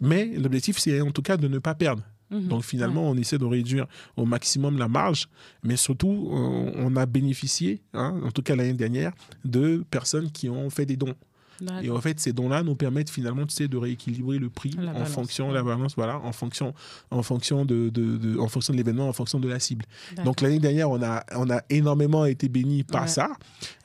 Mais 0.00 0.26
l'objectif, 0.26 0.78
c'est 0.78 1.00
en 1.00 1.10
tout 1.10 1.22
cas 1.22 1.36
de 1.36 1.48
ne 1.48 1.58
pas 1.58 1.74
perdre. 1.74 2.02
Mhm, 2.30 2.48
Donc 2.48 2.62
finalement, 2.64 3.08
on 3.10 3.16
essaie 3.16 3.38
de 3.38 3.44
réduire 3.46 3.86
au 4.16 4.26
maximum 4.26 4.78
la 4.78 4.86
marge, 4.86 5.28
mais 5.62 5.76
surtout, 5.76 6.28
on, 6.30 6.72
on 6.76 6.94
a 6.96 7.06
bénéficié, 7.06 7.80
hein, 7.94 8.20
en 8.22 8.30
tout 8.30 8.42
cas 8.42 8.54
l'année 8.54 8.74
dernière, 8.74 9.12
de 9.44 9.82
personnes 9.90 10.30
qui 10.30 10.48
ont 10.50 10.68
fait 10.68 10.84
des 10.84 10.96
dons. 10.96 11.14
Ouais. 11.60 11.86
Et 11.86 11.90
en 11.90 12.00
fait, 12.00 12.18
ces 12.20 12.32
dons-là 12.32 12.62
nous 12.62 12.74
permettent 12.74 13.10
finalement, 13.10 13.46
tu 13.46 13.54
sais, 13.54 13.68
de 13.68 13.76
rééquilibrer 13.76 14.38
le 14.38 14.48
prix 14.50 14.70
La 14.78 14.90
en 14.90 14.92
balance, 14.94 15.08
fonction, 15.10 15.48
ouais. 15.48 15.54
la 15.54 15.62
balance, 15.62 15.94
voilà, 15.96 16.18
en 16.18 16.32
fonction, 16.32 16.74
en 17.10 17.22
fonction 17.22 17.64
de, 17.64 17.88
de- 17.88 18.16
de- 18.16 18.38
en 18.38 18.48
fonction 18.48 18.72
de 18.72 18.78
l'événement, 18.78 19.08
en 19.08 19.12
fonction 19.12 19.38
de 19.40 19.48
la 19.48 19.58
cible. 19.60 19.84
Donc 20.24 20.40
l'année 20.40 20.58
dernière, 20.58 20.90
on 20.90 21.02
a, 21.02 21.24
on 21.34 21.48
a 21.50 21.62
énormément 21.70 22.24
été 22.24 22.48
bénis 22.48 22.84
par 22.84 23.02
Ouais. 23.02 23.08
ça. 23.08 23.28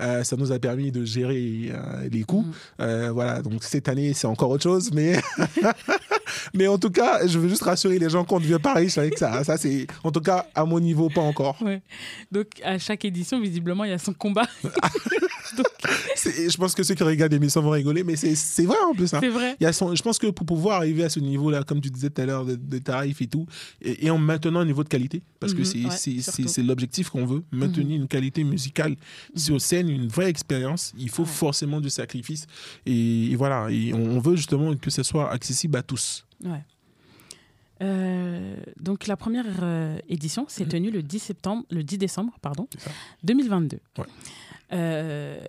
Euh, 0.01 0.23
ça 0.23 0.35
nous 0.37 0.51
a 0.51 0.59
permis 0.59 0.91
de 0.91 1.05
gérer 1.05 1.71
euh, 1.71 2.09
les 2.11 2.23
coûts. 2.23 2.41
Mhm. 2.43 2.53
Euh, 2.81 3.11
voilà, 3.11 3.41
donc 3.41 3.63
cette 3.63 3.87
année, 3.87 4.13
c'est 4.13 4.27
encore 4.27 4.49
autre 4.49 4.63
chose, 4.63 4.91
mais 4.93 5.19
mais 6.53 6.67
en 6.67 6.77
tout 6.77 6.89
cas, 6.89 7.25
je 7.27 7.37
veux 7.39 7.49
juste 7.49 7.63
rassurer 7.63 7.99
les 7.99 8.09
gens 8.09 8.23
qu'on 8.23 8.39
devient 8.39 8.59
pas 8.61 8.73
riche 8.73 8.97
avec 8.97 9.17
ça. 9.17 9.43
Ça 9.43 9.57
c'est, 9.57 9.87
en 10.03 10.11
tout 10.11 10.21
cas, 10.21 10.47
à 10.55 10.65
mon 10.65 10.79
niveau, 10.79 11.09
pas 11.09 11.21
encore. 11.21 11.61
Ouais. 11.61 11.81
Donc, 12.31 12.47
à 12.63 12.77
chaque 12.77 13.05
édition, 13.05 13.39
visiblement, 13.41 13.83
il 13.83 13.91
y 13.91 13.93
a 13.93 13.97
son 13.97 14.13
combat. 14.13 14.47
Je 16.25 16.57
pense 16.57 16.73
que 16.73 16.83
ceux 16.83 16.95
qui 16.95 17.03
regardent 17.03 17.33
l'émission 17.33 17.61
vont 17.63 17.71
rigoler, 17.71 18.03
mais 18.03 18.15
c'est 18.15 18.65
vrai 18.65 18.77
en 18.87 18.93
plus. 18.93 19.13
hein. 19.13 19.19
C'est 19.21 19.29
vrai. 19.29 19.55
Il 19.59 19.63
y 19.63 19.67
a 19.67 19.73
son- 19.73 19.95
je 19.95 20.03
pense 20.03 20.19
que 20.19 20.27
pour 20.27 20.45
pouvoir 20.45 20.77
arriver 20.77 21.03
à 21.03 21.09
ce 21.09 21.19
niveau-là, 21.19 21.63
comme 21.63 21.81
tu 21.81 21.89
disais 21.89 22.09
tout 22.09 22.21
à 22.21 22.25
l'heure, 22.25 22.45
de, 22.45 22.55
de 22.55 22.77
tarifs 22.77 23.21
et 23.21 23.27
tout, 23.27 23.45
et, 23.81 24.05
et 24.05 24.09
en 24.11 24.17
maintenant 24.17 24.59
un 24.59 24.65
niveau 24.65 24.83
de 24.83 24.89
qualité, 24.89 25.21
parce 25.39 25.53
que 25.53 25.59
Mhm, 25.59 25.89
c'est 25.91 26.61
ouais, 26.61 26.67
l'objectif 26.67 27.09
qu'on 27.09 27.25
veut, 27.25 27.43
maintenir 27.51 27.95
une 27.99 28.07
qualité 28.07 28.43
musicale 28.43 28.95
sur 29.35 29.59
scène, 29.59 29.89
une 29.89 30.07
vraie 30.07 30.29
expérience, 30.29 30.93
il 30.97 31.09
faut 31.09 31.23
Ouais. 31.23 31.29
forcément 31.29 31.79
du 31.81 31.89
sacrifice. 31.89 32.45
Et, 32.85 33.31
et 33.31 33.35
voilà, 33.35 33.69
et 33.71 33.93
on, 33.93 34.17
on 34.17 34.19
veut 34.19 34.35
justement 34.35 34.75
que 34.75 34.89
ce 34.89 35.01
soit 35.03 35.31
accessible 35.31 35.77
à 35.77 35.83
tous. 35.83 36.25
Ouais. 36.43 36.61
Euh, 37.81 38.55
donc 38.79 39.07
la 39.07 39.17
première 39.17 39.45
euh, 39.61 39.97
édition 40.07 40.45
s'est 40.47 40.63
Mhm. 40.63 40.69
tenue 40.69 40.91
le 40.91 41.03
10 41.03 41.19
septembre, 41.19 41.63
le 41.69 41.83
10 41.83 41.97
décembre, 41.97 42.33
pardon, 42.41 42.67
C'est 42.71 42.81
ça. 42.81 42.91
2022. 43.23 43.79
Ouais. 43.97 44.05
Euh, 44.71 45.43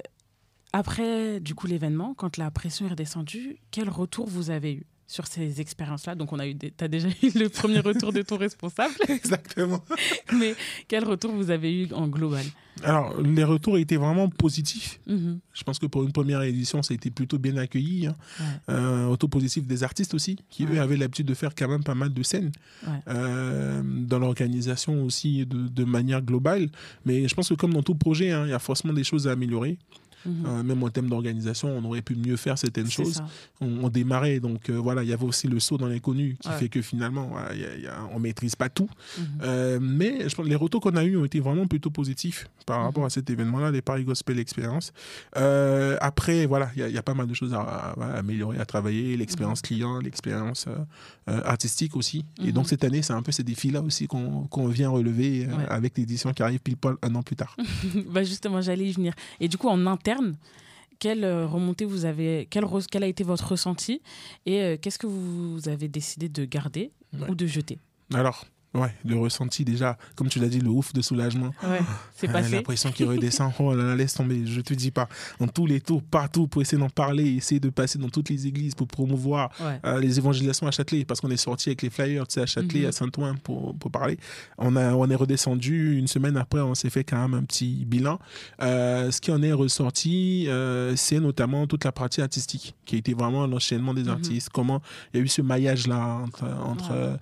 après 0.78 1.38
du 1.40 1.54
coup 1.54 1.66
l'événement, 1.68 2.14
quand 2.14 2.36
la 2.36 2.50
pression 2.50 2.86
est 2.86 2.90
redescendue, 2.90 3.58
quel 3.70 3.88
retour 3.88 4.28
vous 4.28 4.50
avez 4.50 4.72
eu 4.74 4.86
sur 5.06 5.26
ces 5.26 5.60
expériences-là? 5.60 6.14
Donc 6.16 6.32
on 6.32 6.38
a 6.40 6.46
eu, 6.48 6.54
des... 6.54 6.70
t'as 6.72 6.88
déjà 6.88 7.08
eu 7.22 7.30
le 7.38 7.48
premier 7.48 7.78
retour 7.80 8.12
de 8.12 8.22
ton 8.22 8.36
responsable, 8.38 8.94
Exactement. 9.08 9.84
mais 10.38 10.54
quel 10.88 11.04
retour 11.04 11.30
vous 11.32 11.50
avez 11.50 11.72
eu 11.82 11.92
en 11.92 12.08
global? 12.08 12.44
Alors, 12.82 13.20
les 13.22 13.44
retours 13.44 13.78
étaient 13.78 13.96
vraiment 13.98 14.28
positifs. 14.28 14.98
Mhm. 15.06 15.38
Je 15.52 15.62
pense 15.62 15.78
que 15.78 15.86
pour 15.86 16.02
une 16.02 16.10
première 16.10 16.42
édition, 16.42 16.82
ça 16.82 16.92
a 16.92 16.96
été 16.96 17.08
plutôt 17.08 17.38
bien 17.38 17.56
accueilli. 17.56 18.08
hein. 18.08 18.16
Ouais. 18.40 18.74
Euh, 18.74 19.06
auto 19.06 19.28
positif 19.28 19.64
des 19.64 19.84
artistes 19.84 20.12
aussi, 20.12 20.36
qui 20.50 20.64
eux 20.66 20.80
avaient 20.80 20.96
l'habitude 20.96 21.26
de 21.28 21.34
faire 21.34 21.54
quand 21.54 21.68
même 21.68 21.84
pas 21.84 21.94
mal 21.94 22.12
de 22.12 22.22
scènes 22.24 22.50
Ouais. 22.84 22.98
euh, 23.08 23.80
dans 23.84 24.18
l'organisation 24.18 25.04
aussi 25.04 25.46
de, 25.46 25.68
de 25.68 25.84
manière 25.84 26.20
globale. 26.20 26.68
Mais 27.04 27.28
je 27.28 27.34
pense 27.36 27.48
que 27.50 27.54
comme 27.54 27.72
dans 27.74 27.84
tout 27.84 27.94
projet, 27.94 28.32
hein, 28.32 28.42
il 28.46 28.50
y 28.50 28.54
a 28.54 28.58
forcément 28.58 28.92
des 28.92 29.04
choses 29.04 29.28
à 29.28 29.32
améliorer. 29.32 29.78
Mhm. 30.26 30.44
Euh, 30.46 30.62
même 30.62 30.82
en 30.82 30.88
termes 30.90 31.08
d'organisation, 31.08 31.68
on 31.76 31.84
aurait 31.84 32.02
pu 32.02 32.14
mieux 32.14 32.36
faire 32.36 32.56
certaines 32.58 32.90
choses. 32.90 33.22
On, 33.60 33.84
on 33.84 33.88
démarrait, 33.88 34.40
donc 34.40 34.70
euh, 34.70 34.74
voilà, 34.76 35.02
il 35.02 35.08
y 35.08 35.12
avait 35.12 35.24
aussi 35.24 35.48
le 35.48 35.60
saut 35.60 35.76
dans 35.78 35.86
l'inconnu 35.86 36.36
qui 36.40 36.48
Ouais. 36.48 36.54
fait 36.58 36.68
que 36.68 36.80
finalement, 36.82 37.28
voilà, 37.28 37.54
il 37.54 37.60
y 37.60 37.64
a- 37.64 37.76
il 37.76 37.82
y 37.82 37.86
a- 37.86 38.08
on 38.14 38.18
maîtrise 38.18 38.56
pas 38.56 38.68
tout. 38.68 38.88
Mhm. 39.18 39.24
Euh, 39.42 39.78
mais 39.80 40.28
je 40.28 40.34
pense 40.34 40.44
que 40.44 40.50
les 40.50 40.54
retours 40.56 40.80
qu'on 40.80 40.96
a 40.96 41.04
eus 41.04 41.16
ont 41.16 41.24
été 41.24 41.40
vraiment 41.40 41.66
plutôt 41.66 41.90
positifs 41.90 42.48
par 42.66 42.78
Mhm. 42.78 42.84
rapport 42.86 43.04
à 43.04 43.10
cet 43.10 43.28
événement-là, 43.30 43.70
les 43.70 43.82
Paris 43.82 44.04
Gospel 44.04 44.38
Experience. 44.38 44.92
Après, 46.00 46.46
voilà, 46.46 46.70
il 46.76 46.80
y, 46.80 46.82
a- 46.82 46.88
il 46.88 46.94
y 46.94 46.98
a 46.98 47.02
pas 47.02 47.14
mal 47.14 47.26
de 47.26 47.34
choses 47.34 47.54
à, 47.54 47.60
à- 47.60 47.90
à 48.02 48.18
améliorer, 48.18 48.58
à 48.58 48.64
travailler, 48.64 49.16
l'expérience 49.16 49.60
client, 49.62 49.98
l'expérience 50.00 50.66
artistique 51.26 51.96
aussi. 51.96 52.24
Et 52.44 52.52
donc 52.52 52.68
cette 52.68 52.84
année, 52.84 53.02
c'est 53.02 53.12
un 53.12 53.22
peu 53.22 53.32
ces 53.32 53.42
défis-là 53.42 53.82
aussi 53.82 54.06
qu'on 54.06 54.68
vient 54.68 54.88
relever 54.90 55.46
Ouais. 55.46 55.66
avec 55.68 55.96
l'édition 55.98 56.32
qui 56.32 56.42
arrive 56.42 56.60
pile 56.60 56.76
poil 56.76 56.96
un 57.02 57.14
an 57.14 57.22
plus 57.22 57.36
tard. 57.36 57.56
bah 58.10 58.22
justement, 58.22 58.60
j'allais 58.60 58.86
y 58.86 58.92
venir. 58.92 59.14
Et 59.40 59.48
du 59.48 59.56
coup, 59.58 59.68
en 59.68 59.86
interne, 59.86 60.13
quelle 60.98 61.24
euh, 61.24 61.46
remontée 61.46 61.84
vous 61.84 62.04
avez, 62.04 62.46
quel, 62.50 62.64
a 63.02 63.06
été 63.06 63.24
votre 63.24 63.48
ressenti 63.52 64.00
et 64.46 64.60
euh, 64.62 64.76
qu'est-ce 64.80 64.98
que 64.98 65.06
vous 65.06 65.68
avez 65.68 65.88
décidé 65.88 66.28
de 66.28 66.44
garder 66.44 66.90
Ouais. 67.12 67.30
ou 67.30 67.34
de 67.36 67.46
jeter? 67.46 67.78
Alors, 68.12 68.44
ouais, 68.74 68.94
le 69.04 69.16
ressenti 69.16 69.64
déjà, 69.64 69.96
comme 70.16 70.28
tu 70.28 70.38
l'as 70.38 70.48
dit, 70.48 70.60
le 70.60 70.68
ouf 70.70 70.92
de 70.92 71.00
soulagement. 71.02 71.54
Ouais, 71.62 71.80
c'est 72.14 72.28
Ah, 72.28 72.32
passé. 72.32 72.56
La 72.56 72.62
pression 72.62 72.90
qui 72.92 73.04
redescend, 73.04 73.52
oh 73.58 73.74
là 73.74 73.84
là, 73.84 73.96
laisse 73.96 74.14
tomber, 74.14 74.46
je 74.46 74.60
te 74.60 74.74
dis 74.74 74.90
pas. 74.90 75.08
Dans 75.40 75.48
tous 75.48 75.66
les 75.66 75.80
tours, 75.80 76.02
partout, 76.02 76.46
pour 76.48 76.62
essayer 76.62 76.78
d'en 76.78 76.90
parler, 76.90 77.24
essayer 77.36 77.60
de 77.60 77.70
passer 77.70 77.98
dans 77.98 78.08
toutes 78.08 78.28
les 78.30 78.46
églises 78.46 78.74
pour 78.74 78.86
promouvoir 78.86 79.50
Ouais. 79.60 79.80
euh, 79.84 80.00
les 80.00 80.18
évangélisations 80.18 80.66
à 80.66 80.70
Châtelet, 80.70 81.04
parce 81.04 81.20
qu'on 81.20 81.30
est 81.30 81.36
sorti 81.36 81.68
avec 81.70 81.82
les 81.82 81.90
flyers, 81.90 82.26
tu 82.26 82.34
sais, 82.34 82.40
à 82.42 82.46
Châtelet, 82.46 82.80
Mhm. 82.82 82.86
à 82.88 82.92
Saint-Ouen 82.92 83.34
pour, 83.42 83.74
pour 83.76 83.90
parler. 83.90 84.18
On, 84.58 84.74
a, 84.76 84.92
on 84.94 85.08
est 85.08 85.14
redescendu, 85.14 85.96
une 85.98 86.06
semaine 86.08 86.36
après, 86.36 86.60
on 86.60 86.74
s'est 86.74 86.90
fait 86.90 87.04
quand 87.04 87.20
même 87.20 87.34
un 87.34 87.44
petit 87.44 87.84
bilan. 87.86 88.18
Euh, 88.62 89.10
ce 89.10 89.20
qui 89.20 89.30
en 89.30 89.42
est 89.42 89.52
ressorti, 89.52 90.46
euh, 90.48 90.94
c'est 90.96 91.20
notamment 91.20 91.66
toute 91.66 91.84
la 91.84 91.92
partie 91.92 92.20
artistique, 92.20 92.74
qui 92.84 92.96
a 92.96 92.98
été 92.98 93.14
vraiment 93.14 93.46
l'enchaînement 93.46 93.94
des 93.94 94.04
Mhm. 94.04 94.08
artistes. 94.10 94.48
Comment 94.52 94.80
il 95.12 95.18
y 95.18 95.20
a 95.20 95.24
eu 95.24 95.28
ce 95.28 95.42
maillage-là 95.42 96.24
entre, 96.64 97.18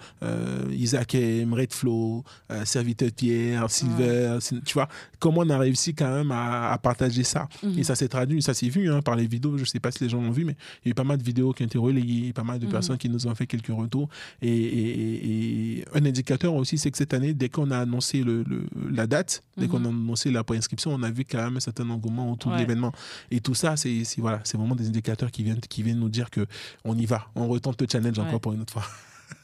Isaac 0.70 1.14
M, 1.14 1.41
Red 1.50 1.72
Flow, 1.72 2.24
euh, 2.50 2.64
Serviteur 2.64 3.10
Pierre, 3.16 3.70
Silver, 3.70 4.38
tu 4.64 4.74
vois, 4.74 4.88
comment 5.18 5.40
on 5.40 5.50
a 5.50 5.58
réussi 5.58 5.94
quand 5.94 6.12
même 6.12 6.30
à, 6.32 6.72
à 6.72 6.78
partager 6.78 7.22
ça. 7.24 7.48
Mhm. 7.62 7.78
Et 7.78 7.84
ça 7.84 7.94
s'est 7.94 8.08
traduit, 8.08 8.42
ça 8.42 8.54
s'est 8.54 8.68
vu 8.68 8.90
hein, 8.92 9.00
par 9.02 9.16
les 9.16 9.26
vidéos, 9.26 9.56
je 9.56 9.64
sais 9.64 9.80
pas 9.80 9.90
si 9.90 10.02
les 10.04 10.08
gens 10.10 10.20
l'ont 10.20 10.30
vu, 10.30 10.44
mais 10.44 10.56
il 10.84 10.88
y 10.88 10.88
a 10.88 10.92
eu 10.92 10.94
pas 10.94 11.04
mal 11.04 11.18
de 11.18 11.22
vidéos 11.24 11.52
qui 11.52 11.62
ont 11.62 11.66
été 11.66 11.78
relayées, 11.78 12.32
pas 12.32 12.44
mal 12.44 12.58
de 12.58 12.66
Mhm. 12.66 12.72
personnes 12.72 12.98
qui 12.98 13.08
nous 13.08 13.26
ont 13.26 13.34
fait 13.34 13.46
quelques 13.46 13.68
retours. 13.68 14.08
Et, 14.42 14.48
et- 14.50 14.90
et- 14.90 15.78
et 15.78 15.84
un 15.94 16.04
indicateur 16.04 16.54
aussi, 16.54 16.78
c'est 16.78 16.90
que 16.90 16.98
cette 16.98 17.14
année, 17.14 17.32
dès 17.34 17.48
qu'on 17.48 17.70
a 17.70 17.78
annoncé 17.78 18.22
le, 18.22 18.42
le- 18.44 18.66
la 18.90 19.06
date, 19.06 19.42
dès 19.56 19.64
Mhm. 19.66 19.70
qu'on 19.70 19.84
a 19.84 19.88
annoncé 19.88 20.30
la 20.30 20.44
préinscription, 20.44 20.92
on 20.92 21.02
a 21.02 21.10
vu 21.10 21.24
quand 21.24 21.38
même 21.42 21.56
un 21.56 21.60
certain 21.60 21.88
engouement 21.90 22.30
autour 22.32 22.50
Ouais. 22.52 22.56
de 22.58 22.62
l'événement. 22.62 22.92
Et 23.30 23.40
tout 23.40 23.54
ça, 23.54 23.76
c'est 23.76 24.02
voilà, 24.18 24.42
vraiment 24.54 24.74
des 24.74 24.86
indicateurs 24.88 25.30
qui 25.30 25.42
viennent, 25.42 25.60
qui 25.60 25.82
viennent 25.82 25.98
nous 26.00 26.08
dire 26.08 26.30
que 26.30 26.46
on 26.84 26.96
y 26.98 27.06
va, 27.06 27.26
on 27.34 27.46
retente 27.48 27.80
le 27.80 27.86
challenge 27.90 28.18
Ouais. 28.18 28.24
encore 28.24 28.40
pour 28.40 28.52
une 28.52 28.60
autre 28.60 28.72
fois. 28.72 28.84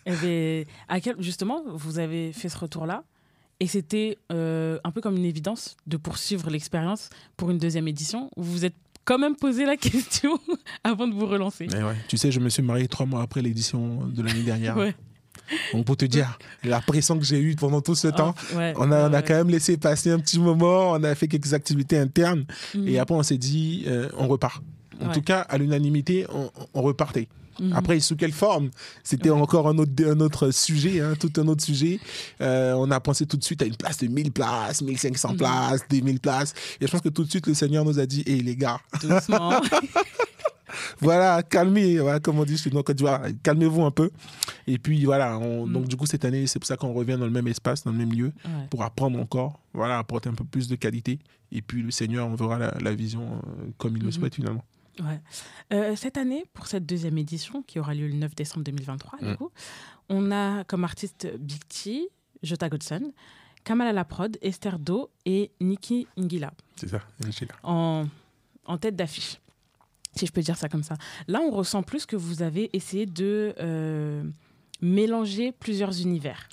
Eh 0.09 0.12
ben, 0.23 0.64
à 0.88 1.01
quel, 1.01 1.21
justement, 1.23 1.62
vous 1.75 1.99
avez 1.99 2.33
fait 2.33 2.49
ce 2.49 2.59
retour-là 2.59 3.05
et 3.61 3.66
c'était 3.66 4.18
euh, 4.33 4.79
un 4.85 4.90
peu 4.90 5.01
comme 5.01 5.16
une 5.16 5.25
évidence 5.25 5.77
de 5.87 5.97
poursuivre 5.97 6.49
l'expérience 6.49 7.11
pour 7.37 7.51
une 7.51 7.59
deuxième 7.59 7.88
édition. 7.88 8.31
Vous 8.37 8.53
vous 8.53 8.64
êtes 8.64 8.75
quand 9.05 9.18
même 9.18 9.37
posé 9.37 9.64
la 9.66 9.77
question 9.79 10.38
avant 10.85 11.09
de 11.09 11.14
vous 11.14 11.27
relancer. 11.27 11.66
Mais 11.71 11.83
ouais, 11.83 11.97
tu 12.09 12.16
sais, 12.16 12.31
je 12.31 12.40
me 12.40 12.49
suis 12.49 12.62
marié 12.62 12.87
trois 12.88 13.07
mois 13.07 13.23
après 13.23 13.42
l'édition 13.42 14.07
de 14.07 14.23
l'année 14.23 14.42
dernière. 14.42 14.77
Ouais. 14.77 14.94
Donc 15.73 15.87
pour 15.87 15.97
te 15.97 16.05
dire, 16.05 16.38
la 16.62 16.81
pression 16.81 17.18
que 17.18 17.25
j'ai 17.25 17.40
eue 17.40 17.57
pendant 17.57 17.81
tout 17.81 17.94
ce 17.94 18.09
temps, 18.09 18.35
Oh, 18.53 18.57
ouais, 18.57 18.75
on 18.77 18.92
a, 18.92 19.09
on 19.09 19.12
a 19.12 19.16
ouais, 19.18 19.25
quand 19.27 19.35
même 19.35 19.49
laissé 19.51 19.77
passer 19.77 20.11
un 20.11 20.18
petit 20.18 20.38
moment, 20.38 20.92
on 20.92 21.03
a 21.03 21.14
fait 21.14 21.27
quelques 21.27 21.55
activités 21.55 21.99
internes, 21.99 22.44
et 22.87 22.99
après 22.99 23.14
on 23.14 23.23
s'est 23.23 23.38
dit, 23.38 23.85
euh, 23.87 24.09
on 24.16 24.29
repart. 24.29 24.62
En 25.01 25.12
tout 25.12 25.23
cas, 25.23 25.40
à 25.42 25.59
l'unanimité, 25.59 26.27
on, 26.29 26.51
on 26.75 26.83
repartait. 26.83 27.29
Mhm. 27.61 27.73
Après, 27.75 28.01
sous 28.01 28.16
quelle 28.16 28.33
forme? 28.33 28.71
C'était 29.03 29.31
Ouais. 29.31 29.40
encore 29.40 29.68
un 29.68 29.79
autre, 29.79 29.92
un 30.07 30.21
autre 30.21 30.51
sujet, 30.51 31.01
hein, 31.01 31.14
tout 31.18 31.33
un 31.38 31.47
autre 31.49 31.64
sujet. 31.64 31.99
Euh, 32.40 32.73
on 32.75 32.90
a 32.90 33.01
pensé 33.01 33.27
tout 33.27 33.37
de 33.37 33.44
suite 33.44 33.62
à 33.62 33.66
une 33.66 33.77
place 33.77 33.99
de 33.99 34.07
1000 34.07 34.33
places, 34.33 34.83
1500 34.83 35.31
Mhm. 35.33 35.37
places, 35.38 35.81
2000 35.90 36.21
places. 36.21 36.55
Et 36.81 36.87
je 36.87 36.90
pense 36.92 37.01
que 37.01 37.09
tout 37.09 37.25
de 37.25 37.31
suite, 37.31 37.47
le 37.47 37.55
Seigneur 37.55 37.85
nous 37.85 37.99
a 37.99 38.07
dit, 38.07 38.23
hé 38.27 38.40
les 38.42 38.57
gars, 38.57 38.79
doucement. 39.03 39.61
voilà, 41.01 41.42
calmez, 41.42 41.99
voilà, 41.99 42.21
comme 42.21 42.38
on 42.38 42.44
dit 42.44 42.57
chez 42.59 42.71
nous 42.71 42.79
en 42.79 42.83
Côte 42.83 42.97
d'Ivoire, 42.97 43.23
calmez-vous 43.42 43.83
un 43.85 43.90
peu. 43.90 44.11
Et 44.66 44.79
puis 44.79 45.05
voilà, 45.05 45.38
on- 45.38 45.66
Mm. 45.66 45.73
donc 45.73 45.88
du 45.88 45.97
coup, 45.97 46.07
cette 46.07 46.25
année, 46.25 46.47
c'est 46.47 46.59
pour 46.59 46.66
ça 46.66 46.77
qu'on 46.77 46.92
revient 46.92 47.16
dans 47.18 47.25
le 47.27 47.31
même 47.31 47.49
espace, 47.49 47.85
dans 47.85 47.90
le 47.92 47.97
même 47.99 48.12
lieu, 48.12 48.33
Ouais. 48.44 48.51
pour 48.71 48.83
apprendre 48.83 49.18
encore, 49.18 49.61
voilà, 49.73 49.99
apporter 49.99 50.29
un 50.29 50.35
peu 50.35 50.44
plus 50.44 50.68
de 50.68 50.77
qualité. 50.77 51.18
Et 51.51 51.62
puis 51.62 51.83
le 51.83 51.90
Seigneur, 51.90 52.27
on 52.29 52.35
verra 52.35 52.59
la, 52.59 52.75
la 52.81 52.94
vision 52.94 53.23
euh, 53.23 53.71
comme 53.79 53.97
il 53.97 54.01
le 54.03 54.07
Mhm. 54.09 54.12
souhaite 54.12 54.35
finalement. 54.35 54.64
Ouais. 55.01 55.21
Euh, 55.73 55.95
cette 55.97 56.17
année, 56.17 56.45
pour 56.55 56.67
cette 56.67 56.87
deuxième 56.87 57.19
édition, 57.19 57.63
qui 57.63 57.79
aura 57.79 57.95
lieu 57.95 58.07
le 58.09 58.15
9 58.15 58.35
décembre 58.35 58.65
2023, 58.65 59.19
du 59.21 59.25
Mm. 59.27 59.37
coup, 59.37 59.51
on 60.09 60.31
a 60.31 60.65
comme 60.65 60.85
artiste 60.85 61.29
Big 61.39 61.63
T, 61.69 62.09
Jota 62.43 62.69
Godson, 62.69 63.13
Kamala 63.65 63.93
Laprod, 63.93 64.39
Esther 64.43 64.79
Do 64.79 65.11
et 65.27 65.51
Nikki 65.61 66.07
Ngila. 66.19 66.53
C'est 66.77 66.89
ça, 66.89 67.01
en, 67.63 68.07
en 68.65 68.79
tête 68.79 68.97
d'affiche, 68.97 69.39
si 70.17 70.27
je 70.27 70.33
peux 70.33 70.41
dire 70.41 70.57
ça 70.57 70.69
comme 70.69 70.83
ça. 70.83 70.95
Là, 71.27 71.41
on 71.43 71.51
ressent 71.51 71.83
plus 71.83 72.07
que 72.07 72.17
vous 72.17 72.43
avez 72.43 72.71
essayé 72.73 73.07
de 73.07 73.55
euh, 73.61 74.25
mélanger 74.81 75.53
plusieurs 75.53 76.01
univers. 76.01 76.49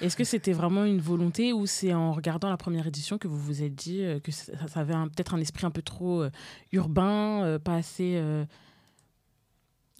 Est-ce 0.00 0.16
que 0.16 0.24
c'était 0.24 0.52
vraiment 0.52 0.84
une 0.84 1.00
volonté 1.00 1.52
ou 1.52 1.66
c'est 1.66 1.94
en 1.94 2.12
regardant 2.12 2.50
la 2.50 2.56
première 2.56 2.86
édition 2.86 3.18
que 3.18 3.28
vous 3.28 3.38
vous 3.38 3.62
êtes 3.62 3.74
dit 3.74 4.02
euh, 4.02 4.20
que 4.20 4.30
ça, 4.30 4.52
avait 4.74 4.92
peut-être 4.92 5.34
un 5.34 5.40
esprit 5.40 5.64
un 5.64 5.70
peu 5.70 5.82
trop 5.82 6.22
euh, 6.22 6.30
urbain, 6.72 7.58
pas 7.64 7.76
assez... 7.76 8.22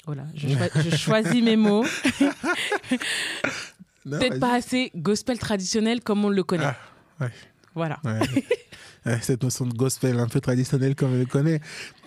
Voilà, 0.05 0.25
je, 0.35 0.49
je 0.49 0.97
choisis 0.97 1.43
mes 1.43 1.57
mots. 1.57 1.85
Peut-être 4.05 4.41
pas 4.41 4.55
assez 4.55 4.91
gospel 4.97 5.39
traditionnel 5.39 6.01
comme 6.01 6.25
on 6.25 6.29
le 6.29 6.43
connaît. 6.43 6.65
Ah, 6.65 6.77
ouais. 7.21 7.31
Voilà. 7.75 8.01
Cette 9.21 9.43
notion 9.43 9.67
de 9.67 9.75
gospel 9.75 10.19
un 10.19 10.29
peu 10.29 10.41
traditionnel 10.41 10.95
comme 10.95 11.15
on 11.15 11.19
le 11.19 11.27
connaît. 11.27 11.61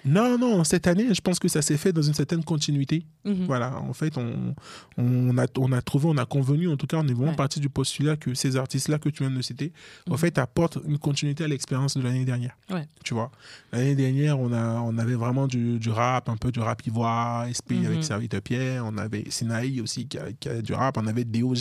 Non, 0.05 0.37
non, 0.37 0.63
cette 0.63 0.87
année, 0.87 1.13
je 1.13 1.21
pense 1.21 1.39
que 1.39 1.47
ça 1.47 1.61
s'est 1.61 1.77
fait 1.77 1.91
dans 1.91 2.01
une 2.01 2.13
certaine 2.13 2.43
continuité. 2.43 3.05
Mhm. 3.25 3.45
Voilà, 3.45 3.77
en 3.79 3.93
fait, 3.93 4.17
on, 4.17 4.53
on, 4.97 5.37
a, 5.37 5.45
on 5.57 5.71
a 5.71 5.81
trouvé, 5.81 6.07
on 6.07 6.17
a 6.17 6.25
convenu, 6.25 6.69
en 6.69 6.77
tout 6.77 6.87
cas, 6.87 6.97
on 6.97 7.07
est 7.07 7.13
vraiment 7.13 7.33
parti 7.33 7.59
du 7.59 7.69
postulat 7.69 8.15
que 8.15 8.33
ces 8.33 8.55
artistes-là 8.55 8.99
que 8.99 9.09
tu 9.09 9.23
viens 9.23 9.35
de 9.35 9.41
citer, 9.41 9.73
en 10.07 10.13
mhm. 10.13 10.17
fait, 10.17 10.37
apportent 10.37 10.77
une 10.87 10.99
continuité 10.99 11.43
à 11.43 11.47
l'expérience 11.47 11.97
de 11.97 12.03
l'année 12.03 12.25
dernière. 12.25 12.55
Tu 13.03 13.13
vois, 13.13 13.31
l'année 13.71 13.95
dernière, 13.95 14.39
on, 14.39 14.51
a, 14.53 14.79
on 14.81 14.97
avait 14.97 15.15
vraiment 15.15 15.47
du, 15.47 15.79
du 15.79 15.89
rap, 15.89 16.29
un 16.29 16.37
peu 16.37 16.51
du 16.51 16.59
rap 16.59 16.85
ivoire, 16.85 17.47
SP 17.49 17.81
avec 17.85 17.97
mhm. 17.97 18.03
Servite 18.03 18.39
Pierre, 18.41 18.85
on 18.85 18.97
avait 18.97 19.25
Sinaï 19.29 19.81
aussi 19.81 20.07
qui 20.07 20.17
a, 20.17 20.61
du 20.61 20.73
rap, 20.73 20.97
on 20.97 21.07
avait 21.07 21.23
Déo 21.23 21.53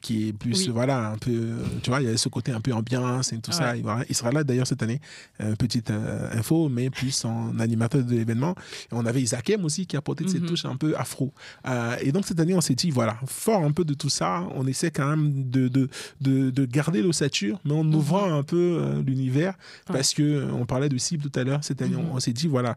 qui 0.00 0.28
est 0.28 0.32
plus, 0.32 0.68
voilà, 0.68 1.10
un 1.10 1.18
peu, 1.18 1.58
tu 1.82 1.90
vois, 1.90 2.00
il 2.00 2.08
y 2.08 2.10
a 2.10 2.16
ce 2.16 2.28
côté 2.28 2.52
un 2.52 2.60
peu 2.60 2.72
ambiance 2.72 3.32
et 3.32 3.38
tout 3.38 3.52
ça. 3.52 3.74
Il, 3.76 4.14
sera 4.14 4.32
là 4.32 4.44
d'ailleurs 4.44 4.66
cette 4.66 4.82
année, 4.82 5.00
euh, 5.40 5.54
petite 5.56 5.90
euh, 5.90 6.28
info, 6.32 6.68
mais 6.68 6.90
plus 6.90 7.24
en 7.24 7.58
animateur 7.62 8.02
de 8.02 8.14
l'événement. 8.14 8.54
On 8.90 9.06
avait 9.06 9.22
Isakem 9.22 9.64
aussi 9.64 9.86
qui 9.86 9.96
a 9.96 10.02
porté 10.02 10.28
cette 10.28 10.42
mhm. 10.42 10.48
touche 10.48 10.64
un 10.64 10.76
peu 10.76 10.96
afro. 10.96 11.32
Euh, 11.66 11.96
et 12.00 12.12
donc 12.12 12.26
cette 12.26 12.40
année, 12.40 12.54
on 12.54 12.60
s'est 12.60 12.74
dit, 12.74 12.90
voilà, 12.90 13.16
fort 13.26 13.64
un 13.64 13.72
peu 13.72 13.84
de 13.84 13.94
tout 13.94 14.08
ça, 14.08 14.46
on 14.54 14.66
essaie 14.66 14.90
quand 14.90 15.08
même 15.08 15.50
de, 15.50 15.68
de, 15.68 15.88
de, 16.20 16.64
garder 16.66 17.02
l'ossature, 17.02 17.60
mais 17.64 17.72
en 17.72 17.90
ouvrant 17.92 18.28
mhm. 18.28 18.34
un 18.34 18.42
peu 18.42 18.78
euh, 18.80 19.02
l'univers, 19.02 19.54
parce 19.86 20.14
que 20.14 20.22
euh, 20.22 20.52
on 20.52 20.66
parlait 20.66 20.88
de 20.88 20.98
cible 20.98 21.28
tout 21.28 21.38
à 21.38 21.44
l'heure, 21.44 21.62
cette 21.62 21.82
année, 21.82 21.96
on, 21.96 22.14
mhm. 22.14 22.20
s'est 22.20 22.32
dit, 22.32 22.48
voilà, 22.48 22.76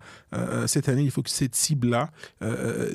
cette 0.68 0.90
année, 0.90 1.04
il 1.04 1.12
faut 1.12 1.22
que 1.22 1.30
cette 1.30 1.56
cible-là 1.56 2.10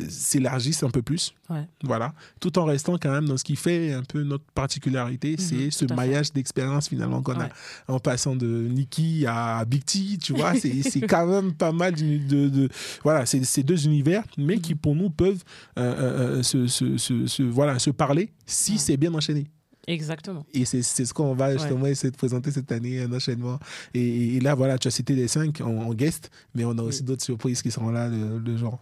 s'élargisse 0.09 0.83
un 0.83 0.90
peu 0.90 1.03
plus. 1.03 1.35
Voilà, 1.83 2.12
tout 2.38 2.59
en 2.59 2.64
restant 2.64 2.96
quand 2.96 3.11
même 3.11 3.26
dans 3.26 3.37
ce 3.37 3.44
qui 3.44 3.57
fait 3.57 3.92
un 3.92 4.05
peu 4.05 4.22
notre 4.22 4.44
particularité, 4.55 5.37
c'est 5.38 5.70
ce 5.70 5.85
maillage 5.92 6.33
d'expérience 6.33 6.88
finalement 6.88 7.22
qu'on 7.22 7.40
a 7.40 7.48
en 7.88 7.98
passant 7.98 8.37
de 8.37 8.46
Nikki 8.46 9.26
à 9.26 9.64
Big 9.64 9.85
T, 9.85 10.18
tu 10.18 10.33
vois, 10.35 10.55
c'est 10.61 11.00
quand 11.00 11.26
même 11.26 11.53
pas 11.53 11.72
mal 11.81 11.95
de, 11.95 12.69
voilà, 13.03 13.27
c'est 13.27 13.43
ces 13.45 13.62
deux 13.62 13.87
univers, 13.87 14.23
mais 14.38 14.59
qui 14.59 14.75
pour 14.75 14.95
nous 14.95 15.11
peuvent 15.11 15.43
euh, 15.79 16.40
euh, 16.40 16.43
euh, 16.55 17.27
se, 17.27 17.43
voilà, 17.43 17.79
se 17.79 17.90
parler 17.90 18.31
si 18.47 18.79
c'est 18.79 18.97
bien 18.97 19.12
enchaîné. 19.14 19.47
Exactement. 19.87 20.47
Et 20.53 20.64
c'est 20.66 20.83
ce 20.83 21.12
qu'on 21.12 21.35
va 21.35 21.53
justement 21.53 21.87
essayer 21.87 22.11
de 22.11 22.16
présenter 22.16 22.51
cette 22.53 22.71
année, 22.71 23.01
un 23.01 23.12
enchaînement. 23.12 23.59
Et, 23.95 24.38
là, 24.38 24.55
voilà, 24.55 24.79
tu 24.79 24.87
as 24.87 24.90
cité 24.93 25.14
les 25.14 25.27
cinq 25.27 25.61
en, 25.62 25.93
guest, 25.95 26.31
mais 26.55 26.64
on 26.64 26.79
a 26.79 26.83
aussi 26.83 27.03
d'autres 27.03 27.25
surprises 27.25 27.62
qui 27.62 27.71
seront 27.71 27.90
là 27.90 28.09
le, 28.09 28.38
le 28.38 28.57
jour. 28.57 28.79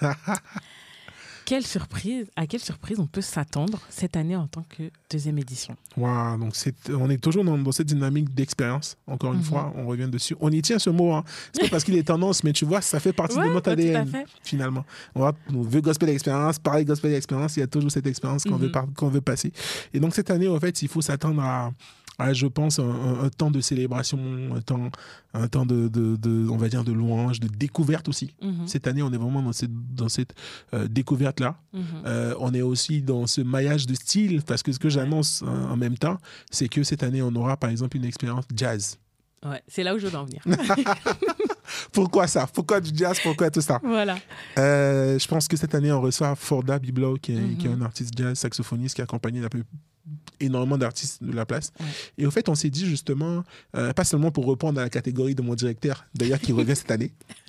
Quelle 1.44 1.66
surprise, 1.66 2.26
à 2.36 2.46
quelle 2.46 2.60
surprise 2.60 2.98
on 2.98 3.06
peut 3.06 3.20
s'attendre 3.20 3.78
cette 3.90 4.16
année 4.16 4.36
en 4.36 4.46
tant 4.46 4.62
que 4.62 4.90
deuxième 5.10 5.38
édition? 5.38 5.76
Wow, 5.96 6.38
donc 6.38 6.54
on 6.90 7.10
est 7.10 7.18
toujours 7.18 7.44
dans, 7.44 7.72
cette 7.72 7.86
dynamique 7.86 8.34
d'expérience. 8.34 8.96
Encore 9.06 9.32
une 9.32 9.40
mhm. 9.40 9.44
fois, 9.44 9.72
on 9.76 9.86
revient 9.86 10.08
dessus. 10.08 10.34
On 10.40 10.50
y 10.50 10.62
tient 10.62 10.78
ce 10.78 10.90
mot. 10.90 11.12
Hein. 11.12 11.24
C'est 11.52 11.62
pas 11.62 11.68
parce 11.68 11.84
qu'il 11.84 11.96
est 11.96 12.04
tendance, 12.04 12.44
mais 12.44 12.52
tu 12.52 12.64
vois, 12.64 12.80
ça 12.80 12.98
fait 12.98 13.12
partie 13.12 13.36
de 13.36 13.44
notre 13.44 13.70
ADN 13.70 14.10
finalement. 14.42 14.84
On, 15.14 15.20
va, 15.20 15.32
on 15.52 15.60
veut 15.60 15.82
gospel 15.82 16.08
expérience, 16.08 16.58
pareil 16.58 16.84
gospel 16.84 17.12
expérience. 17.14 17.56
Il 17.56 17.60
y 17.60 17.64
a 17.64 17.66
toujours 17.66 17.90
cette 17.90 18.06
expérience 18.06 18.44
qu'on 18.44 18.56
veut, 18.56 18.72
mhm. 18.74 18.94
qu'on 18.94 19.08
veut 19.08 19.20
passer. 19.20 19.52
Et 19.92 20.00
donc 20.00 20.14
cette 20.14 20.30
année, 20.30 20.48
en 20.48 20.58
fait, 20.58 20.80
il 20.82 20.88
faut 20.88 21.02
s'attendre 21.02 21.42
à 21.42 21.72
je 22.32 22.46
pense, 22.46 22.78
un, 22.78 23.28
temps 23.36 23.50
de 23.50 23.60
célébration, 23.60 24.18
un 24.54 24.60
temps, 24.60 24.90
un 25.32 25.48
temps 25.48 25.66
de, 25.66 25.88
de, 25.88 26.48
on 26.48 26.56
va 26.56 26.68
dire, 26.68 26.84
de 26.84 26.92
louange, 26.92 27.40
de 27.40 27.48
découverte 27.48 28.08
aussi. 28.08 28.34
Mhm. 28.42 28.66
Cette 28.66 28.86
année, 28.86 29.02
on 29.02 29.12
est 29.12 29.16
vraiment 29.16 29.42
dans 29.42 29.52
cette, 29.52 29.94
dans 29.94 30.08
cette 30.08 30.34
euh, 30.72 30.86
découverte-là. 30.88 31.56
Mhm. 31.72 31.82
Euh, 32.06 32.34
on 32.38 32.54
est 32.54 32.62
aussi 32.62 33.02
dans 33.02 33.26
ce 33.26 33.40
maillage 33.40 33.86
de 33.86 33.94
style, 33.94 34.42
parce 34.42 34.62
que 34.62 34.72
ce 34.72 34.78
que 34.78 34.88
j'annonce 34.88 35.42
en 35.42 35.76
même 35.76 35.98
temps, 35.98 36.18
c'est 36.50 36.68
que 36.68 36.82
cette 36.82 37.02
année, 37.02 37.22
on 37.22 37.34
aura, 37.34 37.56
par 37.56 37.70
exemple, 37.70 37.96
une 37.96 38.04
expérience 38.04 38.44
jazz. 38.54 38.98
Ouais, 39.44 39.62
c'est 39.68 39.82
là 39.82 39.94
où 39.94 39.98
je 39.98 40.06
veux 40.06 40.16
en 40.16 40.24
venir. 40.24 40.42
pourquoi 41.92 42.26
ça? 42.26 42.46
Pourquoi 42.52 42.80
du 42.80 42.90
jazz? 42.94 43.18
Pourquoi 43.22 43.50
tout 43.50 43.60
ça? 43.60 43.80
Voilà. 43.82 44.16
Euh, 44.58 45.18
je 45.18 45.28
pense 45.28 45.48
que 45.48 45.56
cette 45.56 45.74
année, 45.74 45.92
on 45.92 46.00
reçoit 46.00 46.34
Forda 46.34 46.78
Biblo, 46.78 47.16
qui 47.16 47.32
est, 47.32 47.58
qui 47.58 47.66
est 47.66 47.70
mhm. 47.70 47.82
un 47.82 47.84
artiste 47.84 48.12
jazz, 48.16 48.38
saxophoniste, 48.38 48.94
qui 48.94 49.02
a 49.02 49.04
accompagné 49.04 49.40
la 49.40 49.48
plus 49.48 49.64
énormément 50.40 50.78
d'artistes 50.78 51.22
de 51.22 51.32
la 51.32 51.46
place. 51.46 51.72
Et 52.18 52.26
au 52.26 52.30
fait, 52.30 52.48
on 52.48 52.54
s'est 52.54 52.70
dit 52.70 52.86
justement, 52.86 53.42
euh, 53.76 53.92
pas 53.92 54.04
seulement 54.04 54.30
pour 54.30 54.48
répondre 54.48 54.80
à 54.80 54.84
la 54.84 54.90
catégorie 54.90 55.34
de 55.34 55.42
mon 55.42 55.54
directeur, 55.54 56.06
d'ailleurs, 56.14 56.40
qui 56.40 56.52
revient 56.52 56.76
cette 56.76 56.90
année, 56.90 57.12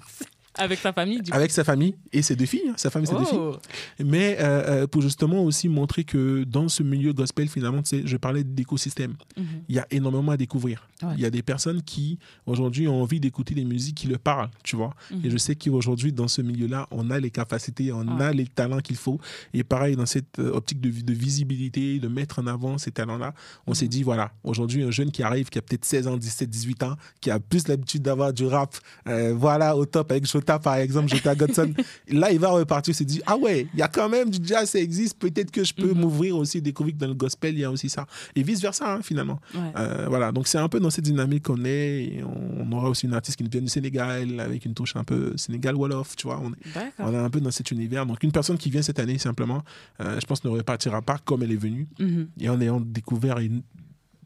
avec 0.58 0.80
sa 0.80 0.94
famille, 0.94 1.22
du 1.22 1.32
Avec 1.32 1.52
sa 1.52 1.64
famille 1.64 1.96
et 2.14 2.22
ses 2.22 2.36
deux 2.36 2.46
filles, 2.46 2.70
hein, 2.70 2.74
sa 2.78 2.90
femme 2.90 3.04
et 3.04 3.06
ses 3.06 3.16
deux 3.16 3.26
filles. 3.26 3.40
Oh. 3.40 3.58
Mais 4.04 4.38
euh, 4.40 4.84
euh, 4.84 4.88
pour 4.88 5.02
justement 5.02 5.44
aussi 5.44 5.68
montrer 5.70 6.04
que 6.04 6.44
dans 6.44 6.70
ce 6.70 6.84
milieu 6.84 7.14
gospel, 7.14 7.50
finalement, 7.50 7.82
je 7.84 8.18
parlais 8.18 8.44
d'écosystème. 8.44 9.16
Mhm. 9.38 9.46
Il 9.70 9.76
y 9.76 9.80
a 9.80 9.88
énormément 9.92 10.32
à 10.32 10.38
découvrir. 10.38 10.88
Il 11.16 11.20
y 11.20 11.26
a 11.26 11.30
des 11.30 11.44
personnes 11.44 11.84
qui, 11.84 12.18
aujourd'hui, 12.46 12.88
ont 12.88 13.02
envie 13.02 13.20
d'écouter 13.20 13.54
des 13.54 13.66
musiques 13.66 13.98
qui 13.98 14.08
leur 14.08 14.18
parlent, 14.18 14.50
tu 14.64 14.76
vois. 14.76 14.96
Mhm. 15.12 15.26
Et 15.26 15.30
je 15.30 15.38
sais 15.38 15.56
qu'aujourd'hui, 15.56 16.12
dans 16.14 16.28
ce 16.28 16.42
milieu-là, 16.42 16.88
on 16.90 17.12
a 17.12 17.20
les 17.20 17.32
capacités, 17.32 17.92
on 17.92 18.20
a 18.20 18.32
les 18.32 18.48
talents 18.48 18.80
qu'il 18.80 18.96
faut. 18.96 19.20
Et 19.54 19.64
pareil, 19.64 19.96
dans 19.96 20.06
cette 20.06 20.40
euh, 20.40 20.54
optique 20.54 20.80
de, 20.80 20.90
de 20.90 21.14
visibilité, 21.14 22.00
de 22.00 22.08
mettre 22.08 22.40
en 22.40 22.48
avant 22.48 22.78
ces 22.78 22.92
talents-là, 22.92 23.34
on 23.68 23.74
s'est 23.74 23.86
mhm. 23.86 23.92
dit, 23.92 24.04
voilà, 24.04 24.32
aujourd'hui, 24.44 24.84
un 24.84 24.92
jeune 24.92 25.12
qui 25.12 25.22
arrive, 25.22 25.50
qui 25.50 25.60
a 25.60 25.62
peut-être 25.62 25.86
16 25.86 26.08
ans, 26.08 26.18
17, 26.18 26.50
18 26.50 26.84
ans, 26.84 26.96
qui 27.20 27.30
a 27.30 27.40
plus 27.40 27.68
l'habitude 27.68 28.02
d'avoir 28.02 28.32
du 28.32 28.46
rap, 28.46 28.76
voilà, 29.06 29.76
au 29.76 29.86
top 29.86 30.12
avec 30.12 30.26
par 30.46 30.76
exemple, 30.76 31.10
Jota 31.10 31.36
Godson, 31.36 31.74
là, 32.10 32.32
il 32.32 32.40
va 32.40 32.50
repartir, 32.50 32.92
il 32.94 32.96
se 32.96 33.04
dit, 33.04 33.22
ah 33.26 33.38
ouais, 33.38 33.68
il 33.74 33.80
y 33.80 33.82
a 33.82 33.88
quand 33.88 34.10
même 34.10 34.30
du 34.30 34.46
jazz, 34.46 34.70
ça 34.70 34.80
existe, 34.80 35.18
peut-être 35.18 35.52
que 35.52 35.64
je 35.64 35.74
peux 35.74 35.94
mhm. 35.94 36.02
m'ouvrir 36.02 36.38
aussi, 36.38 36.62
découvrir 36.62 36.96
que 36.96 37.00
dans 37.00 37.08
le 37.08 37.14
gospel, 37.14 37.54
il 37.56 37.60
y 37.62 37.64
a 37.64 37.72
aussi 37.72 37.90
ça. 37.90 38.06
Et 38.36 38.44
vice-versa, 38.44 38.96
hein, 38.96 39.02
finalement. 39.02 39.40
Euh, 39.56 40.06
voilà, 40.08 40.32
donc 40.32 40.48
c'est 40.48 40.58
un 40.58 40.70
peu 40.70 40.80
dans 40.80 40.90
cette 40.90 41.06
dynamique 41.06 41.44
qu'on 41.44 41.64
est. 41.66 42.24
on, 42.24 42.72
aura 42.72 42.90
aussi 42.90 43.06
une 43.06 43.14
artiste 43.14 43.38
qui 43.38 43.44
nous 43.44 43.50
vient 43.50 43.62
du 43.62 43.70
Sénégal, 43.70 44.40
avec 44.40 44.66
une 44.66 44.74
touche 44.74 44.96
un 44.96 45.04
peu 45.04 45.36
Sénégal-Wolof, 45.38 46.16
tu 46.16 46.28
vois. 46.28 46.42
On 46.44 46.52
est, 46.52 46.92
on 47.00 47.14
est 47.14 47.18
un 47.18 47.30
peu 47.30 47.40
dans 47.40 47.52
cet 47.52 47.72
univers. 47.72 48.06
Donc 48.06 48.24
une 48.24 48.32
personne 48.32 48.58
qui 48.58 48.70
vient 48.70 48.82
cette 48.82 49.00
année, 49.00 49.18
simplement, 49.18 49.64
euh, 50.02 50.20
je 50.20 50.26
pense, 50.26 50.44
ne 50.44 50.50
repartira 50.50 51.02
pas 51.02 51.18
comme 51.20 51.44
elle 51.44 51.52
est 51.52 51.58
venue. 51.58 51.88
Mhm. 52.00 52.28
Et 52.40 52.50
en 52.50 52.60
ayant 52.62 52.80
découvert 52.80 53.40
une, 53.40 53.62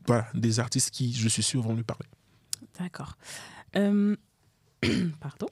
voilà, 0.05 0.27
des 0.34 0.60
artistes 0.60 0.91
qui, 0.91 1.13
je 1.13 1.27
suis 1.29 1.43
sûr, 1.43 1.62
vont 1.62 1.75
lui 1.75 1.84
parler. 1.84 2.08
D'accord. 2.79 3.17
Euh, 3.75 4.15
Pardon. 5.19 5.47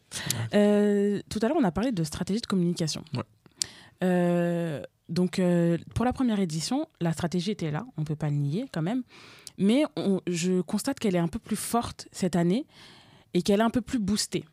Euh, 0.54 1.22
tout 1.30 1.40
à 1.42 1.48
l'heure, 1.48 1.58
on 1.60 1.64
a 1.64 1.72
parlé 1.72 1.92
de 1.92 2.04
stratégie 2.04 2.42
de 2.42 2.46
communication. 2.46 3.04
Euh, 4.04 4.82
donc, 5.10 5.40
euh, 5.40 5.78
pour 5.96 6.06
la 6.06 6.14
première 6.14 6.40
édition, 6.40 6.88
la 7.02 7.14
stratégie 7.14 7.52
était 7.52 7.72
là, 7.72 7.86
on 7.98 8.02
ne 8.02 8.06
peut 8.06 8.16
pas 8.16 8.30
le 8.30 8.36
nier 8.36 8.66
quand 8.72 8.82
même. 8.82 9.04
Mais 9.58 9.84
je 10.28 10.62
constate 10.62 11.00
qu'elle 11.00 11.16
est 11.16 11.20
un 11.20 11.28
peu 11.28 11.40
plus 11.40 11.56
forte 11.56 12.08
cette 12.12 12.36
année 12.36 12.68
et 13.34 13.42
qu'elle 13.42 13.60
est 13.60 13.64
un 13.64 13.72
peu 13.72 13.82
plus 13.82 14.00
boostée. 14.00 14.46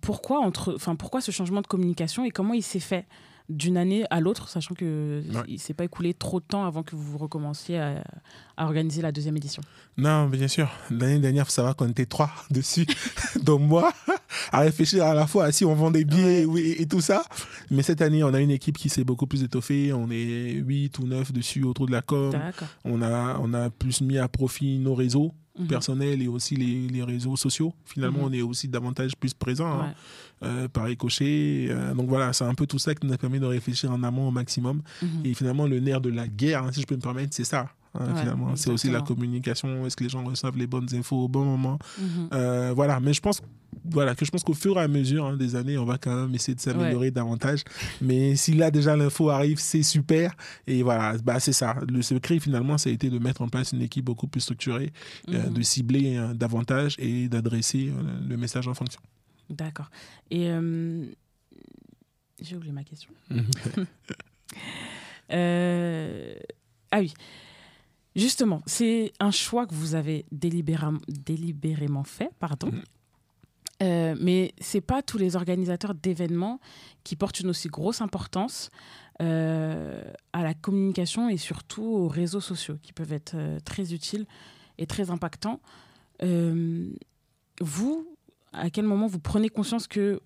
pourquoi, 0.00 0.40
entre, 0.40 0.78
pourquoi 0.96 1.20
ce 1.20 1.30
changement 1.30 1.60
de 1.60 1.66
communication 1.66 2.24
et 2.24 2.30
comment 2.30 2.54
il 2.54 2.62
s'est 2.62 2.80
fait? 2.80 3.06
D'une 3.48 3.76
année 3.76 4.04
à 4.10 4.20
l'autre, 4.20 4.48
sachant 4.48 4.74
que 4.74 5.22
il 5.48 5.58
s'est 5.58 5.74
pas 5.74 5.84
écoulé 5.84 6.14
trop 6.14 6.40
de 6.40 6.44
temps 6.44 6.64
avant 6.64 6.82
que 6.82 6.96
vous 6.96 7.18
recommenciez 7.18 7.78
à, 7.78 8.02
organiser 8.56 9.02
la 9.02 9.12
deuxième 9.12 9.36
édition. 9.36 9.62
Non, 9.96 10.28
bien 10.28 10.46
sûr. 10.46 10.70
L'année 10.90 11.18
dernière, 11.18 11.42
il 11.42 11.46
faut 11.46 11.52
savoir 11.52 11.74
qu'on 11.74 11.88
était 11.88 12.06
trois 12.06 12.30
dessus, 12.50 12.86
donc 13.42 13.60
moi, 13.60 13.92
à 14.52 14.60
réfléchir 14.60 15.04
à 15.04 15.14
la 15.14 15.26
fois 15.26 15.46
à 15.46 15.52
si 15.52 15.64
on 15.64 15.74
vend 15.74 15.90
des 15.90 16.04
billets 16.04 16.46
et, 16.80 16.86
tout 16.86 17.00
ça. 17.00 17.24
Mais 17.70 17.82
cette 17.82 18.02
année, 18.02 18.22
on 18.22 18.32
a 18.34 18.40
une 18.40 18.50
équipe 18.50 18.78
qui 18.78 18.88
s'est 18.88 19.04
beaucoup 19.04 19.26
plus 19.26 19.42
étoffée. 19.42 19.92
On 19.92 20.10
est 20.10 20.52
huit 20.52 20.98
ou 20.98 21.06
neuf 21.06 21.32
dessus 21.32 21.64
autour 21.64 21.86
de 21.86 21.92
la 21.92 22.02
com. 22.02 22.32
On 22.84 23.02
a, 23.02 23.38
on 23.40 23.52
a 23.54 23.70
plus 23.70 24.00
mis 24.00 24.18
à 24.18 24.28
profit 24.28 24.78
nos 24.78 24.94
réseaux 24.94 25.34
Mhm. 25.58 25.66
personnel 25.66 26.22
et 26.22 26.28
aussi 26.28 26.56
les, 26.56 26.88
les, 26.88 27.02
réseaux 27.02 27.36
sociaux. 27.36 27.74
Finalement, 27.84 28.20
mhm. 28.20 28.24
on 28.24 28.32
est 28.32 28.42
aussi 28.42 28.68
davantage 28.68 29.14
plus 29.16 29.34
présent 29.34 29.80
hein, 29.80 29.94
euh, 30.42 30.66
par 30.68 30.84
ricochet. 30.84 31.68
Euh, 31.70 31.92
donc 31.94 32.08
voilà, 32.08 32.32
c'est 32.32 32.44
un 32.44 32.54
peu 32.54 32.66
tout 32.66 32.78
ça 32.78 32.94
qui 32.94 33.06
nous 33.06 33.12
a 33.12 33.18
permis 33.18 33.38
de 33.38 33.44
réfléchir 33.44 33.90
en 33.90 34.02
amont 34.02 34.28
au 34.28 34.30
maximum. 34.30 34.80
Mhm. 35.02 35.08
Et 35.24 35.34
finalement, 35.34 35.66
le 35.66 35.78
nerf 35.78 36.00
de 36.00 36.08
la 36.08 36.26
guerre, 36.26 36.64
hein, 36.64 36.72
si 36.72 36.80
je 36.80 36.86
peux 36.86 36.96
me 36.96 37.00
permettre, 37.00 37.34
c'est 37.34 37.44
ça. 37.44 37.68
Hein, 37.94 38.14
finalement, 38.16 38.56
c'est 38.56 38.70
aussi 38.70 38.90
la 38.90 39.02
communication. 39.02 39.84
Est-ce 39.84 39.96
que 39.96 40.04
les 40.04 40.10
gens 40.10 40.24
reçoivent 40.24 40.56
les 40.56 40.66
bonnes 40.66 40.88
infos 40.94 41.24
au 41.24 41.28
bon 41.28 41.44
moment 41.44 41.78
euh, 42.32 42.72
Voilà, 42.74 42.98
mais 43.00 43.12
je 43.12 43.20
pense 43.20 43.42
voilà, 43.84 44.14
que 44.14 44.24
je 44.24 44.30
pense 44.30 44.44
qu'au 44.44 44.54
fur 44.54 44.78
et 44.78 44.82
à 44.82 44.88
mesure 44.88 45.26
hein, 45.26 45.36
des 45.36 45.56
années, 45.56 45.76
on 45.78 45.84
va 45.84 45.98
quand 45.98 46.14
même 46.14 46.34
essayer 46.34 46.54
de 46.54 46.60
s'améliorer 46.60 47.10
davantage. 47.10 47.64
Mais 48.00 48.36
si 48.36 48.54
là 48.54 48.70
déjà 48.70 48.96
l'info 48.96 49.30
arrive, 49.30 49.58
c'est 49.58 49.82
super. 49.82 50.34
Et 50.66 50.82
voilà, 50.82 51.16
bah, 51.18 51.40
c'est 51.40 51.52
ça. 51.52 51.76
Le 51.88 52.02
secret 52.02 52.38
finalement, 52.38 52.78
ça 52.78 52.90
a 52.90 52.92
été 52.92 53.10
de 53.10 53.18
mettre 53.18 53.42
en 53.42 53.48
place 53.48 53.72
une 53.72 53.82
équipe 53.82 54.04
beaucoup 54.04 54.28
plus 54.28 54.40
structurée, 54.40 54.92
euh, 55.28 55.48
mhm. 55.48 55.54
de 55.54 55.62
cibler 55.62 56.16
euh, 56.16 56.34
davantage 56.34 56.94
et 56.98 57.28
d'adresser 57.28 57.88
euh, 57.90 58.02
le 58.28 58.36
message 58.36 58.68
en 58.68 58.74
fonction. 58.74 59.00
D'accord. 59.50 59.90
Et 60.30 60.50
j'ai 62.40 62.56
oublié 62.56 62.72
ma 62.72 62.84
question. 62.84 63.10
ah 65.30 66.98
oui. 66.98 67.12
Justement, 68.14 68.62
c'est 68.66 69.12
un 69.20 69.30
choix 69.30 69.66
que 69.66 69.74
vous 69.74 69.94
avez 69.94 70.26
délibérément, 70.30 70.98
délibérément 71.08 72.04
fait, 72.04 72.30
pardon. 72.38 72.68
Mhm. 72.68 72.82
Euh, 73.82 74.14
mais 74.20 74.54
c'est 74.60 74.80
pas 74.80 75.02
tous 75.02 75.18
les 75.18 75.34
organisateurs 75.36 75.94
d'événements 75.94 76.60
qui 77.04 77.16
portent 77.16 77.40
une 77.40 77.50
aussi 77.50 77.68
grosse 77.68 78.00
importance 78.00 78.70
euh, 79.20 80.02
à 80.32 80.42
la 80.42 80.54
communication 80.54 81.28
et 81.28 81.36
surtout 81.36 81.82
aux 81.82 82.08
réseaux 82.08 82.40
sociaux 82.40 82.76
qui 82.82 82.92
peuvent 82.92 83.12
être 83.12 83.34
euh, 83.34 83.58
très 83.64 83.92
utiles 83.92 84.26
et 84.78 84.86
très 84.86 85.10
impactants. 85.10 85.60
vous, 87.60 88.06
à 88.52 88.70
quel 88.70 88.84
moment 88.84 89.06
vous 89.06 89.18
prenez 89.18 89.48
conscience 89.48 89.86
que 89.86 90.20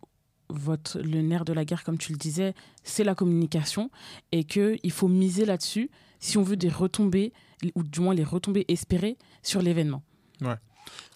votre, 0.49 1.01
le 1.01 1.23
nerf 1.23 1.45
de 1.45 1.53
la 1.53 1.65
guerre, 1.65 1.83
comme 1.83 1.99
tu 1.99 2.13
le 2.13 2.19
disais, 2.19 2.55
c'est 2.85 3.05
la 3.05 3.15
communication 3.15 3.91
et 4.31 4.45
qu'il 4.45 4.93
faut 4.93 5.09
miser 5.09 5.45
là-dessus 5.45 5.91
si 6.21 6.39
on 6.39 6.43
veut 6.43 6.57
des 6.57 6.69
retombées, 6.69 7.33
ou 7.75 7.83
du 7.83 8.01
moins 8.01 8.15
les 8.15 8.25
retombées 8.25 8.65
espérées 8.69 9.17
sur 9.43 9.63
l'événement? 9.63 10.03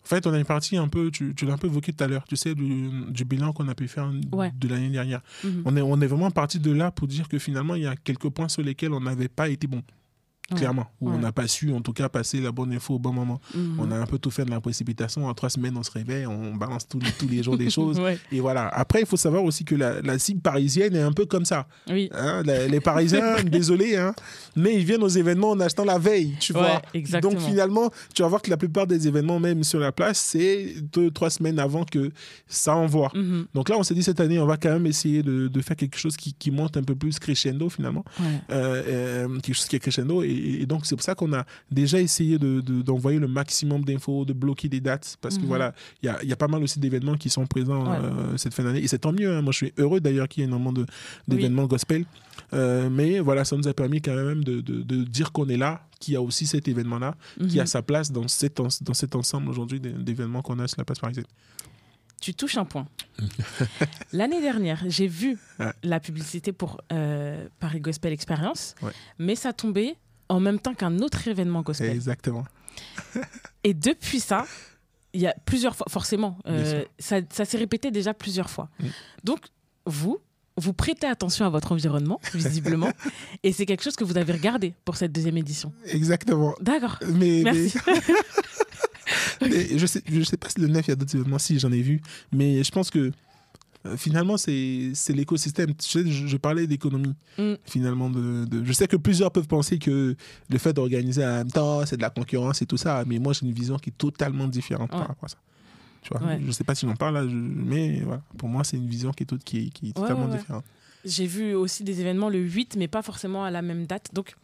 En 0.05 0.07
fait, 0.07 0.27
on 0.27 0.35
est 0.35 0.45
parti 0.45 0.77
un 0.77 0.89
peu, 0.89 1.11
tu, 1.11 1.35
l'as 1.43 1.53
un 1.53 1.59
peu 1.59 1.67
évoqué 1.67 1.93
tout 1.93 2.03
à 2.03 2.07
l'heure, 2.07 2.25
tu 2.25 2.37
sais, 2.37 2.55
du, 2.55 3.25
bilan 3.25 3.53
qu'on 3.53 3.69
a 3.69 3.75
pu 3.75 3.87
faire 3.87 4.11
de 4.11 4.69
l'année 4.69 4.91
dernière. 4.91 5.21
Mhm. 5.45 5.63
On, 5.65 5.77
est, 5.77 5.83
on 5.83 6.01
est 6.01 6.07
vraiment 6.07 6.31
parti 6.31 6.59
de 6.59 6.73
là 6.73 6.91
pour 6.91 7.07
dire 7.07 7.29
que 7.29 7.39
finalement, 7.39 7.75
il 7.75 7.83
y 7.83 7.87
a 7.87 7.97
quelques 7.97 8.31
points 8.31 8.49
sur 8.49 8.63
lesquels 8.63 8.93
on 8.93 9.01
n'avait 9.01 9.29
pas 9.29 9.49
été 9.49 9.67
bon 9.67 9.83
clairement, 10.57 10.87
où 11.01 11.11
on 11.11 11.19
n'a 11.19 11.33
pas 11.33 11.47
su 11.47 11.73
en 11.73 11.81
tout 11.81 11.93
cas 11.93 12.09
passer 12.09 12.41
la 12.41 12.53
bonne 12.53 12.73
info 12.73 12.95
au 12.95 12.99
bon 12.99 13.13
moment. 13.13 13.41
Mhm. 13.55 13.77
On 13.79 13.91
a 13.91 13.97
un 13.97 14.07
peu 14.07 14.19
tout 14.19 14.31
fait 14.31 14.45
de 14.45 14.51
la 14.51 14.61
précipitation. 14.61 15.27
En 15.27 15.35
trois 15.35 15.51
semaines, 15.51 15.77
on 15.77 15.83
se 15.83 15.91
réveille, 15.91 16.27
on 16.27 16.55
balance 16.55 16.87
tous 16.87 16.99
les, 16.99 17.11
tous 17.13 17.29
les 17.29 17.43
jours 17.43 17.57
des 17.57 17.71
choses. 17.79 18.01
Et 18.33 18.41
voilà. 18.41 18.69
Après, 18.69 19.01
il 19.01 19.07
faut 19.07 19.17
savoir 19.17 19.45
aussi 19.45 19.65
que 19.65 19.75
la, 19.75 20.01
la, 20.03 20.19
cible 20.19 20.41
parisienne 20.41 20.95
est 20.95 21.03
un 21.03 21.13
peu 21.13 21.27
comme 21.27 21.45
ça. 21.45 21.67
Oui. 21.89 22.11
Hein, 22.13 22.43
les, 22.43 22.81
Parisiens, 22.81 23.43
désolé, 23.45 23.97
hein, 23.97 24.15
mais 24.57 24.75
ils 24.77 24.85
viennent 24.85 25.03
aux 25.03 25.09
événements 25.09 25.51
en 25.51 25.61
achetant 25.61 25.85
la 25.85 25.99
veille, 25.99 26.35
tu 26.41 26.53
vois. 26.53 26.83
Exactement. 26.95 27.33
Donc 27.33 27.43
finalement, 27.43 27.91
tu 28.15 28.23
vas 28.23 28.29
voir 28.29 28.43
que 28.43 28.51
la 28.51 28.57
plupart 28.57 28.87
des 28.87 29.07
événements, 29.07 29.39
même 29.39 29.65
sur 29.65 29.79
la 29.79 29.93
place, 29.93 30.19
c'est 30.19 30.75
deux, 30.93 31.11
trois 31.11 31.31
semaines 31.31 31.59
avant 31.59 31.85
que 31.85 32.11
ça 32.47 32.75
envoie. 32.75 33.11
Mhm. 33.15 33.47
Donc 33.55 33.69
là, 33.69 33.77
on 33.79 33.83
s'est 33.83 33.95
dit 33.95 34.03
cette 34.03 34.21
année, 34.21 34.39
on 34.39 34.47
va 34.47 34.57
quand 34.57 34.71
même 34.71 34.87
essayer 34.87 35.23
de, 35.23 35.49
de 35.49 35.61
faire 35.61 35.77
quelque 35.77 35.99
chose 35.99 36.17
qui, 36.17 36.33
qui, 36.33 36.51
monte 36.51 36.77
un 36.77 36.83
peu 36.83 36.95
plus 36.95 37.19
crescendo 37.19 37.69
finalement. 37.69 38.05
Euh, 38.51 38.83
euh, 38.89 39.41
quelque 39.41 39.55
chose 39.55 39.67
qui 39.67 39.77
est 39.77 39.81
crescendo. 39.81 40.23
Et, 40.23 40.29
et, 40.41 40.67
donc, 40.67 40.87
c'est 40.87 40.97
pour 40.97 41.03
ça 41.03 41.15
qu'on 41.15 41.33
a 41.33 41.45
déjà 41.71 42.01
essayé 42.01 42.39
d'envoyer 42.39 43.19
de, 43.19 43.27
le 43.27 43.29
maximum 43.29 43.85
d'infos, 43.85 44.25
de 44.25 44.33
bloquer 44.33 44.69
des 44.69 44.81
dates, 44.81 45.17
parce 45.21 45.37
que 45.37 45.43
mhm. 45.43 45.49
voilà, 45.49 45.75
il 46.03 46.07
y 46.07 46.09
a, 46.09 46.23
y 46.25 46.33
a, 46.33 46.37
pas 46.37 46.49
mal 46.49 46.63
aussi 46.63 46.81
d'événements 46.81 47.17
qui 47.17 47.31
sont 47.31 47.47
présents 47.47 47.91
euh, 47.93 48.37
cette 48.37 48.55
fin 48.55 48.65
d'année. 48.65 48.81
Et 48.81 48.89
c'est 48.89 48.99
tant 48.99 49.13
mieux. 49.13 49.31
Hein. 49.31 49.43
Moi, 49.43 49.53
je 49.53 49.57
suis 49.57 49.73
heureux 49.79 50.01
d'ailleurs 50.01 50.29
qu'il 50.29 50.43
y 50.43 50.45
ait 50.45 50.49
énormément 50.49 50.73
d'événements 51.29 51.67
gospel. 51.67 52.05
Euh, 52.53 52.89
mais 52.91 53.21
voilà, 53.21 53.45
ça 53.45 53.57
nous 53.57 53.69
a 53.69 53.75
permis 53.75 54.01
quand 54.01 54.15
même 54.15 54.43
de, 54.43 54.61
de 54.61 55.05
dire 55.05 55.33
qu'on 55.33 55.49
est 55.49 55.57
là, 55.57 55.87
qu'il 56.01 56.15
y 56.15 56.17
a 56.17 56.23
aussi 56.23 56.47
cet 56.47 56.67
événement-là, 56.67 57.15
qui 57.49 57.61
a 57.61 57.63
mhm. 57.63 57.67
sa 57.67 57.83
place 57.83 58.11
dans 58.11 58.27
cet, 58.29 58.59
dans 58.59 58.95
cet 58.95 59.15
ensemble 59.15 59.49
aujourd'hui 59.51 59.81
d'événements 59.81 60.43
qu'on 60.43 60.59
a 60.59 60.67
sur 60.67 60.79
la 60.79 60.85
place 60.85 60.99
parisienne 60.99 61.27
tu 62.21 62.35
touches 62.35 62.59
un 62.59 62.65
point. 62.65 62.87
L'année 64.13 64.41
dernière, 64.41 64.83
j'ai 64.87 65.07
vu 65.07 65.39
la 65.83 66.01
publicité 66.01 66.53
pour 66.53 66.81
euh, 66.93 67.49
Paris 67.59 67.81
Gospel 67.81 68.13
Experience, 68.13 68.75
mais 69.19 69.35
ça 69.35 69.53
tombait 69.53 69.97
en 70.31 70.41
même 70.41 70.59
temps 70.59 70.75
qu'un 70.75 71.01
autre 71.01 71.29
événement 71.29 71.63
gospel. 71.63 71.91
Exactement. 71.91 72.45
Et 73.65 73.75
depuis 73.75 74.21
ça, 74.21 74.47
il 75.13 75.21
y 75.21 75.27
a 75.27 75.35
plusieurs 75.45 75.75
fois, 75.75 75.87
forcément, 75.91 76.39
euh, 76.47 76.85
ça, 76.99 77.21
s'est 77.31 77.59
répété 77.59 77.91
déjà 77.91 78.15
plusieurs 78.15 78.49
fois. 78.49 78.71
Donc, 79.25 79.41
vous, 79.85 80.19
vous 80.57 80.73
prêtez 80.73 81.09
attention 81.09 81.45
à 81.45 81.51
votre 81.51 81.73
environnement, 81.73 82.21
visiblement, 82.35 82.93
et 83.43 83.53
c'est 83.53 83.67
quelque 83.67 83.83
chose 83.83 83.97
que 83.97 84.05
vous 84.05 84.17
avez 84.17 84.33
regardé 84.33 84.73
pour 84.85 84.97
cette 84.97 85.11
deuxième 85.13 85.37
édition. 85.37 85.73
Exactement. 85.87 86.55
D'accord. 86.61 86.97
Mais, 87.13 87.43
Merci. 87.43 87.77
je 89.43 89.87
sais, 89.87 90.03
je 90.09 90.23
sais 90.23 90.37
pas 90.37 90.49
si 90.49 90.61
le 90.61 90.69
9, 90.69 90.87
il 90.87 90.91
y 90.91 90.93
a 90.93 90.97
d'autres 90.97 91.17
événements, 91.17 91.41
si 91.41 91.59
j'en 91.59 91.73
ai 91.73 91.83
vu, 91.83 92.01
mais 92.31 92.63
je 92.63 92.71
pense 92.71 92.91
que 92.91 93.11
euh, 93.87 93.97
finalement, 93.97 94.37
c'est 94.37 94.93
l'écosystème. 95.09 95.73
Je, 95.83 96.07
je, 96.07 96.37
parlais 96.37 96.67
d'économie, 96.67 97.15
mm. 97.39 97.55
finalement. 97.65 98.11
De, 98.11 98.65
je 98.65 98.73
sais 98.73 98.87
que 98.87 98.97
plusieurs 98.97 99.31
peuvent 99.31 99.47
penser 99.47 99.79
que 99.79 100.15
le 100.49 100.59
fait 100.59 100.73
d'organiser 100.73 101.25
en 101.25 101.39
même 101.39 101.51
temps, 101.51 101.85
c'est 101.87 101.97
de 101.97 102.03
la 102.03 102.11
concurrence 102.11 102.61
et 102.61 102.67
tout 102.67 102.77
ça, 102.77 103.05
mais 103.07 103.19
moi, 103.19 103.33
j'ai 103.33 103.47
une 103.47 103.53
vision 103.53 103.77
qui 103.79 103.91
est 103.91 103.97
totalement 103.97 104.49
différente 104.49 104.91
par 104.91 105.09
rapport 105.09 105.25
à 105.25 105.29
ça. 105.29 105.39
Tu 106.03 106.13
vois, 106.13 106.37
Je 106.39 106.47
ne 106.47 106.53
sais 106.53 106.65
pas 106.65 106.75
si 106.75 106.87
j'en 106.87 106.97
parle 106.97 107.15
là, 107.15 107.25
mais 107.25 108.01
voilà, 108.01 108.23
pour 108.37 108.49
moi, 108.49 108.65
c'est 108.65 108.77
une 108.77 108.89
vision 108.89 109.13
qui 109.13 109.23
est, 109.23 109.27
toute, 109.27 109.45
qui, 109.45 109.71
qui 109.71 109.91
est 109.91 109.93
totalement 109.93 110.29
différente. 110.29 110.65
J'ai 111.05 111.27
vu 111.27 111.55
aussi 111.55 111.83
des 111.83 112.01
événements 112.01 112.29
le 112.29 112.39
8, 112.39 112.77
mais 112.77 112.89
pas 112.89 113.01
forcément 113.01 113.45
à 113.45 113.51
la 113.51 113.63
même 113.63 113.87
date. 113.87 114.11
Donc, 114.13 114.37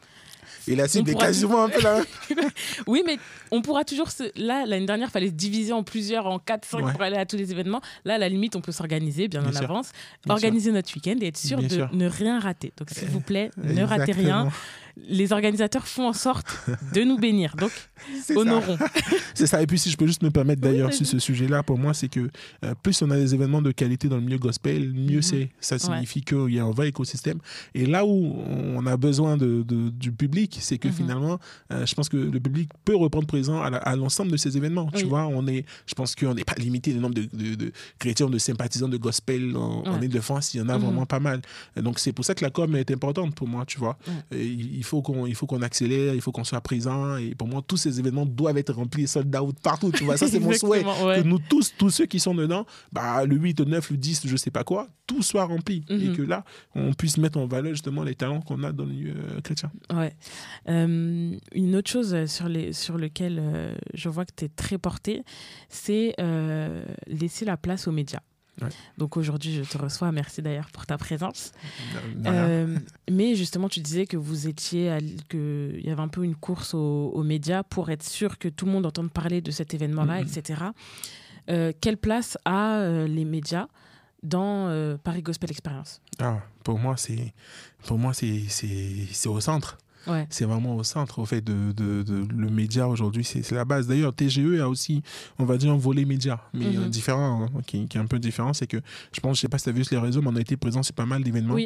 et 0.68 0.76
la 0.76 0.88
cible 0.88 1.10
est 1.10 1.14
quasiment 1.14 1.64
un 1.64 1.68
peu 1.68 1.82
là. 1.82 2.02
oui, 2.86 3.02
mais 3.06 3.18
on 3.50 3.62
pourra 3.62 3.84
toujours. 3.84 4.10
Se... 4.10 4.24
Là, 4.36 4.66
l'année 4.66 4.86
dernière, 4.86 5.08
il 5.08 5.12
fallait 5.12 5.28
se 5.28 5.32
diviser 5.32 5.72
en 5.72 5.82
plusieurs, 5.82 6.26
en 6.26 6.38
4, 6.38 6.64
5 6.64 6.92
pour 6.92 7.02
aller 7.02 7.16
à 7.16 7.26
tous 7.26 7.36
les 7.36 7.52
événements. 7.52 7.80
Là, 8.04 8.14
à 8.14 8.18
la 8.18 8.28
limite, 8.28 8.56
on 8.56 8.60
peut 8.60 8.72
s'organiser 8.72 9.28
bien, 9.28 9.44
en 9.44 9.54
avance, 9.54 9.90
organiser 10.28 10.72
notre 10.72 10.94
week-end 10.94 11.16
et 11.20 11.28
être 11.28 11.36
sûr 11.36 11.58
de 11.58 11.86
ne 11.92 12.08
rien 12.08 12.40
rater. 12.40 12.72
Donc, 12.76 12.90
s'il 12.90 13.08
vous 13.08 13.20
plaît, 13.20 13.50
ne 13.56 13.82
ratez 13.82 14.12
rien 14.12 14.50
les 14.96 15.32
organisateurs 15.32 15.86
font 15.86 16.08
en 16.08 16.12
sorte 16.12 16.46
de 16.94 17.02
nous 17.02 17.18
bénir. 17.18 17.54
Donc, 17.56 17.72
honorons. 18.36 18.78
C'est 19.34 19.46
ça. 19.46 19.62
Et 19.62 19.66
puis, 19.66 19.78
si 19.78 19.90
je 19.90 19.96
peux 19.96 20.06
juste 20.06 20.22
me 20.22 20.30
permettre 20.30 20.62
d'ailleurs 20.62 20.92
sur 20.92 21.06
ce 21.06 21.18
sujet-là, 21.18 21.62
pour 21.62 21.78
moi, 21.78 21.92
c'est 21.92 22.08
que 22.08 22.30
euh, 22.64 22.74
plus 22.82 23.00
on 23.02 23.10
a 23.10 23.16
des 23.16 23.34
événements 23.34 23.62
de 23.62 23.72
qualité 23.72 24.08
dans 24.08 24.16
le 24.16 24.22
milieu 24.22 24.38
gospel, 24.38 24.92
mieux 24.92 25.16
mhm. 25.16 25.22
c'est. 25.22 25.50
Ça 25.60 25.78
signifie 25.78 26.22
qu'il 26.22 26.54
y 26.54 26.58
a 26.58 26.64
un 26.64 26.70
vrai 26.70 26.88
écosystème. 26.88 27.38
Et 27.74 27.86
là 27.86 28.06
où 28.06 28.36
on 28.74 28.86
a 28.86 28.96
besoin 28.96 29.36
de, 29.36 29.64
du 29.90 30.12
public, 30.12 30.58
c'est 30.60 30.78
que 30.78 30.88
mhm. 30.88 30.94
finalement, 30.94 31.38
euh, 31.72 31.84
je 31.84 31.94
pense 31.94 32.08
que 32.08 32.16
le 32.16 32.40
public 32.40 32.70
peut 32.84 32.96
reprendre 32.96 33.26
présent 33.26 33.60
à 33.62 33.96
l'ensemble 33.96 34.30
de 34.30 34.36
ces 34.36 34.56
événements. 34.56 34.90
Tu 34.94 35.04
vois, 35.04 35.26
on 35.26 35.46
est, 35.46 35.64
je 35.86 35.94
pense 35.94 36.14
qu'on 36.14 36.34
n'est 36.34 36.44
pas 36.44 36.54
limité 36.54 36.92
le 36.92 37.00
nombre 37.00 37.14
de, 37.14 37.28
de, 37.32 37.72
chrétiens, 37.98 38.28
de 38.28 38.38
sympathisants 38.38 38.88
de 38.88 38.96
gospel 38.96 39.56
en, 39.56 40.00
Ile-de-France. 40.00 40.54
Il 40.54 40.58
y 40.58 40.60
en 40.60 40.68
a 40.68 40.78
mhm. 40.78 40.84
vraiment 40.84 41.06
pas 41.06 41.20
mal. 41.20 41.42
Donc, 41.76 41.98
c'est 41.98 42.12
pour 42.12 42.24
ça 42.24 42.34
que 42.34 42.44
la 42.44 42.50
com 42.50 42.74
est 42.76 42.90
importante 42.90 43.34
pour 43.34 43.48
moi, 43.48 43.64
tu 43.66 43.78
vois. 43.78 43.98
il 44.32 44.84
faut 44.86 45.02
qu'on 45.02 45.26
il 45.26 45.34
faut 45.34 45.46
qu'on 45.46 45.62
accélère, 45.62 46.14
il 46.14 46.20
faut 46.20 46.32
qu'on 46.32 46.44
soit 46.44 46.60
présent. 46.60 47.16
Et 47.16 47.34
pour 47.34 47.48
moi, 47.48 47.62
tous 47.66 47.76
ces 47.76 47.98
événements 47.98 48.26
doivent 48.26 48.58
être 48.58 48.72
remplis, 48.72 49.06
sold 49.06 49.34
out 49.36 49.56
partout. 49.62 49.92
Tu 49.92 50.04
vois, 50.04 50.16
ça, 50.16 50.28
c'est 50.28 50.40
mon 50.40 50.52
souhait. 50.54 50.82
Que 50.82 51.22
nous 51.22 51.38
tous, 51.38 51.74
tous 51.76 51.90
ceux 51.90 52.06
qui 52.06 52.20
sont 52.20 52.34
dedans, 52.34 52.66
bah, 52.92 53.24
le 53.24 53.36
8, 53.36 53.60
le 53.60 53.64
9, 53.66 53.90
le 53.90 53.96
10, 53.96 54.26
je 54.26 54.36
sais 54.36 54.50
pas 54.50 54.64
quoi, 54.64 54.88
tout 55.06 55.22
soit 55.22 55.44
rempli. 55.44 55.84
Et 55.88 56.08
mhm. 56.08 56.16
que 56.16 56.22
là, 56.22 56.44
on 56.74 56.92
puisse 56.92 57.18
mettre 57.18 57.38
en 57.38 57.46
valeur 57.46 57.72
justement 57.72 58.02
les 58.02 58.14
talents 58.14 58.40
qu'on 58.40 58.62
a 58.62 58.72
dans 58.72 58.84
le 58.84 58.90
milieu 58.90 59.14
euh, 59.16 59.40
chrétien. 59.40 59.70
Ouais. 59.92 60.14
Euh, 60.68 61.36
une 61.52 61.76
autre 61.76 61.90
chose 61.90 62.26
sur, 62.26 62.48
les, 62.48 62.72
sur 62.72 62.98
lequel 62.98 63.38
euh, 63.40 63.74
je 63.94 64.08
vois 64.08 64.24
que 64.24 64.32
tu 64.36 64.44
es 64.44 64.48
très 64.48 64.78
porté, 64.78 65.22
c'est 65.68 66.14
laisser 67.06 67.44
la 67.44 67.56
place 67.56 67.88
aux 67.88 67.92
médias. 67.92 68.20
Donc 68.98 69.16
aujourd'hui, 69.16 69.54
je 69.54 69.62
te 69.62 69.78
reçois. 69.78 70.12
Merci 70.12 70.42
d'ailleurs 70.42 70.70
pour 70.72 70.86
ta 70.86 70.96
présence. 70.96 71.52
Euh, 72.24 72.78
mais 73.10 73.34
justement, 73.34 73.68
tu 73.68 73.80
disais 73.80 74.06
que 74.06 74.16
vous 74.16 74.48
étiez, 74.48 74.96
qu'il 75.28 75.80
y 75.84 75.90
avait 75.90 76.02
un 76.02 76.08
peu 76.08 76.24
une 76.24 76.34
course 76.34 76.74
aux, 76.74 77.22
médias 77.22 77.62
pour 77.62 77.90
être 77.90 78.02
sûr 78.02 78.38
que 78.38 78.48
tout 78.48 78.66
le 78.66 78.72
monde 78.72 78.86
entende 78.86 79.10
parler 79.10 79.40
de 79.40 79.50
cet 79.50 79.74
événement-là, 79.74 80.22
mm-hmm. 80.22 80.38
etc. 80.38 80.62
Euh, 81.50 81.72
quelle 81.80 81.96
place 81.96 82.38
a 82.44 82.78
euh, 82.78 83.06
les 83.06 83.24
médias 83.24 83.66
dans 84.22 84.96
Paris 85.04 85.22
Gospel 85.22 85.50
Experience? 85.50 86.00
Ah, 86.18 86.40
pour 86.64 86.78
moi 86.78 86.96
c'est 86.96 87.32
au 89.26 89.40
centre. 89.40 89.78
C'est 90.30 90.44
vraiment 90.44 90.76
au 90.76 90.84
centre, 90.84 91.18
au 91.18 91.26
fait, 91.26 91.40
de, 91.40 91.72
de, 91.72 92.26
le 92.34 92.50
média 92.50 92.88
aujourd'hui, 92.88 93.24
c'est 93.24 93.50
la 93.52 93.64
base. 93.64 93.86
D'ailleurs, 93.86 94.14
TGE 94.14 94.60
a 94.60 94.68
aussi, 94.68 95.02
on 95.38 95.44
va 95.44 95.56
dire, 95.56 95.72
un 95.72 95.76
volet 95.76 96.04
média, 96.04 96.40
mais 96.52 96.66
mhm. 96.66 96.88
différent, 96.88 97.44
hein, 97.44 97.60
qui, 97.66 97.86
qui, 97.86 97.98
est 97.98 98.00
un 98.00 98.06
peu 98.06 98.18
différent. 98.18 98.52
C'est 98.52 98.66
que, 98.66 98.78
je 99.12 99.20
pense, 99.20 99.36
je 99.36 99.42
sais 99.42 99.48
pas 99.48 99.58
si 99.58 99.64
tu 99.64 99.70
as 99.70 99.72
vu 99.72 99.84
sur 99.84 99.96
les 99.96 100.06
réseaux, 100.06 100.22
mais 100.22 100.28
on 100.28 100.36
a 100.36 100.40
été 100.40 100.56
présent 100.56 100.82
sur 100.82 100.94
pas 100.94 101.06
mal 101.06 101.22
d'événements. 101.22 101.56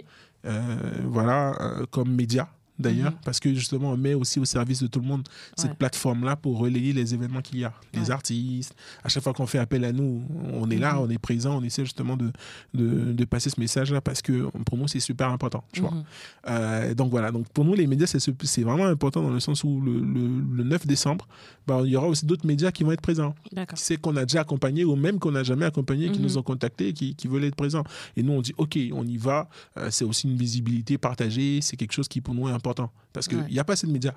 Euh, 0.47 0.77
voilà, 1.05 1.55
euh, 1.61 1.87
comme 1.91 2.15
média 2.15 2.49
d'ailleurs, 2.81 3.13
Mhm. 3.13 3.19
parce 3.25 3.39
que 3.41 3.53
justement, 3.55 3.91
on 3.93 3.97
met 3.97 4.15
aussi 4.15 4.41
au 4.41 4.45
service 4.45 4.83
de 4.83 4.87
tout 4.89 5.01
le 5.01 5.07
monde 5.07 5.29
cette 5.57 5.75
plateforme-là 5.75 6.37
pour 6.37 6.59
relayer 6.59 6.93
les 6.93 7.15
événements 7.15 7.41
qu'il 7.43 7.59
y 7.59 7.65
a. 7.65 7.73
Les 7.95 8.01
Ouais. 8.01 8.11
artistes, 8.11 8.75
à 9.05 9.09
chaque 9.09 9.23
fois 9.23 9.33
qu'on 9.33 9.47
fait 9.47 9.59
appel 9.59 9.85
à 9.85 9.93
nous, 9.93 10.23
on 10.55 10.69
est 10.71 10.79
là, 10.79 10.95
Mhm. 10.95 11.01
on 11.01 11.11
est 11.11 11.19
présent, 11.19 11.59
on 11.59 11.63
essaie 11.63 11.85
justement 11.85 12.17
de, 12.17 12.31
de, 12.75 13.13
de 13.13 13.25
passer 13.25 13.51
ce 13.51 13.61
message-là 13.61 14.01
parce 14.01 14.23
que 14.23 14.49
pour 14.65 14.79
nous, 14.79 14.89
c'est 14.89 15.01
super 15.01 15.29
important. 15.31 15.63
Tu 15.73 15.81
vois. 15.81 15.91
Mhm. 15.93 16.05
Euh, 16.49 16.95
donc 16.95 17.11
voilà, 17.11 17.31
donc 17.31 17.47
pour 17.49 17.65
nous, 17.65 17.75
les 17.75 17.87
médias, 17.87 18.07
c'est 18.07 18.19
ce- 18.21 18.31
c'est 18.45 18.63
vraiment 18.63 18.87
important 18.87 19.23
dans 19.23 19.31
le 19.31 19.41
sens 19.41 19.63
où 19.65 19.81
le, 19.81 19.93
le- 20.01 20.57
le 20.57 20.65
9 20.65 20.87
décembre, 20.87 21.27
bah, 21.67 21.83
il 21.85 21.91
y 21.91 21.97
aura 21.97 22.09
aussi 22.09 22.25
d'autres 22.27 22.47
médias 22.47 22.71
qui 22.73 22.85
vont 22.85 22.93
être 22.93 23.01
présents. 23.01 23.35
Sait 23.77 23.97
qu'on 23.97 24.17
a 24.17 24.23
déjà 24.25 24.41
accompagné 24.41 24.85
ou 24.85 24.97
même 24.97 25.19
qu'on 25.19 25.33
n'a 25.33 25.43
jamais 25.43 25.67
accompagné, 25.67 26.11
qui 26.11 26.21
nous 26.21 26.39
ont 26.39 26.43
contactés, 26.43 26.89
et 26.89 26.93
qui, 26.93 27.15
qui 27.15 27.29
veulent 27.29 27.45
être 27.45 27.55
présents. 27.57 27.85
Et 28.17 28.23
nous, 28.23 28.33
on 28.33 28.41
dit, 28.41 28.55
OK, 28.57 28.79
on 28.93 29.07
y 29.07 29.17
va. 29.17 29.49
Euh, 29.77 29.89
c'est 29.91 30.05
aussi 30.05 30.29
une 30.29 30.37
visibilité 30.37 30.99
partagée. 30.99 31.61
C'est 31.63 31.77
quelque 31.77 31.93
chose 31.93 32.09
qui, 32.09 32.21
pour 32.21 32.35
nous, 32.35 32.49
est 32.49 32.53
important. 32.53 32.70
Parce 33.13 33.29
qu'il 33.29 33.45
n'y 33.45 33.59
a 33.59 33.65
pas 33.65 33.73
assez 33.75 33.87
de 33.87 33.93
médias. 33.93 34.15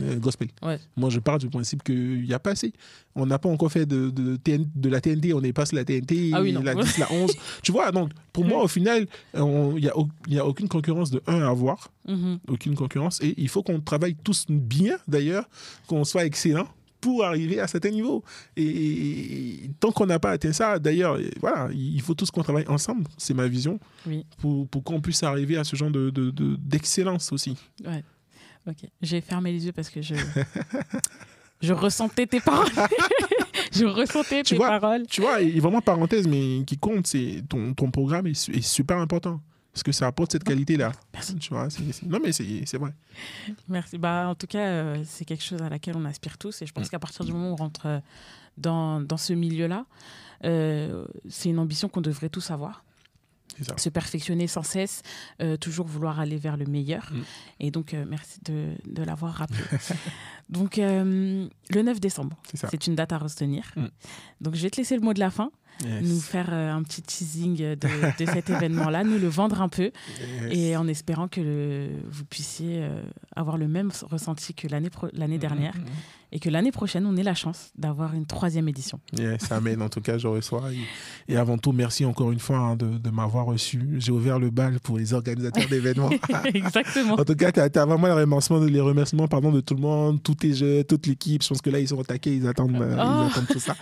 euh, 0.00 0.16
gospel. 0.20 0.46
Ouais. 0.62 0.78
Moi, 0.96 1.10
je 1.10 1.18
pars 1.18 1.38
du 1.38 1.48
principe 1.48 1.82
qu'il 1.82 2.22
n'y 2.22 2.32
a 2.32 2.38
pas 2.38 2.52
assez. 2.52 2.72
On 3.16 3.26
n'a 3.26 3.38
pas 3.40 3.48
encore 3.48 3.70
fait 3.72 3.84
de, 3.84 4.10
de, 4.10 4.36
TN 4.36 4.64
de 4.76 4.88
la 4.88 5.00
TNT, 5.00 5.34
on 5.34 5.42
est 5.42 5.52
passé 5.52 5.74
la 5.74 5.84
TNT, 5.84 6.30
Ah 6.32 6.40
oui, 6.40 6.52
la 6.52 6.74
10, 6.76 6.98
la 6.98 7.10
11. 7.10 7.32
tu 7.64 7.72
vois, 7.72 7.90
donc 7.90 8.10
pour 8.32 8.44
moi, 8.44 8.62
au 8.62 8.68
final, 8.68 9.06
il 9.34 9.42
n'y 9.42 9.88
a, 9.88 9.92
y 10.28 10.38
a 10.38 10.46
aucune 10.46 10.68
concurrence 10.68 11.10
de 11.10 11.20
1 11.26 11.40
à 11.42 11.48
avoir 11.48 11.90
Mhm. 12.06 12.38
aucune 12.48 12.74
concurrence. 12.76 13.20
Et 13.22 13.34
il 13.36 13.48
faut 13.48 13.62
qu'on 13.64 13.80
travaille 13.80 14.14
tous 14.22 14.46
bien, 14.48 14.98
d'ailleurs, 15.08 15.48
qu'on 15.88 16.04
soit 16.04 16.24
excellent 16.26 16.68
pour 17.02 17.22
arriver 17.24 17.60
à 17.60 17.66
certains 17.66 17.90
niveaux. 17.90 18.24
Et, 18.56 18.62
et- 18.64 19.64
et 19.64 19.70
tant 19.78 19.92
qu'on 19.92 20.06
n'a 20.06 20.18
pas 20.18 20.30
atteint 20.30 20.52
ça, 20.54 20.78
d'ailleurs, 20.78 21.18
voilà, 21.40 21.68
il 21.74 22.00
faut 22.00 22.14
tous 22.14 22.30
qu'on 22.30 22.42
travaille 22.42 22.66
ensemble, 22.68 23.04
c'est 23.18 23.34
ma 23.34 23.46
vision, 23.48 23.78
Oui. 24.06 24.24
pour, 24.38 24.66
pour 24.68 24.82
qu'on 24.82 25.00
puisse 25.02 25.22
arriver 25.22 25.58
à 25.58 25.64
ce 25.64 25.76
genre 25.76 25.90
de, 25.90 26.08
de- 26.08 26.30
de- 26.30 26.56
d'excellence 26.56 27.30
aussi. 27.32 27.58
Ouais. 27.84 28.02
Ok. 28.66 28.88
J'ai 29.02 29.20
fermé 29.20 29.52
les 29.52 29.66
yeux 29.66 29.72
parce 29.72 29.90
que 29.90 30.00
je. 30.00 30.14
je 31.60 31.72
ressentais 31.72 32.26
tes 32.26 32.40
paroles. 32.40 32.68
je 33.72 33.84
ressentais 33.84 34.42
Tu 34.44 34.50
tes 34.54 34.56
vois, 34.56 34.68
paroles. 34.68 35.04
Tu 35.08 35.20
vois, 35.20 35.40
et 35.42 35.58
vraiment, 35.60 35.80
parenthèse, 35.80 36.26
mais 36.26 36.62
qui 36.64 36.78
compte, 36.78 37.06
c'est 37.06 37.42
ton, 37.48 37.74
ton 37.74 37.90
programme 37.90 38.26
est, 38.28 38.48
est 38.50 38.62
super 38.62 38.98
important. 38.98 39.40
Parce 39.72 39.82
que 39.82 39.92
ça 39.92 40.06
apporte 40.06 40.32
cette 40.32 40.44
qualité-là. 40.44 40.92
Merci. 41.14 41.34
Tu 41.36 41.48
vois, 41.54 41.70
c'est- 41.70 41.92
c'est- 41.92 42.06
non, 42.06 42.18
mais 42.22 42.32
c'est, 42.32 42.76
vrai. 42.76 42.92
Merci. 43.68 43.96
Bah, 43.98 44.28
en 44.28 44.34
tout 44.34 44.46
cas, 44.46 44.58
euh, 44.66 45.02
c'est 45.06 45.24
quelque 45.24 45.42
chose 45.42 45.62
à 45.62 45.68
laquelle 45.70 45.96
on 45.96 46.04
aspire 46.04 46.36
tous. 46.36 46.60
Et 46.62 46.66
je 46.66 46.72
pense 46.72 46.88
Mm. 46.88 46.90
qu'à 46.90 46.98
partir 46.98 47.24
du 47.24 47.32
moment 47.32 47.50
où 47.50 47.52
on 47.54 47.56
rentre 47.56 47.86
euh, 47.86 48.00
dans, 48.58 49.00
dans 49.00 49.16
ce 49.16 49.32
milieu-là, 49.32 49.86
euh, 50.44 51.06
c'est 51.30 51.48
une 51.48 51.58
ambition 51.58 51.88
qu'on 51.88 52.02
devrait 52.02 52.28
tous 52.28 52.50
avoir. 52.50 52.84
C'est 53.56 53.64
ça. 53.64 53.74
Se 53.78 53.88
perfectionner 53.90 54.46
sans 54.46 54.62
cesse, 54.62 55.02
euh, 55.42 55.56
toujours 55.58 55.86
vouloir 55.86 56.20
aller 56.20 56.36
vers 56.38 56.56
le 56.56 56.64
meilleur. 56.66 57.10
Mm. 57.12 57.20
Et 57.60 57.70
donc, 57.70 57.92
euh, 57.94 58.04
merci 58.08 58.40
de, 58.44 58.72
de 58.86 59.02
l'avoir 59.02 59.34
rappelé. 59.34 59.58
donc, 60.48 60.78
euh, 60.78 61.48
le 61.70 61.82
9 61.82 62.00
décembre, 62.00 62.36
c'est 62.54 62.86
une 62.86 62.94
date 62.94 63.12
à 63.12 63.18
retenir. 63.18 63.64
Mm. 63.76 63.86
Donc, 64.40 64.54
je 64.54 64.62
vais 64.62 64.70
te 64.70 64.76
laisser 64.78 64.96
le 64.96 65.02
mot 65.02 65.12
de 65.14 65.20
la 65.20 65.30
fin, 65.30 65.50
Yes. 65.84 66.02
nous 66.08 66.20
faire 66.20 66.48
euh, 66.52 66.72
un 66.72 66.82
petit 66.82 67.02
teasing 67.02 67.56
de, 67.56 67.74
de 67.74 68.26
cet 68.26 68.50
événement-là, 68.56 69.04
nous 69.04 69.18
le 69.18 69.28
vendre 69.28 69.60
un 69.62 69.68
peu. 69.68 69.90
Yes. 70.42 70.56
Et 70.56 70.76
en 70.76 70.86
espérant 70.88 71.28
que 71.28 71.40
le- 71.40 71.88
vous 72.10 72.24
puissiez 72.24 72.78
euh, 72.82 73.02
avoir 73.36 73.56
le 73.58 73.68
même 73.68 73.90
ressenti 74.10 74.54
que 74.54 74.68
l'année 74.68 74.90
l'année 75.12 75.38
dernière 75.38 75.74
Mhm. 75.76 75.84
Et 76.32 76.38
que 76.40 76.48
l'année 76.48 76.72
prochaine, 76.72 77.04
on 77.06 77.16
ait 77.16 77.22
la 77.22 77.34
chance 77.34 77.70
d'avoir 77.76 78.14
une 78.14 78.24
troisième 78.26 78.68
édition. 78.68 78.98
Yes, 79.18 79.52
amen. 79.52 79.82
En 79.82 79.88
tout 79.88 80.00
cas, 80.00 80.16
je 80.18 80.26
reçois. 80.26 80.72
Et, 80.72 81.32
et 81.34 81.36
avant 81.36 81.58
tout, 81.58 81.72
merci 81.72 82.04
encore 82.04 82.32
une 82.32 82.38
fois 82.38 82.56
hein, 82.58 82.76
de, 82.76 82.86
de 82.98 83.10
m'avoir 83.10 83.44
reçu. 83.46 83.80
J'ai 83.98 84.12
ouvert 84.12 84.38
le 84.38 84.50
bal 84.50 84.80
pour 84.80 84.96
les 84.98 85.12
organisateurs 85.12 85.68
d'événements. 85.70 86.10
Exactement. 86.54 87.14
en 87.14 87.24
tout 87.24 87.34
cas, 87.34 87.52
tu 87.52 87.60
as, 87.60 87.84
vraiment 87.86 88.06
les 88.06 88.12
remerciements, 88.22 88.60
les 88.60 88.80
remerciements 88.80 89.28
pardon, 89.28 89.52
de 89.52 89.60
tout 89.60 89.74
le 89.74 89.80
monde, 89.80 90.22
tous 90.22 90.34
tes 90.34 90.54
jeux, 90.54 90.84
toute 90.84 91.06
l'équipe. 91.06 91.42
Je 91.42 91.48
pense 91.48 91.60
que 91.62 91.70
là, 91.70 91.78
ils 91.80 91.88
sont 91.88 92.00
attaqués, 92.00 92.34
ils 92.34 92.46
attendent, 92.46 92.76
euh, 92.80 92.96
Oh. 92.98 93.24
ils 93.26 93.30
attendent 93.30 93.48
tout 93.48 93.58
ça. 93.60 93.76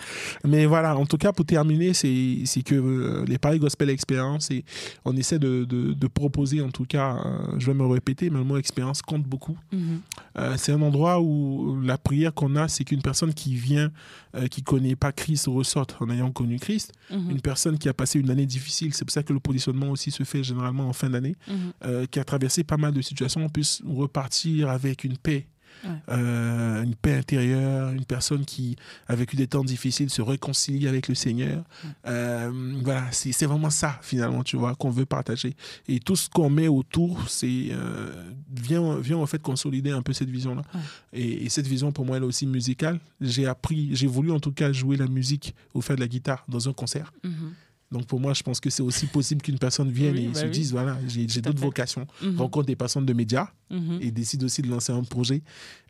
Mais 0.45 0.65
voilà, 0.65 0.97
en 0.97 1.05
tout 1.05 1.17
cas, 1.17 1.31
pour 1.31 1.45
terminer, 1.45 1.93
c'est 1.93 2.61
que 2.65 2.75
euh, 2.75 3.25
les 3.27 3.37
Paris 3.37 3.59
Gospel 3.59 3.89
Experience, 3.89 4.51
et 4.51 4.63
on 5.05 5.15
essaie 5.15 5.39
de, 5.39 5.63
de- 5.65 5.93
de 5.93 6.07
proposer, 6.07 6.61
en 6.61 6.69
tout 6.69 6.85
cas, 6.85 7.15
euh, 7.25 7.55
je 7.59 7.67
vais 7.67 7.73
me 7.73 7.85
répéter, 7.85 8.29
mais 8.29 8.39
le 8.39 8.43
mot 8.43 8.57
expérience 8.57 9.01
compte 9.01 9.23
beaucoup. 9.23 9.57
Mhm. 9.71 9.99
Euh, 10.37 10.53
c'est 10.57 10.71
un 10.71 10.81
endroit 10.81 11.19
où 11.21 11.79
la 11.81 11.97
prière 11.97 12.33
qu'on 12.41 12.55
a, 12.55 12.67
c'est 12.67 12.83
qu'une 12.83 13.01
personne 13.01 13.33
qui 13.33 13.53
vient, 13.55 13.91
euh, 14.35 14.47
qui 14.47 14.63
connaît 14.63 14.95
pas 14.95 15.11
Christ, 15.11 15.45
ressorte 15.47 15.95
en 15.99 16.09
ayant 16.09 16.31
connu 16.31 16.57
Christ. 16.59 16.91
Mhm. 17.11 17.29
Une 17.31 17.41
personne 17.41 17.77
qui 17.77 17.87
a 17.87 17.93
passé 17.93 18.19
une 18.19 18.29
année 18.31 18.45
difficile, 18.47 18.93
c'est 18.93 19.05
pour 19.05 19.11
ça 19.13 19.21
que 19.23 19.31
le 19.33 19.39
positionnement 19.39 19.89
aussi 19.91 20.09
se 20.11 20.23
fait 20.23 20.43
généralement 20.43 20.87
en 20.89 20.93
fin 20.93 21.09
d'année, 21.09 21.35
Mhm. 21.47 21.55
euh, 21.85 22.05
qui 22.07 22.19
a 22.19 22.23
traversé 22.23 22.63
pas 22.63 22.77
mal 22.77 22.93
de 22.93 23.01
situations, 23.01 23.47
puisse 23.49 23.81
repartir 23.85 24.69
avec 24.69 25.03
une 25.03 25.17
paix. 25.17 25.45
Ouais. 25.83 25.89
euh, 26.09 26.83
une 26.83 26.95
paix 26.95 27.15
intérieure, 27.15 27.91
une 27.91 28.05
personne 28.05 28.45
qui 28.45 28.75
a 29.07 29.15
vécu 29.15 29.35
des 29.35 29.47
temps 29.47 29.63
difficiles 29.63 30.09
se 30.09 30.21
réconcilie 30.21 30.87
avec 30.87 31.07
le 31.07 31.15
Seigneur. 31.15 31.63
Euh, 32.07 32.51
voilà, 32.83 33.05
c'est 33.11 33.45
vraiment 33.45 33.69
ça 33.69 33.99
finalement, 34.01 34.43
tu 34.43 34.57
vois, 34.57 34.75
qu'on 34.75 34.91
veut 34.91 35.05
partager. 35.05 35.55
Et 35.87 35.99
tout 35.99 36.15
ce 36.15 36.29
qu'on 36.29 36.49
met 36.49 36.67
autour, 36.67 37.29
c'est 37.29 37.69
euh, 37.71 38.11
vient, 38.53 38.97
vient 38.99 39.17
en 39.17 39.25
fait 39.25 39.41
consolider 39.41 39.91
un 39.91 40.01
peu 40.01 40.13
cette 40.13 40.29
vision-là. 40.29 40.61
Ouais. 40.73 40.81
Et, 41.13 41.45
et 41.45 41.49
cette 41.49 41.67
vision, 41.67 41.91
pour 41.91 42.05
moi, 42.05 42.17
elle 42.17 42.23
est 42.23 42.27
aussi 42.27 42.45
musicale. 42.47 42.99
J'ai 43.19 43.45
appris, 43.47 43.89
j'ai 43.93 44.07
voulu 44.07 44.31
en 44.31 44.39
tout 44.39 44.51
cas 44.51 44.71
jouer 44.71 44.97
la 44.97 45.07
musique 45.07 45.55
ou 45.73 45.81
faire 45.81 45.95
de 45.95 46.01
la 46.01 46.07
guitare 46.07 46.43
dans 46.47 46.69
un 46.69 46.73
concert. 46.73 47.11
Mhm. 47.23 47.53
Donc 47.91 48.05
pour 48.05 48.19
moi, 48.21 48.33
je 48.33 48.41
pense 48.41 48.59
que 48.61 48.69
c'est 48.69 48.81
aussi 48.83 49.05
possible 49.07 49.41
qu'une 49.41 49.59
personne 49.59 49.91
vienne 49.91 50.15
Oui, 50.15 50.25
et 50.25 50.27
bah 50.29 50.39
se 50.39 50.45
oui. 50.45 50.51
dise, 50.51 50.71
voilà, 50.71 50.97
j'ai 51.07 51.25
d'autres 51.41 51.59
vocations, 51.61 52.07
Mhm. 52.21 52.37
rencontre 52.37 52.65
des 52.67 52.75
personnes 52.77 53.05
de 53.05 53.13
médias 53.13 53.47
Mhm. 53.69 53.99
et 54.01 54.11
décide 54.11 54.43
aussi 54.43 54.61
de 54.61 54.69
lancer 54.69 54.93
un 54.93 55.03
projet. 55.03 55.41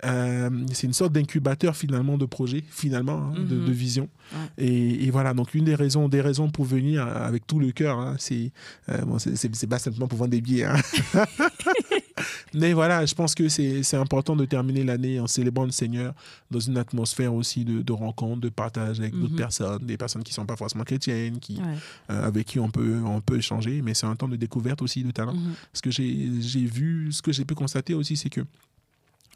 Euh, 0.06 0.50
c'est 0.74 0.88
une 0.88 0.94
sorte 0.94 1.14
d'incubateur 1.14 1.76
finalement 1.76 2.18
de 2.18 2.26
projet, 2.26 2.64
finalement, 2.70 3.32
hein, 3.32 3.34
de, 3.48 3.56
Mhm. 3.56 3.66
de 3.66 3.72
vision. 3.72 4.10
Ouais. 4.34 4.66
Et, 4.66 5.06
et 5.06 5.12
voilà, 5.12 5.34
donc 5.36 5.54
une 5.54 5.66
des 5.66 5.76
raisons, 5.76 6.10
des 6.10 6.22
raisons 6.22 6.50
pour 6.50 6.66
venir 6.66 7.06
euh, 7.06 7.28
avec 7.28 7.46
tout 7.46 7.60
le 7.60 7.72
cœur, 7.72 8.00
hein, 8.00 8.16
c'est 8.18 8.52
euh, 8.90 8.98
bon, 9.02 9.18
c'est 9.20 9.68
pas 9.68 9.80
simplement 9.80 10.08
pour 10.08 10.18
vendre 10.20 10.32
des 10.32 10.42
billets. 10.42 10.66
hein. 10.66 10.76
Mais 12.54 12.74
voilà, 12.74 13.06
je 13.06 13.14
pense 13.16 13.36
que 13.36 13.48
c'est 13.50 13.96
important 13.98 14.36
de 14.36 14.46
terminer 14.46 14.84
l'année 14.84 15.20
en 15.20 15.28
célébrant 15.28 15.66
le 15.66 15.72
Seigneur 15.72 16.14
dans 16.50 16.60
une 16.60 16.78
atmosphère 16.78 17.34
aussi 17.34 17.64
de, 17.66 17.82
de 17.82 17.92
rencontre, 17.94 18.42
de 18.42 18.50
partage 18.50 19.00
avec 19.00 19.14
d'autres 19.14 19.32
Mhm. 19.34 19.38
personnes, 19.38 19.86
des 19.86 19.98
personnes 19.98 20.24
qui 20.24 20.34
sont 20.34 20.46
pas 20.46 20.56
forcément 20.56 20.84
chrétiennes, 20.84 21.40
qui, 21.40 21.56
Ouais. 21.58 21.76
euh, 22.10 22.28
avec 22.28 22.48
qui 22.48 22.60
on 22.60 22.70
peut, 22.70 23.00
on 23.06 23.22
peut 23.22 23.38
échanger. 23.38 23.82
Mais 23.82 23.94
c'est 23.94 24.06
un 24.08 24.16
temps 24.16 24.28
de 24.28 24.36
découverte 24.36 24.82
aussi 24.82 25.04
de 25.04 25.12
talent. 25.12 25.34
Mhm. 25.34 25.54
Ce 25.74 25.82
que 25.82 25.92
j'ai 25.92 26.66
vu, 26.66 27.12
ce 27.12 27.22
que 27.22 27.32
j'ai 27.32 27.46
pu 27.46 27.56
constater 27.56 27.94
aussi, 27.94 28.18
c'est 28.18 28.30
que 28.30 28.42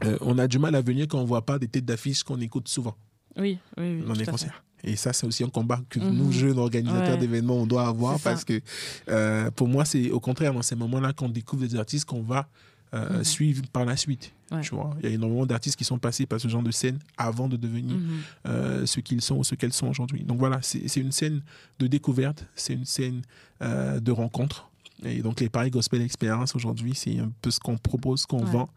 euh, 0.04 0.18
on 0.22 0.38
a 0.38 0.48
du 0.48 0.60
mal 0.60 0.76
à 0.76 0.82
venir 0.82 1.08
quand 1.08 1.20
on 1.20 1.26
voit 1.26 1.46
pas 1.46 1.58
des 1.58 1.68
têtes 1.68 1.86
d'affiche 1.86 2.24
qu'on 2.24 2.40
écoute 2.42 2.68
souvent 2.68 2.96
Oui, 3.38 3.58
oui, 3.78 3.98
oui. 4.00 4.04
dans 4.06 4.14
les 4.14 4.26
concerts. 4.26 4.62
Et 4.84 4.96
ça, 4.98 5.14
c'est 5.14 5.26
aussi 5.26 5.44
un 5.44 5.50
combat 5.50 5.82
que 5.90 6.00
Mhm. 6.00 6.12
nous, 6.16 6.32
jeunes 6.32 6.60
organisateurs 6.60 7.14
Ouais. 7.16 7.18
d'événements, 7.18 7.56
on 7.56 7.66
doit 7.66 7.88
avoir 7.88 8.20
parce 8.20 8.44
que 8.44 8.60
euh, 9.10 9.50
pour 9.52 9.68
moi, 9.68 9.84
c'est 9.86 10.12
au 10.12 10.20
contraire 10.20 10.54
dans 10.54 10.62
ces 10.62 10.76
moments-là 10.76 11.14
qu'on 11.14 11.30
découvre 11.30 11.66
des 11.66 11.76
artistes 11.76 12.06
qu'on 12.06 12.22
va 12.22 12.48
euh, 12.96 13.18
Mhm. 13.18 13.24
suivre 13.24 13.64
par 13.74 13.86
la 13.86 13.98
suite. 13.98 14.32
Ouais. 14.52 14.62
Tu 14.62 14.74
vois, 14.76 14.96
il 15.02 15.10
y 15.10 15.12
a 15.12 15.16
énormément 15.16 15.46
d'artistes 15.46 15.76
qui 15.76 15.84
sont 15.84 15.98
passés 16.00 16.26
par 16.26 16.40
ce 16.40 16.48
genre 16.48 16.64
de 16.64 16.72
scène 16.72 17.00
avant 17.18 17.48
de 17.50 17.58
devenir 17.58 17.96
Mhm. 17.98 18.20
euh, 18.48 18.86
ce 18.86 19.00
qu'ils 19.02 19.22
sont 19.22 19.38
ou 19.38 19.44
ce 19.44 19.56
qu'elles 19.56 19.74
sont 19.74 19.88
aujourd'hui. 19.88 20.24
Donc 20.24 20.38
voilà, 20.40 20.60
c'est 20.62 20.88
c'est 20.88 21.02
une 21.02 21.12
scène 21.12 21.42
de 21.80 21.88
découverte, 21.88 22.46
c'est 22.56 22.74
une 22.74 22.86
scène 22.86 23.22
euh, 23.62 24.00
de 24.00 24.12
rencontre. 24.12 24.70
Et 25.04 25.22
donc 25.22 25.42
les 25.42 25.50
Paris 25.50 25.72
Gospel 25.72 26.02
Experience 26.02 26.56
aujourd'hui, 26.56 26.96
c'est 26.96 27.20
un 27.20 27.30
peu 27.42 27.52
ce 27.52 27.60
qu'on 27.60 27.78
propose, 27.78 28.22
ce 28.22 28.28
qu'on 28.28 28.44
Ouais. 28.46 28.52
vend. 28.52 28.70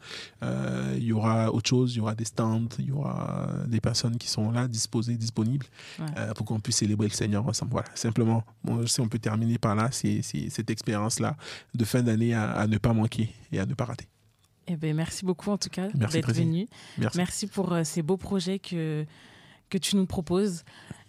Euh, 0.43 0.95
Il 0.97 1.05
y 1.05 1.13
aura 1.13 1.53
autre 1.53 1.69
chose, 1.69 1.95
il 1.95 1.99
y 1.99 2.01
aura 2.01 2.15
des 2.15 2.25
stands, 2.25 2.69
il 2.79 2.87
y 2.87 2.91
aura 2.91 3.51
des 3.67 3.81
personnes 3.81 4.17
qui 4.19 4.29
sont 4.29 4.51
là, 4.51 4.67
disposées, 4.67 5.17
disponibles, 5.17 5.67
Ouais. 6.01 6.07
euh, 6.19 6.35
pour 6.35 6.45
qu'on 6.47 6.59
puisse 6.61 6.77
célébrer 6.79 7.07
le 7.09 7.13
Seigneur 7.15 7.47
ensemble. 7.47 7.71
Voilà, 7.73 7.89
simplement, 7.95 8.43
bon, 8.65 8.85
si 8.87 9.01
on 9.01 9.09
peut 9.09 9.19
terminer 9.21 9.59
par 9.59 9.75
là, 9.77 9.91
c'est 9.93 10.23
cette 10.23 10.71
expérience-là 10.71 11.37
de 11.75 11.85
fin 11.85 12.03
d'année 12.03 12.35
à, 12.35 12.51
à 12.51 12.67
ne 12.67 12.79
pas 12.79 12.93
manquer 12.93 13.31
et 13.53 13.61
à 13.61 13.67
ne 13.67 13.75
pas 13.75 13.85
rater. 13.85 14.09
Eh 14.67 14.77
ben, 14.77 14.95
merci 14.97 15.25
beaucoup 15.25 15.51
en 15.51 15.57
tout 15.57 15.71
cas 15.71 15.89
d'être 15.89 16.33
venu. 16.33 16.67
Merci. 16.99 17.17
Merci 17.17 17.47
pour 17.47 17.73
euh, 17.73 17.85
ces 17.85 18.03
beaux 18.03 18.19
projets 18.19 18.59
que, 18.59 19.07
que 19.71 19.79
tu 19.79 19.97
nous 19.97 20.05
proposes 20.07 20.63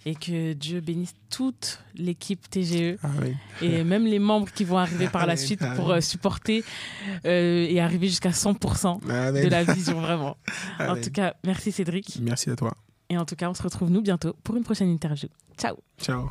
et 0.06 0.16
que 0.16 0.54
Dieu 0.54 0.80
bénisse 0.82 1.14
toute 1.30 1.80
l'équipe 1.96 2.50
TGE 2.50 2.98
Ah 3.04 3.10
et 3.62 3.84
même 3.84 4.06
les 4.06 4.20
membres 4.20 4.52
qui 4.52 4.64
vont 4.64 4.78
arriver 4.78 5.08
par 5.08 5.26
la 5.26 5.34
Amen, 5.34 5.46
suite 5.46 5.62
amen. 5.62 5.76
pour 5.76 5.92
euh, 5.92 6.02
supporter 6.02 6.64
euh, 7.26 7.68
et 7.70 7.80
arriver 7.80 8.08
jusqu'à 8.08 8.30
100% 8.30 9.10
Amen. 9.10 9.44
de 9.44 9.50
la 9.50 9.64
vision 9.64 10.00
vraiment. 10.00 10.38
En 10.80 10.96
tout 10.96 11.12
cas, 11.12 11.36
merci 11.46 11.72
Cédric. 11.72 12.20
Merci 12.22 12.50
à 12.50 12.56
toi. 12.56 12.76
Et 13.10 13.18
en 13.18 13.26
tout 13.26 13.36
cas, 13.36 13.50
on 13.50 13.54
se 13.54 13.64
retrouve 13.64 13.90
nous 13.90 14.02
bientôt 14.02 14.36
pour 14.44 14.56
une 14.56 14.64
prochaine 14.64 14.90
interview. 14.90 15.30
Ciao 15.58 15.76
Ciao. 16.00 16.30